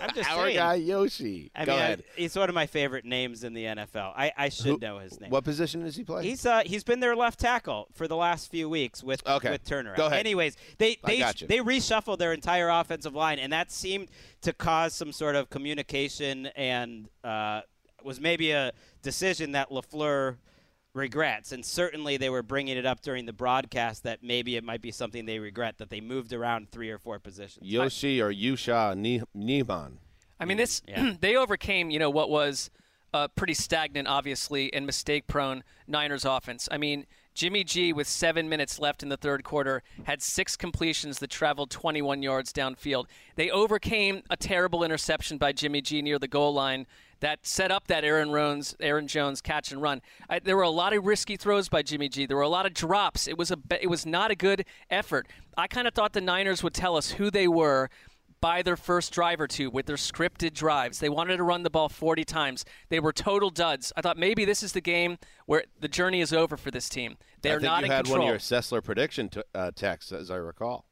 [0.00, 0.56] I'm just Our saying.
[0.56, 1.50] guy Yoshi.
[1.54, 2.04] I Go mean, I- ahead.
[2.16, 4.12] he's one of my favorite names in the NFL.
[4.16, 5.30] I, I should Who- know his name.
[5.30, 6.24] What position does he play?
[6.24, 9.50] He's uh he's been their left tackle for the last few weeks with Okay.
[9.50, 9.94] with Turner.
[9.96, 10.18] Go ahead.
[10.18, 11.46] Anyways, they I they got you.
[11.46, 14.08] they reshuffled their entire offensive line, and that seemed
[14.40, 17.60] to cause some sort of communication and uh,
[18.02, 18.72] was maybe a
[19.02, 20.36] decision that Lafleur
[20.94, 21.52] regrets.
[21.52, 24.90] And certainly they were bringing it up during the broadcast that maybe it might be
[24.90, 27.66] something they regret that they moved around three or four positions.
[27.66, 29.22] Yoshi or Yusha Ne-
[30.40, 31.14] I mean, this Yeah.
[31.20, 32.70] they overcame, you know, what was
[33.14, 36.68] a pretty stagnant, obviously, and mistake-prone Niners offense.
[36.70, 41.18] I mean, Jimmy G, with seven minutes left in the third quarter, had six completions
[41.18, 43.06] that traveled 21 yards downfield.
[43.36, 46.86] They overcame a terrible interception by Jimmy G near the goal line
[47.22, 50.02] that set up that Aaron Jones, Aaron Jones catch and run.
[50.28, 52.26] I, there were a lot of risky throws by Jimmy G.
[52.26, 53.26] There were a lot of drops.
[53.26, 55.28] It was a it was not a good effort.
[55.56, 57.88] I kind of thought the Niners would tell us who they were
[58.40, 60.98] by their first drive or two with their scripted drives.
[60.98, 62.64] They wanted to run the ball 40 times.
[62.88, 63.92] They were total duds.
[63.96, 67.18] I thought maybe this is the game where the journey is over for this team.
[67.42, 67.98] They're not in control.
[67.98, 70.86] I think you had one of your Sessler prediction t- uh, texts, as I recall.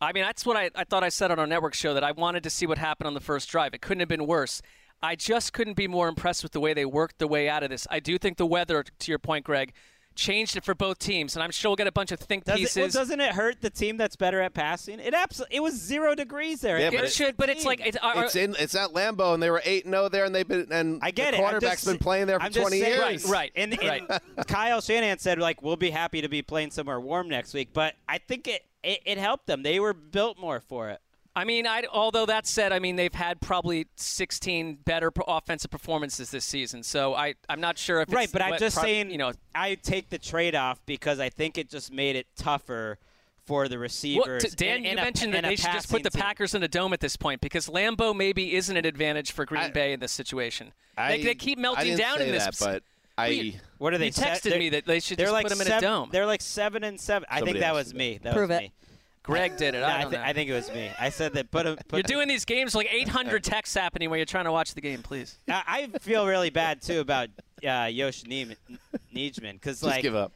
[0.00, 2.10] I mean, that's what I, I thought I said on our network show that I
[2.12, 3.74] wanted to see what happened on the first drive.
[3.74, 4.62] It couldn't have been worse.
[5.02, 7.70] I just couldn't be more impressed with the way they worked their way out of
[7.70, 7.86] this.
[7.90, 9.72] I do think the weather, to your point, Greg,
[10.14, 12.56] changed it for both teams, and I'm sure we'll get a bunch of think Does
[12.56, 12.76] it, pieces.
[12.76, 14.98] well, doesn't it hurt the team that's better at passing?
[14.98, 15.56] It absolutely.
[15.56, 16.78] It was zero degrees there.
[16.78, 18.54] Yeah, It but it it- should, but it's like it's, are- It's in.
[18.58, 20.66] It's at Lambeau, and they were eight and zero there, and they've been.
[20.70, 21.40] And I get the it.
[21.40, 23.24] I'm quarterback's just- been playing there for I'm twenty saying- years.
[23.24, 24.20] right, And, and right.
[24.48, 27.70] Kyle Shanahan said, like, we'll be happy to be playing somewhere warm next week.
[27.72, 29.62] But I think it, it, it helped them.
[29.62, 31.00] They were built more for it.
[31.36, 35.70] I mean, I, although that said, I mean they've had probably 16 better pro- offensive
[35.70, 36.82] performances this season.
[36.82, 39.32] So I, I'm not sure if it's right, but I'm just pro- saying, you know,
[39.54, 42.98] I take the trade off because I think it just made it tougher
[43.46, 44.42] for the Well, receivers.
[44.42, 46.20] t- Dan, and- you and a- mentioned that they should just put the team.
[46.20, 49.72] Packers in a dome at this point because Lambeau maybe isn't an advantage for Green
[49.72, 50.72] Bay in this situation.
[50.98, 52.58] I, they, they keep I melting didn't down say in this.
[52.58, 52.82] that, but
[53.16, 53.26] I.
[53.28, 54.06] You- What are they?
[54.06, 56.08] You texted me that they should they're just like put them in seven, a dome.
[56.12, 57.26] They're like seven and seven.
[57.30, 58.18] I Somebody think that was me.
[58.22, 58.62] That Prove was it.
[58.62, 58.72] me.
[59.22, 59.80] Greg did it.
[59.80, 60.22] No, I I, don't thi- know.
[60.22, 60.90] I think it was me.
[60.98, 61.50] I said that.
[61.50, 64.52] Put, a, put You're doing these games like 800 texts happening while you're trying to
[64.52, 65.02] watch the game.
[65.02, 65.38] Please.
[65.48, 67.28] I I feel really bad too about
[67.66, 68.56] uh, Yoshi Neiman-
[69.14, 70.32] Nijman because Just like give up.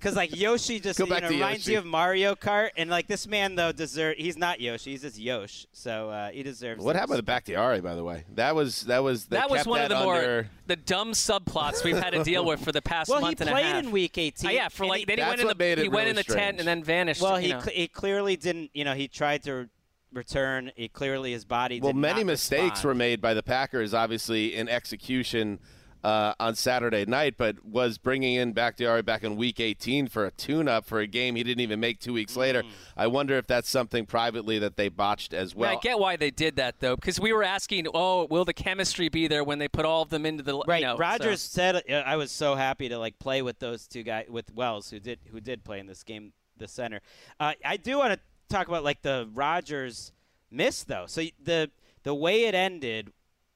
[0.00, 1.72] Because like Yoshi just you know, reminds Yoshi.
[1.72, 4.16] you of Mario Kart, and like this man though deserve.
[4.16, 4.92] He's not Yoshi.
[4.92, 5.66] He's just Yosh.
[5.72, 6.82] So uh, he deserves.
[6.82, 8.24] What happened with the happened to Bakhtiari, by the way?
[8.34, 11.84] That was that was that was kept one of that the more the dumb subplots
[11.84, 13.62] we've had to deal with for the past Well, month and a half.
[13.62, 14.48] he played in Week 18.
[14.48, 16.16] Uh, yeah, for like he- then he went in the made it he went in
[16.16, 17.20] the tent and then vanished.
[17.20, 17.60] Well, you he know.
[17.60, 18.70] cl- he clearly didn't.
[18.72, 19.68] You know, he tried to
[20.14, 20.72] return.
[20.76, 21.78] He clearly his body.
[21.78, 22.84] Well, many not mistakes respond.
[22.86, 25.58] were made by the Packers, obviously in execution
[26.02, 30.30] uh, on Saturday night, but was bringing in Bakhtiari back in Week 18 for a
[30.30, 32.62] tune-up for a game he didn't even make two weeks later.
[32.62, 32.70] Mm.
[32.96, 35.70] I wonder if that's something privately that they botched as well.
[35.70, 38.54] Yeah, I get why they did that though, because we were asking, oh, will the
[38.54, 40.80] chemistry be there when they put all of them into the Right.
[40.80, 43.86] You know, Rodgers so- said uh, I was so happy to like play with those
[43.86, 47.00] two guys with Wells who did who did play in this game the center.
[47.38, 50.12] Uh, I do want to talk about like the Rodgers
[50.50, 51.04] miss though.
[51.06, 51.70] So the
[52.02, 53.12] the way it ended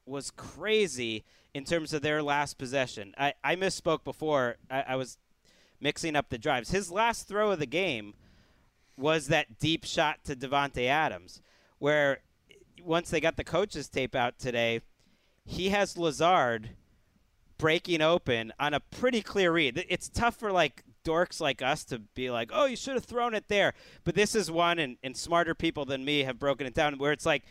[0.07, 1.25] was crazy
[1.55, 3.15] in terms of their last possession.
[3.17, 4.57] I, I misspoke before.
[4.71, 5.19] I, I was
[5.81, 6.71] mixing up the drives.
[6.71, 8.15] His last throw of the game
[8.97, 11.41] was that deep shot to Davante Adams,
[11.79, 12.21] where
[12.83, 14.81] once they got the coaches tape out today,
[15.45, 16.71] he has Lazard
[17.57, 19.85] breaking open on a pretty clear read.
[19.89, 23.35] It's tough for like dorks like us to be like, oh, you should have thrown
[23.35, 23.75] it there.
[24.05, 27.13] But this is one, and, and smarter people than me have broken it down where
[27.13, 27.45] it's like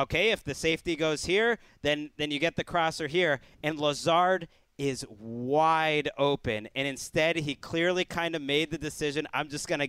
[0.00, 4.48] okay, if the safety goes here, then then you get the crosser here, and Lazard
[4.78, 9.26] is wide open, and instead he clearly kind of made the decision.
[9.34, 9.88] I'm just gonna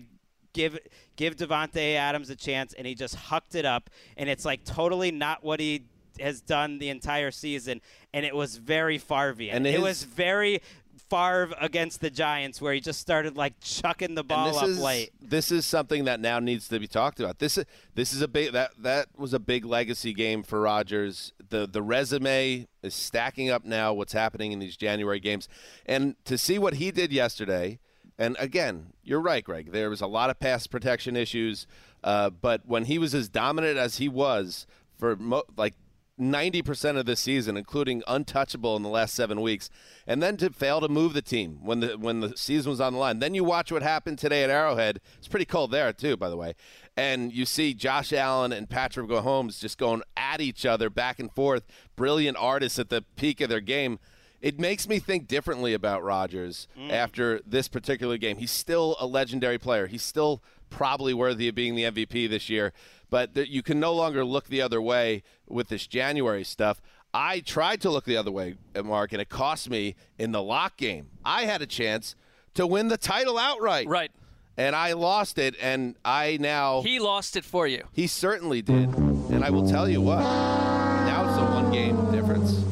[0.53, 0.77] give
[1.15, 5.11] give Davante Adams a chance, and he just hucked it up, and it's like totally
[5.11, 5.85] not what he
[6.19, 7.81] has done the entire season,
[8.13, 9.53] and it was very Farvian.
[9.53, 10.61] And it was very
[11.09, 15.11] Favre against the Giants, where he just started like chucking the ball up is, late.
[15.22, 17.39] This is something that now needs to be talked about.
[17.39, 17.65] This is
[17.95, 21.34] this is a big that that was a big legacy game for Rodgers.
[21.49, 23.93] The the resume is stacking up now.
[23.93, 25.47] What's happening in these January games,
[25.85, 27.80] and to see what he did yesterday.
[28.19, 29.72] And again, you're right, Greg.
[29.72, 31.65] There was a lot of pass protection issues,
[32.03, 34.68] uh, but when he was as dominant as he was
[34.99, 35.73] for mo- like
[36.22, 39.69] 90% of the season, including untouchable in the last seven weeks,
[40.06, 42.93] and then to fail to move the team when the when the season was on
[42.93, 43.19] the line.
[43.19, 45.02] Then you watch what happened today at Arrowhead.
[45.18, 46.53] It's pretty cold there too, by the way.
[46.95, 51.31] And you see Josh Allen and Patrick Mahomes just going at each other back and
[51.31, 51.64] forth.
[51.95, 53.99] Brilliant artists at the peak of their game.
[54.41, 56.91] It makes me think differently about Rodgers mm.
[56.91, 58.38] after this particular game.
[58.38, 59.85] He's still a legendary player.
[59.85, 60.41] He's still
[60.72, 62.73] probably worthy of being the MVP this year,
[63.11, 66.81] but th- you can no longer look the other way with this January stuff.
[67.14, 70.77] I tried to look the other way, Marc, and it cost me in the lock
[70.77, 71.10] game.
[71.23, 72.15] I had a chance
[72.56, 73.88] to win the title outright.
[73.88, 74.11] Right.
[74.57, 76.81] And I lost it, and I now.
[76.81, 77.85] He lost it for you.
[77.93, 78.93] He certainly did.
[78.95, 82.64] And I will tell you what, now it's a one game difference.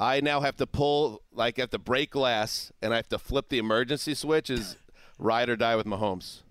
[0.00, 3.18] I now have to pull, like, I have to break glass, and I have to
[3.18, 4.76] flip the emergency switch is
[5.18, 6.42] ride or die with Mahomes.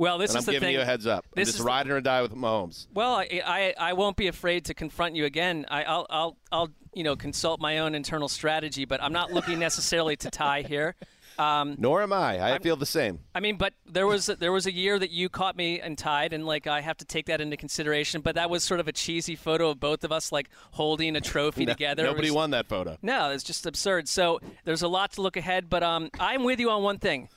[0.00, 0.74] Well, this and is I'm the giving thing.
[0.76, 1.26] you a heads up.
[1.34, 2.86] This I'm just is- ride or die with Mahomes.
[2.94, 5.66] Well, I, I I won't be afraid to confront you again.
[5.68, 9.58] I, I'll I'll I'll you know consult my own internal strategy, but I'm not looking
[9.58, 10.94] necessarily to tie here.
[11.38, 12.54] Um, Nor am I.
[12.54, 13.20] I feel the same.
[13.34, 16.32] I mean, but there was there was a year that you caught me and tied,
[16.34, 18.20] and like I have to take that into consideration.
[18.20, 21.20] But that was sort of a cheesy photo of both of us like holding a
[21.22, 22.02] trophy No- together.
[22.04, 22.98] Nobody was- won that photo.
[23.00, 24.06] No, it's just absurd.
[24.08, 27.28] So there's a lot to look ahead, but um, I'm with you on one thing.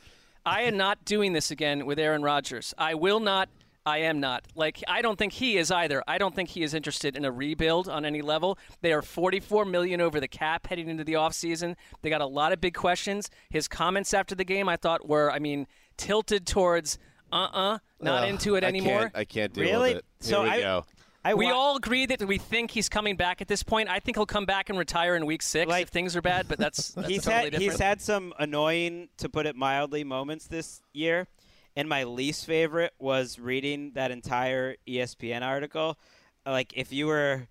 [0.45, 2.73] I am not doing this again with Aaron Rodgers.
[2.77, 3.49] I will not.
[3.85, 4.45] I am not.
[4.55, 6.03] Like I don't think he is either.
[6.07, 8.57] I don't think he is interested in a rebuild on any level.
[8.81, 11.75] They are 44 million over the cap heading into the offseason.
[12.01, 13.29] They got a lot of big questions.
[13.49, 15.67] His comments after the game I thought were I mean
[15.97, 16.97] tilted towards
[17.31, 18.99] uh-uh, not Ugh, into it I anymore.
[19.01, 19.95] can't- I can't deal Really?
[19.95, 20.05] with it.
[20.23, 20.85] Here So we I- go.
[21.31, 23.89] We all agree that we think he's coming back at this point.
[23.89, 26.57] I think he'll come back and retire in week six if things are bad, but
[26.57, 27.71] that's, that's he's totally had different.
[27.71, 31.27] he's had some annoying, to put it mildly, moments this year,
[31.75, 35.97] and my least favorite was reading that entire ESPN article.
[36.45, 37.47] Like, if you were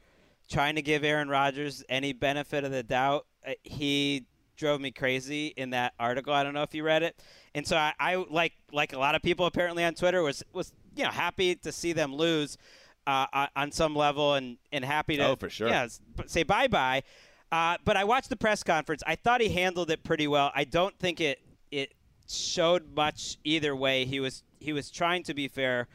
[0.50, 4.26] trying to give Aaron Rodgers any benefit of the doubt, uh, he
[4.56, 6.32] drove me crazy in that article.
[6.32, 7.20] I don't know if you read it,
[7.54, 10.72] and so I, I like like a lot of people apparently on Twitter was was
[10.94, 12.58] you know happy to see them lose.
[13.06, 15.68] Uh, on- on some level, and, and happy to Oh, for sure.
[15.68, 15.88] yeah,
[16.26, 17.02] say bye bye.
[17.50, 19.02] Uh, but I watched the press conference.
[19.06, 20.52] I thought he handled it pretty well.
[20.54, 21.40] I don't think it
[21.72, 21.94] it
[22.30, 24.04] showed much either way.
[24.04, 25.88] He was he was trying to be fair.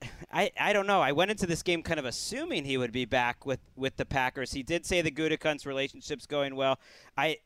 [0.32, 1.00] I, I don't know.
[1.00, 4.04] I went into this game kind of assuming he would be back with, with the
[4.04, 4.52] Packers.
[4.52, 6.78] He did say the Gutekunst relationship's going well.
[7.16, 7.38] I,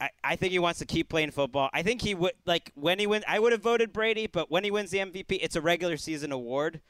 [0.00, 1.70] I I think he wants to keep playing football.
[1.72, 3.24] I think he would like when he wins.
[3.26, 6.32] I would have voted Brady, but when he wins the MVP, it's a regular season
[6.32, 6.80] award.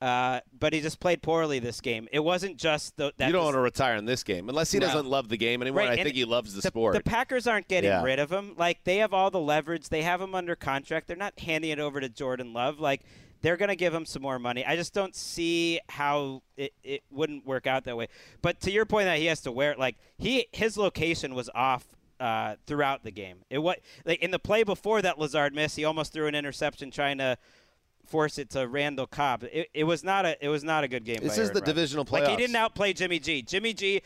[0.00, 2.06] Uh, but he just played poorly this game.
[2.12, 4.70] It wasn't just the, that you don't this- want to retire in this game unless
[4.70, 4.86] he No.
[4.86, 5.78] doesn't love the game anymore.
[5.80, 6.94] Right, I and think he loves the, the, sport.
[6.94, 8.02] The Packers aren't getting Yeah.
[8.02, 8.54] rid of him.
[8.58, 9.88] Like they have all the leverage.
[9.88, 11.06] They have him under contract.
[11.06, 12.78] They're not handing it over to Jordan Love.
[12.78, 13.02] Like
[13.40, 14.64] they're going to give him some more money.
[14.66, 18.08] I just don't see how it, it wouldn't work out that way.
[18.42, 21.48] But to your point that he has to wear it, like he his location was
[21.54, 21.86] off
[22.20, 23.38] uh, throughout the game.
[23.48, 26.90] It what like in the play before that Lazard missed, he almost threw an interception
[26.90, 27.38] trying to
[28.06, 29.44] force it to Randall Cobb.
[29.44, 31.18] It, it was not a it was not a good game.
[31.22, 31.74] This is the Rodgers.
[31.74, 33.42] divisional Like he didn't outplay Jimmy G.
[33.42, 34.02] Jimmy G,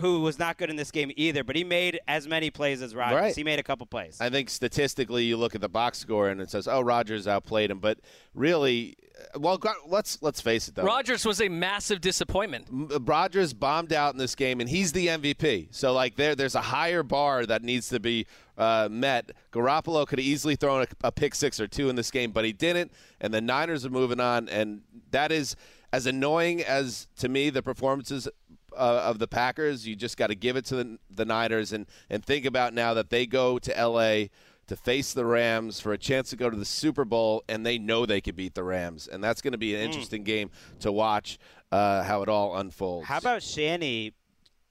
[0.00, 2.94] who was not good in this game either, but he made as many plays as
[2.94, 3.20] Rodgers.
[3.20, 3.36] Right.
[3.36, 4.18] He made a couple plays.
[4.20, 7.70] I think statistically, you look at the box score and it says, "Oh, Rodgers outplayed
[7.70, 7.98] him," but
[8.34, 8.96] really,
[9.34, 10.84] uh, well, let's let's face it though.
[10.84, 12.66] Rodgers was a massive disappointment.
[13.06, 15.68] Rodgers bombed out in this game, and he's the MVP.
[15.70, 18.26] So, like, there, there's a higher bar that needs to be
[18.58, 19.32] uh, met.
[19.52, 22.44] Garoppolo could have easily thrown a, a pick six or two in this game, but
[22.44, 22.92] he didn't.
[23.20, 25.56] And the Niners are moving on, and that is
[25.92, 28.28] as annoying as to me the performances
[28.76, 29.86] uh, of the Packers.
[29.86, 32.94] You just got to give it to the, the Niners and and think about now
[32.94, 34.30] that they go to L.A.
[34.66, 37.76] To face the Rams for a chance to go to the Super Bowl, and they
[37.76, 39.84] know they could beat the Rams, and that's going to be an Mm.
[39.86, 41.38] interesting game to watch
[41.72, 43.08] uh, how it all unfolds.
[43.08, 44.12] How about Shanny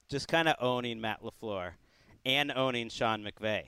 [0.08, 1.72] just kind of owning Matt LaFleur
[2.24, 3.64] and owning Sean McVay?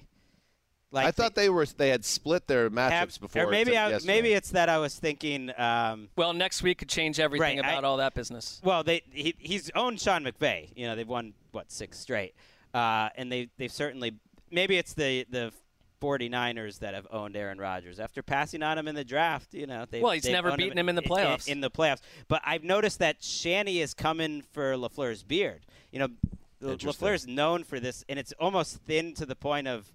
[0.93, 3.44] Like I thought they were they had split their matchups have- before.
[3.44, 5.51] or maybe I, maybe it's that I was thinking.
[5.59, 8.60] Um, Well, next week could change everything Right, I- about all that business.
[8.62, 10.69] Well, they he, he's owned Sean McVay.
[10.77, 12.35] You know, they've won what six straight,
[12.74, 14.12] uh, and they they've certainly
[14.51, 15.52] maybe it's the the
[16.02, 19.55] 49ers that have owned Aaron Rodgers after passing on him in the draft.
[19.55, 21.47] You know, they Well, he's never beaten him in the playoffs.
[21.48, 25.64] In, the playoffs, but I've noticed that Shanny is coming for Lafleur's beard.
[25.93, 26.09] You know,
[26.60, 27.09] Interesting.
[27.09, 29.93] Lafleur's known for this, and it's almost thin to the point of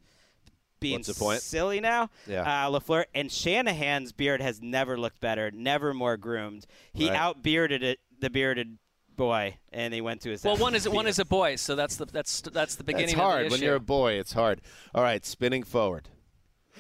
[0.79, 1.41] being What's the point?
[1.41, 2.09] silly now.
[2.27, 2.41] Yeah.
[2.67, 6.65] Uh, Lafleur and Shanahan's beard has never looked better, never more groomed.
[6.93, 7.17] He Right.
[7.17, 8.77] out bearded it, the bearded
[9.15, 10.43] boy, and he went to his.
[10.43, 13.09] Well, one is one is a boy, so that's the that's that's the beginning.
[13.09, 14.13] It's hard of the when you're a boy.
[14.13, 14.61] It's hard.
[14.93, 16.09] All right, spinning forward.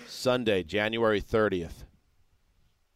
[0.07, 1.83] Sunday, January 30th,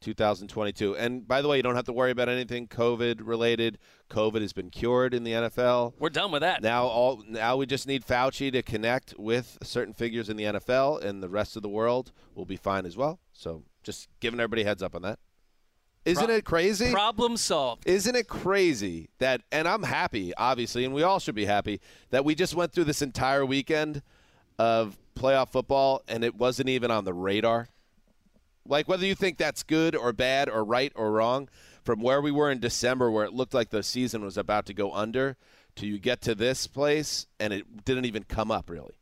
[0.01, 0.97] 2022.
[0.97, 3.77] And by the way, you don't have to worry about anything COVID related.
[4.09, 5.93] COVID has been cured in the NFL.
[5.99, 6.61] We're done with that.
[6.61, 11.03] Now all now we just need Fauci to connect with certain figures in the NFL
[11.03, 13.19] and the rest of the world will be fine as well.
[13.31, 15.19] So just giving everybody a heads up on that.
[16.03, 16.91] Isn't Pro- it crazy?
[16.91, 17.87] Problem solved.
[17.87, 21.79] Isn't it crazy that, and I'm happy, obviously, and we all should be happy,
[22.09, 24.01] that we just went through this entire weekend
[24.57, 27.67] of playoff football and it wasn't even on the radar?
[28.65, 31.49] Like, whether you think that's good or bad or right or wrong,
[31.83, 34.73] from where we were in December, where it looked like the season was about to
[34.73, 35.37] go under,
[35.75, 38.93] to you get to this place and it didn't even come up, really.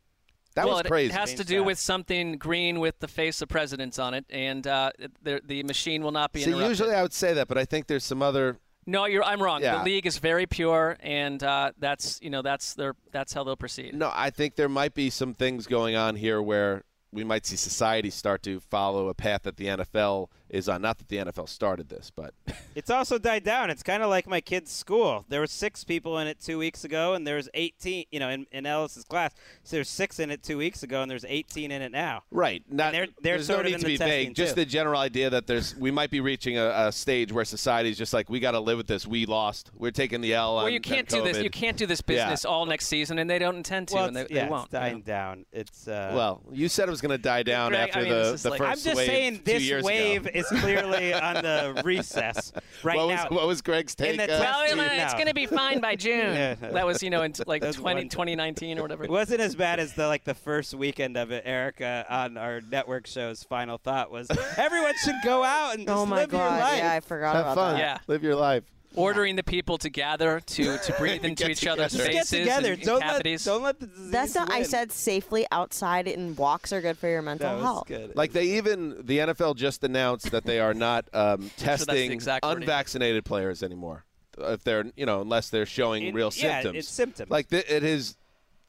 [0.56, 1.14] That well, was crazy.
[1.14, 4.66] It has to do with something green with the face of presidents on it, and
[4.66, 4.92] uh,
[5.22, 6.70] the the machine will not be interrupted.
[6.70, 8.58] usually I would say that, but I think there's some other.
[8.86, 9.24] no, you're.
[9.24, 9.62] I'm wrong.
[9.62, 9.78] Yeah.
[9.78, 13.56] The league is very pure, and uh, that's you know that's their that's how they'll
[13.56, 13.94] proceed.
[13.94, 17.56] No, I think there might be some things going on here where we might see
[17.56, 20.82] society start to follow a path that the NFL is on.
[20.82, 22.34] Not that the NFL started this, but
[22.76, 23.70] It's also died down.
[23.70, 25.26] It's kind of like my kid's school.
[25.28, 28.06] There were six people in it two weeks ago, and there's 18.
[28.12, 31.10] You know, in, in Ellis's class, so there's six in it two weeks ago, and
[31.12, 32.24] there's 18 in it now.
[32.32, 32.64] right.
[32.70, 34.36] Not, they're they're there's sort no of need to be vague.
[34.36, 34.62] Just too.
[34.62, 38.14] the general idea that there's we might be reaching a, a stage where society's just
[38.14, 39.06] like we got to live with this.
[39.08, 39.72] We lost.
[39.76, 40.56] We're taking the L.
[40.56, 41.44] Well, on, you can't on do this.
[41.44, 42.16] You can't do this Yeah.
[42.26, 44.52] business all next season, and they don't intend to, well, and they, it's- yeah, they
[44.52, 44.64] won't.
[44.66, 45.46] it's dying down.
[45.52, 48.12] It's uh, Well, you said it was going to die down Greg, after I mean,
[48.12, 50.39] the, this is the like- first I'm just wave saying two this wave ago.
[50.40, 52.52] Is clearly on the recess
[52.84, 53.24] right what now.
[53.24, 54.12] Was, what was Greg's take?
[54.12, 56.34] In the uh, test Well, tube it's going to be fine by June.
[56.36, 56.56] Yeah.
[56.80, 59.04] That was, you know, in like That's 20, 2019 or whatever.
[59.04, 61.44] It wasn't as bad as the like the first weekend of it.
[61.46, 66.06] Erica on our network show's final thought was everyone should go out and just Oh
[66.06, 66.78] my live your God, life.
[66.78, 67.74] yeah, I forgot Have about fun.
[67.76, 67.80] that.
[67.80, 67.98] Yeah.
[68.08, 68.64] Live your life.
[68.96, 72.12] Ordering the people to gather to, to breathe into Get each other's together.
[72.12, 72.68] Just faces get together.
[72.74, 73.46] and, and don't let cavities.
[73.46, 74.52] don't let the disease That's not.
[74.52, 74.66] I win.
[74.66, 77.88] said safely outside, and walks are good for your mental that was health.
[77.88, 78.16] good.
[78.16, 82.44] Like they even the NFL just announced that they are not um, the testing exact
[82.44, 82.64] wording.
[82.64, 84.06] unvaccinated players anymore.
[84.38, 86.78] If they're you know unless they're showing In- real yeah, symptoms.
[86.80, 87.30] it's symptoms.
[87.30, 88.16] Like th- it is.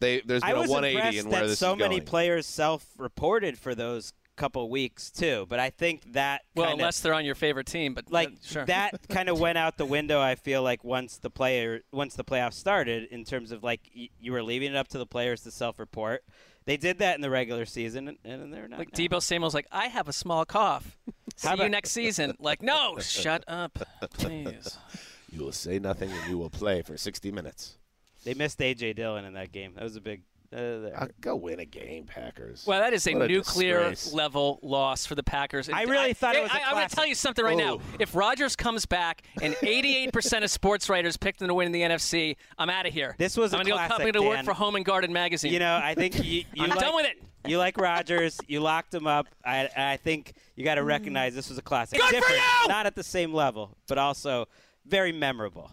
[0.00, 1.96] They there's I been a was 180 impressed in where that this so is many
[1.96, 2.06] going.
[2.06, 5.46] players self-reported for those couple weeks too.
[5.48, 8.32] But I think that well, kinda, unless they're on your favorite team, but like uh,
[8.42, 8.64] sure.
[8.66, 10.20] that kind of went out the window.
[10.20, 14.08] I feel like once the player once the playoffs started, in terms of like y-
[14.18, 16.24] you were leaving it up to the players to self-report.
[16.66, 18.78] They did that in the regular season, and, and they're not.
[18.78, 18.98] Like now.
[19.04, 20.98] Deebo Samuel's like, I have a small cough.
[21.36, 22.34] See How you about- next season.
[22.38, 23.78] Like, no, shut up,
[24.12, 24.78] please.
[25.32, 27.78] You will say nothing and you will play for 60 minutes.
[28.24, 29.74] They missed AJ Dillon in that game.
[29.74, 30.22] That was a big.
[30.52, 30.92] Uh, there.
[30.96, 32.64] Uh, go win a game, Packers.
[32.66, 34.12] Well, that is a What nuclear disgrace.
[34.12, 35.68] level loss for the Packers.
[35.68, 37.78] I really thought it was a I, am going to tell you something right now.
[38.00, 41.82] If Rodgers comes back and 88% of sports writers picked him to win in the
[41.82, 43.14] NFC, I'm out of here.
[43.16, 45.12] This was a I'm gonna go- classic, I'm going to work for Home and Garden
[45.12, 45.52] magazine.
[45.52, 47.22] You know, I think you, you I'm like, done with it.
[47.46, 48.38] You like Rodgers.
[48.48, 49.28] You locked him up.
[49.44, 52.00] I, I think you got to recognize this was a classic.
[52.00, 52.40] Good for you!
[52.68, 54.46] Not at the same level, but also
[54.84, 55.70] very memorable.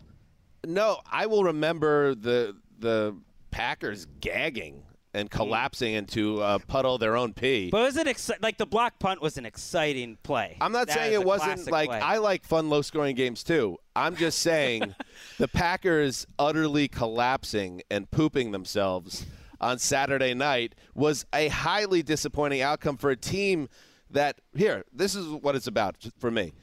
[0.66, 3.18] No, I will remember the the
[3.52, 4.84] Packers gagging
[5.14, 5.38] and hmm.
[5.38, 7.70] collapsing into a puddle of their own pee.
[7.72, 10.58] But was it exci- like the block punt was an exciting play?
[10.62, 12.00] I'm not That saying it wasn't like play.
[12.00, 13.78] I like fun low scoring games too.
[13.96, 14.96] I'm just saying
[15.38, 19.26] the Packers utterly collapsing and pooping themselves
[19.60, 23.70] on Saturday night was a highly disappointing outcome for a team
[24.12, 26.54] that here, this is what it's about for me.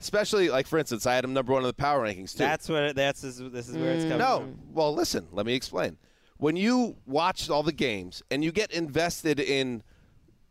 [0.00, 2.38] Especially like for instance, I had them number 1 in the power rankings too.
[2.38, 2.96] That's what.
[2.96, 4.08] That's this is where it's mm.
[4.08, 4.58] coming No, from.
[4.72, 5.28] well, listen.
[5.30, 5.98] Let me explain.
[6.40, 9.82] When you watch all the games and you get invested in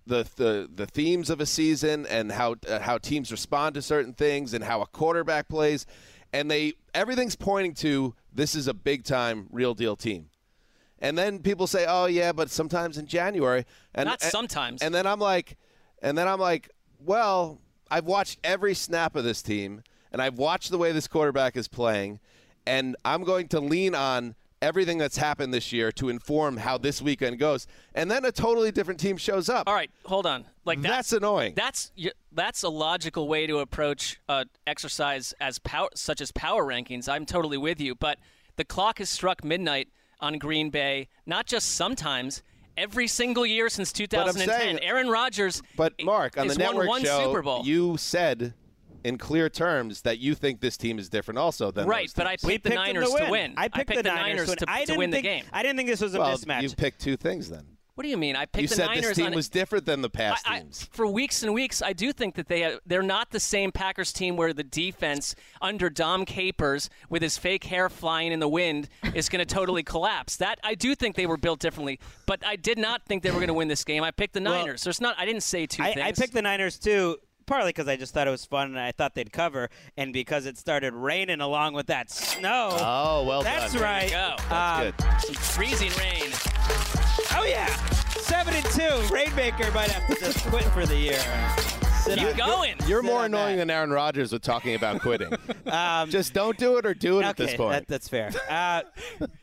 [0.06, 4.14] the the, the themes of a season and how uh, how teams respond to certain
[4.14, 5.88] things and how a quarterback plays,
[6.32, 10.30] and they everything's pointing to this is a big time real deal team.
[11.00, 14.84] And then people say, "Oh yeah, but sometimes in January." And Not and- sometimes.
[14.84, 15.58] And then I'm like,
[16.04, 20.70] and then I'm like, well, I've watched every snap of this team, and I've watched
[20.70, 22.20] the way this quarterback is playing,
[22.68, 27.02] and I'm going to lean on everything that's happened this year to inform how this
[27.02, 29.68] weekend goes, and then a totally different team shows up.
[29.68, 30.46] All right, hold on.
[30.66, 31.54] Like that's, annoying.
[31.56, 31.92] That's
[32.32, 37.10] that's a logical way to approach uh, exercise as power, such as power rankings.
[37.10, 38.20] I'm totally with you, but
[38.56, 41.08] the clock has struck midnight on Green Bay.
[41.26, 42.44] Not just sometimes.
[42.78, 45.62] Every single year since But 2010, saying- Aaron Rodgers.
[45.76, 47.66] But Marc, on the network one show, Super Bowl.
[47.66, 48.54] you said
[49.04, 52.28] in clear terms that you think this team is different also than Right, those but
[52.28, 52.52] I teams.
[52.54, 53.32] picked the Niners to to win.
[53.32, 53.54] win.
[53.58, 54.58] I picked the Niners to win.
[54.58, 55.46] to, I to didn't win think- the game.
[55.54, 56.62] I didn't think this was a well, mismatch.
[56.64, 57.66] You picked two things then.
[57.96, 58.38] What do you mean?
[58.38, 60.56] I picked You the said Niners this team on was different than the past I-
[60.56, 60.88] I- teams.
[60.94, 64.14] for weeks and weeks, I do think that they uh, they're not the same Packers
[64.14, 68.88] team where the defense under Dom Capers with his fake hair flying in the wind
[69.14, 70.38] is going to totally collapse.
[70.38, 73.40] That I do think they were built differently, but I did not think they were
[73.40, 74.02] going to win this game.
[74.02, 74.82] I picked the Well, Niners.
[74.84, 75.16] There's not.
[75.20, 76.06] I didn't say two I, things.
[76.08, 77.18] I picked the Niners too,
[77.50, 80.46] partly because I just thought it was fun and I thought they'd cover, and because
[80.46, 82.70] it started raining along with that snow.
[82.80, 83.82] Oh, well That's done.
[83.82, 84.10] right.
[84.10, 84.56] There you go.
[84.56, 86.32] Um, Some freezing rain.
[87.36, 87.66] Oh yeah,
[88.22, 89.14] seven and two.
[89.14, 91.20] Rainmaker might have to just quit for the year.
[92.04, 92.76] Sit Keep on- going.
[92.88, 93.64] You're Sit more annoying that.
[93.68, 95.34] than Aaron Rodgers with talking about quitting.
[95.70, 97.74] Um, Just don't do it or do it okay, at this point.
[97.74, 98.32] That, that's fair.
[98.50, 98.82] Uh,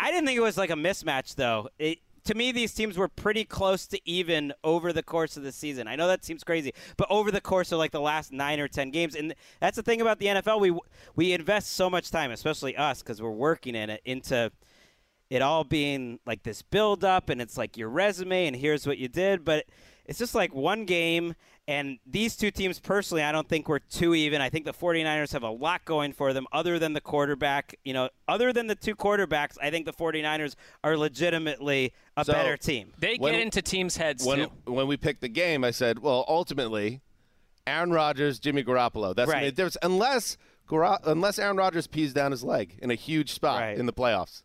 [0.01, 1.69] I didn't think it was like a mismatch, though.
[1.79, 5.53] It, to me, these teams were pretty close to even over the course of the
[5.53, 5.89] season.
[5.89, 8.69] I know that seems crazy, but over the course of like the last nine or
[8.69, 10.61] ten games, and that's the thing about the NFL.
[10.61, 10.79] We
[11.15, 14.53] we invest so much time, especially us, because we're working in it into
[15.31, 18.97] it all being like this build up and it's like your resume and here's what
[18.97, 19.65] you did but
[20.05, 21.35] it's just like one game
[21.69, 24.41] and these two teams personally I don't think we're too even.
[24.41, 27.93] I think the 49ers have a lot going for them other than the quarterback, you
[27.93, 32.57] know, other than the two quarterbacks, I think the 49ers are legitimately a So, better
[32.57, 32.93] team.
[32.99, 34.53] They When- get into teams' heads when too.
[34.73, 37.01] when we picked the game, I said, well, ultimately,
[37.67, 39.15] Aaron Rodgers, Jimmy Garoppolo.
[39.15, 39.45] That's Right.
[39.45, 39.77] the difference.
[39.83, 40.37] Unless
[41.05, 43.79] unless Aaron Rodgers pees down his leg in a huge spot Right.
[43.79, 44.43] in the playoffs.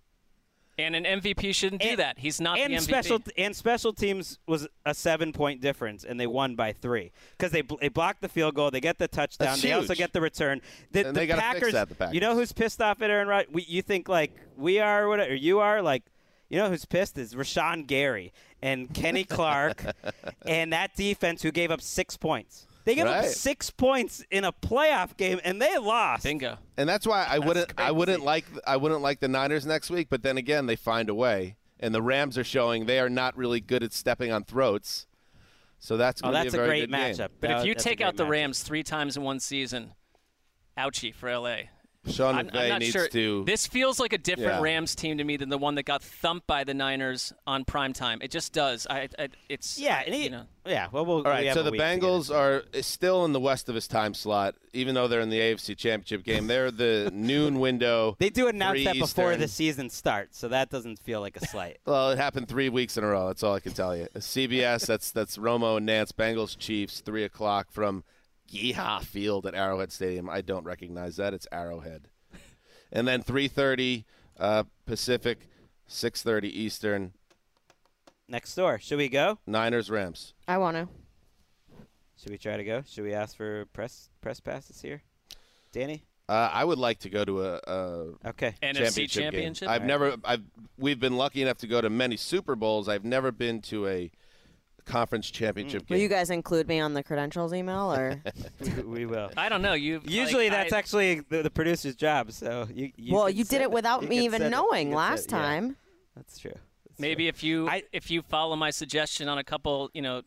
[0.81, 2.19] And an MVP shouldn't do that.
[2.19, 2.81] He's not and the MVP.
[2.81, 7.51] special and special teams was a seven point difference, and they won by three because
[7.51, 10.13] they bl- they blocked the field goal, they get the touchdown, That's they also get
[10.13, 10.61] the return.
[10.91, 12.15] The, And the they gotta fix Packers, that, the Packers.
[12.15, 13.53] you know who's pissed off at Aaron Rodgers?
[13.53, 16.03] We, you think like we are, or whatever, you are, like
[16.49, 19.85] you know who's pissed is Rashan Gary and Kenny Clark
[20.45, 22.67] and that defense who gave up six points.
[22.85, 26.23] They gave up six points in a playoff game, and they lost.
[26.23, 26.57] Bingo.
[26.77, 30.07] And that's why I wouldn't I wouldn't like I wouldn't like the Niners next week,
[30.09, 31.57] but then again they find a way.
[31.79, 35.07] And the Rams are showing they are not really good at stepping on throats.
[35.79, 37.15] So that's Oh, to that's be a a very great good game.
[37.15, 37.29] matchup.
[37.39, 38.29] But That- if uh, you take out the matchup.
[38.29, 39.93] Rams three times in one season,
[40.77, 41.57] ouchie for LA.
[42.07, 43.07] Sean I'm, McVay I'm not needs sure.
[43.09, 44.61] to This feels like a different Yeah.
[44.61, 47.93] Rams team to me than the one that got thumped by the Niners on prime
[47.93, 48.19] time.
[48.23, 48.87] It just does.
[48.89, 50.45] I, I it's Yeah, and he, you know.
[50.65, 50.87] yeah.
[50.91, 53.39] Well, we'll All right, we so the week to get Bengals are still in the
[53.39, 56.47] west of his time slot, even though they're in the AFC Championship game.
[56.47, 58.15] They're the noon window.
[58.17, 59.39] They do announce that before Eastern.
[59.41, 61.77] the season starts, so that doesn't feel like a slight.
[61.85, 63.27] Well, it happened three weeks in a row.
[63.27, 64.07] That's all I can tell you.
[64.15, 64.87] CBS.
[64.87, 66.11] that's that's Romo and Nance.
[66.11, 67.01] Bengals Chiefs.
[67.01, 68.03] Three o'clock from
[68.51, 70.29] Yeehaw Field at Arrowhead Stadium.
[70.29, 71.33] I don't recognize that.
[71.33, 72.07] It's Arrowhead.
[72.93, 74.03] And then three thirty
[74.37, 75.47] uh, Pacific,
[75.87, 77.13] six thirty Eastern.
[78.27, 78.79] Next door.
[78.79, 79.39] Should we go?
[79.47, 80.33] Niners Rams.
[80.45, 80.89] I want to.
[82.21, 82.83] Should we try to go?
[82.85, 85.03] Should we ask for press press passes here?
[85.71, 86.03] Danny?
[86.27, 88.55] Uh, I would like to go to a, a Okay.
[88.61, 89.67] NFC championship.
[89.67, 89.69] game.
[89.69, 89.87] I've All right.
[89.87, 90.15] never.
[90.25, 90.43] I've
[90.77, 92.89] we've been lucky enough to go to many Super Bowls.
[92.89, 94.11] I've never been to a
[94.85, 95.89] conference championship mm.
[95.89, 96.03] Will game.
[96.03, 98.21] you guys include me on the credentials email or?
[98.59, 99.29] we, we will.
[99.37, 99.73] I don't know.
[99.73, 102.31] You Usually like, that's I, actually the, the producer's job.
[102.31, 102.91] So you.
[102.95, 105.47] you well, you did it without You me even knowing You can last send- yeah.
[105.47, 105.77] time.
[106.15, 106.51] That's true.
[106.87, 110.21] That's maybe if you if you follow my suggestion on a couple, you know,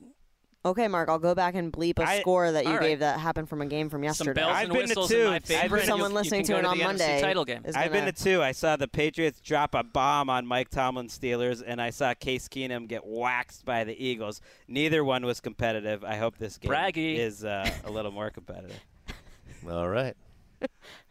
[0.67, 2.83] Okay, Marc, I'll go back and bleep a I- score that you all right.
[2.89, 4.41] gave that happened from a game from some yesterday.
[4.41, 5.19] bells I've and been to whistles two.
[5.21, 5.69] in my I've favor.
[5.69, 7.63] been- and someone you, listening you to can it on the NFC Monday title game.
[7.67, 8.43] is I've been gonna- to two.
[8.43, 12.49] I saw the Patriots drop a bomb on Mike Tomlin's Steelers, and I saw Case
[12.49, 14.41] Keenum get waxed by the Eagles.
[14.67, 16.03] Neither one was competitive.
[16.03, 17.19] I hope this game Braggy.
[17.19, 18.81] is uh, a little more competitive.
[19.71, 20.17] All right.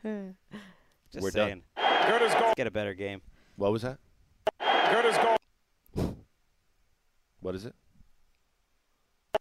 [0.03, 1.47] Just We're done.
[1.47, 1.63] saying.
[1.77, 3.21] Let's get a better game.
[3.55, 3.99] What was that?
[4.59, 5.17] Good as
[5.95, 6.15] gold.
[7.39, 7.75] What is it?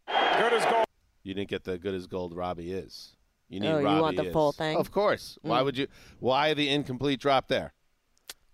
[0.07, 0.85] Good as gold.
[1.23, 3.15] You didn't get the good as gold Robbie is.
[3.49, 4.33] You need Oh, you want the is.
[4.33, 4.77] full thing?
[4.77, 5.37] Of course.
[5.41, 5.65] Why Mm.
[5.65, 5.87] would you?
[6.19, 7.73] Why the incomplete drop there?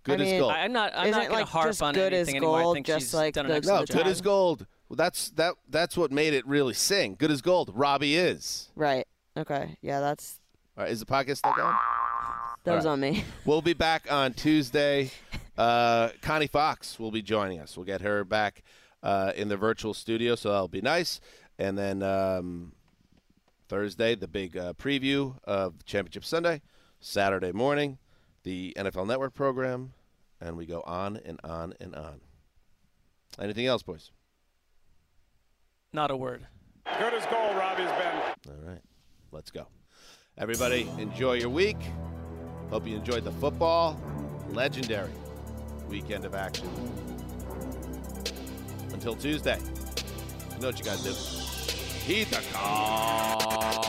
[0.04, 0.52] Good I as gold.
[0.52, 0.94] I, am not.
[0.96, 2.60] I'm Isn't not going like to harp just on good as anything anymore.
[2.60, 3.98] I gold, think just like done an the- excellent no, job.
[4.04, 4.68] good as gold.
[4.88, 5.56] Well, that's that.
[5.70, 7.16] That's what made it really sing.
[7.18, 7.72] Good as gold.
[7.74, 8.70] Robbie is.
[8.76, 9.08] Right.
[9.38, 9.78] Okay.
[9.82, 10.40] Yeah, that's
[10.78, 11.76] All right, is the podcast still going?
[12.64, 12.92] that All was right.
[12.92, 13.24] on me.
[13.46, 15.12] We'll be back on Tuesday.
[15.58, 17.78] Uh, Connie Fox will be joining us.
[17.78, 18.64] We'll get her back
[19.04, 21.20] uh, in the virtual studio, so that'll be nice.
[21.58, 22.74] And then um,
[23.68, 26.62] Thursday, the big uh, preview of Championship Sunday.
[27.02, 27.98] Saturday morning,
[28.44, 29.94] the NFL Network program.
[30.42, 32.20] and we go on and on and on.
[33.40, 34.12] Anything else, boys?
[35.94, 36.46] Not a word.
[36.98, 38.54] Good as gold, Robbie's been.
[38.54, 38.82] All right,
[39.32, 39.68] let's go.
[40.38, 41.78] Everybody, enjoy your week.
[42.70, 44.00] Hope you enjoyed the football.
[44.50, 45.12] Legendary
[45.88, 46.70] weekend of action.
[49.00, 49.58] Until Tuesday,
[50.56, 51.14] you know what you got to do.
[52.06, 53.89] Heed the call.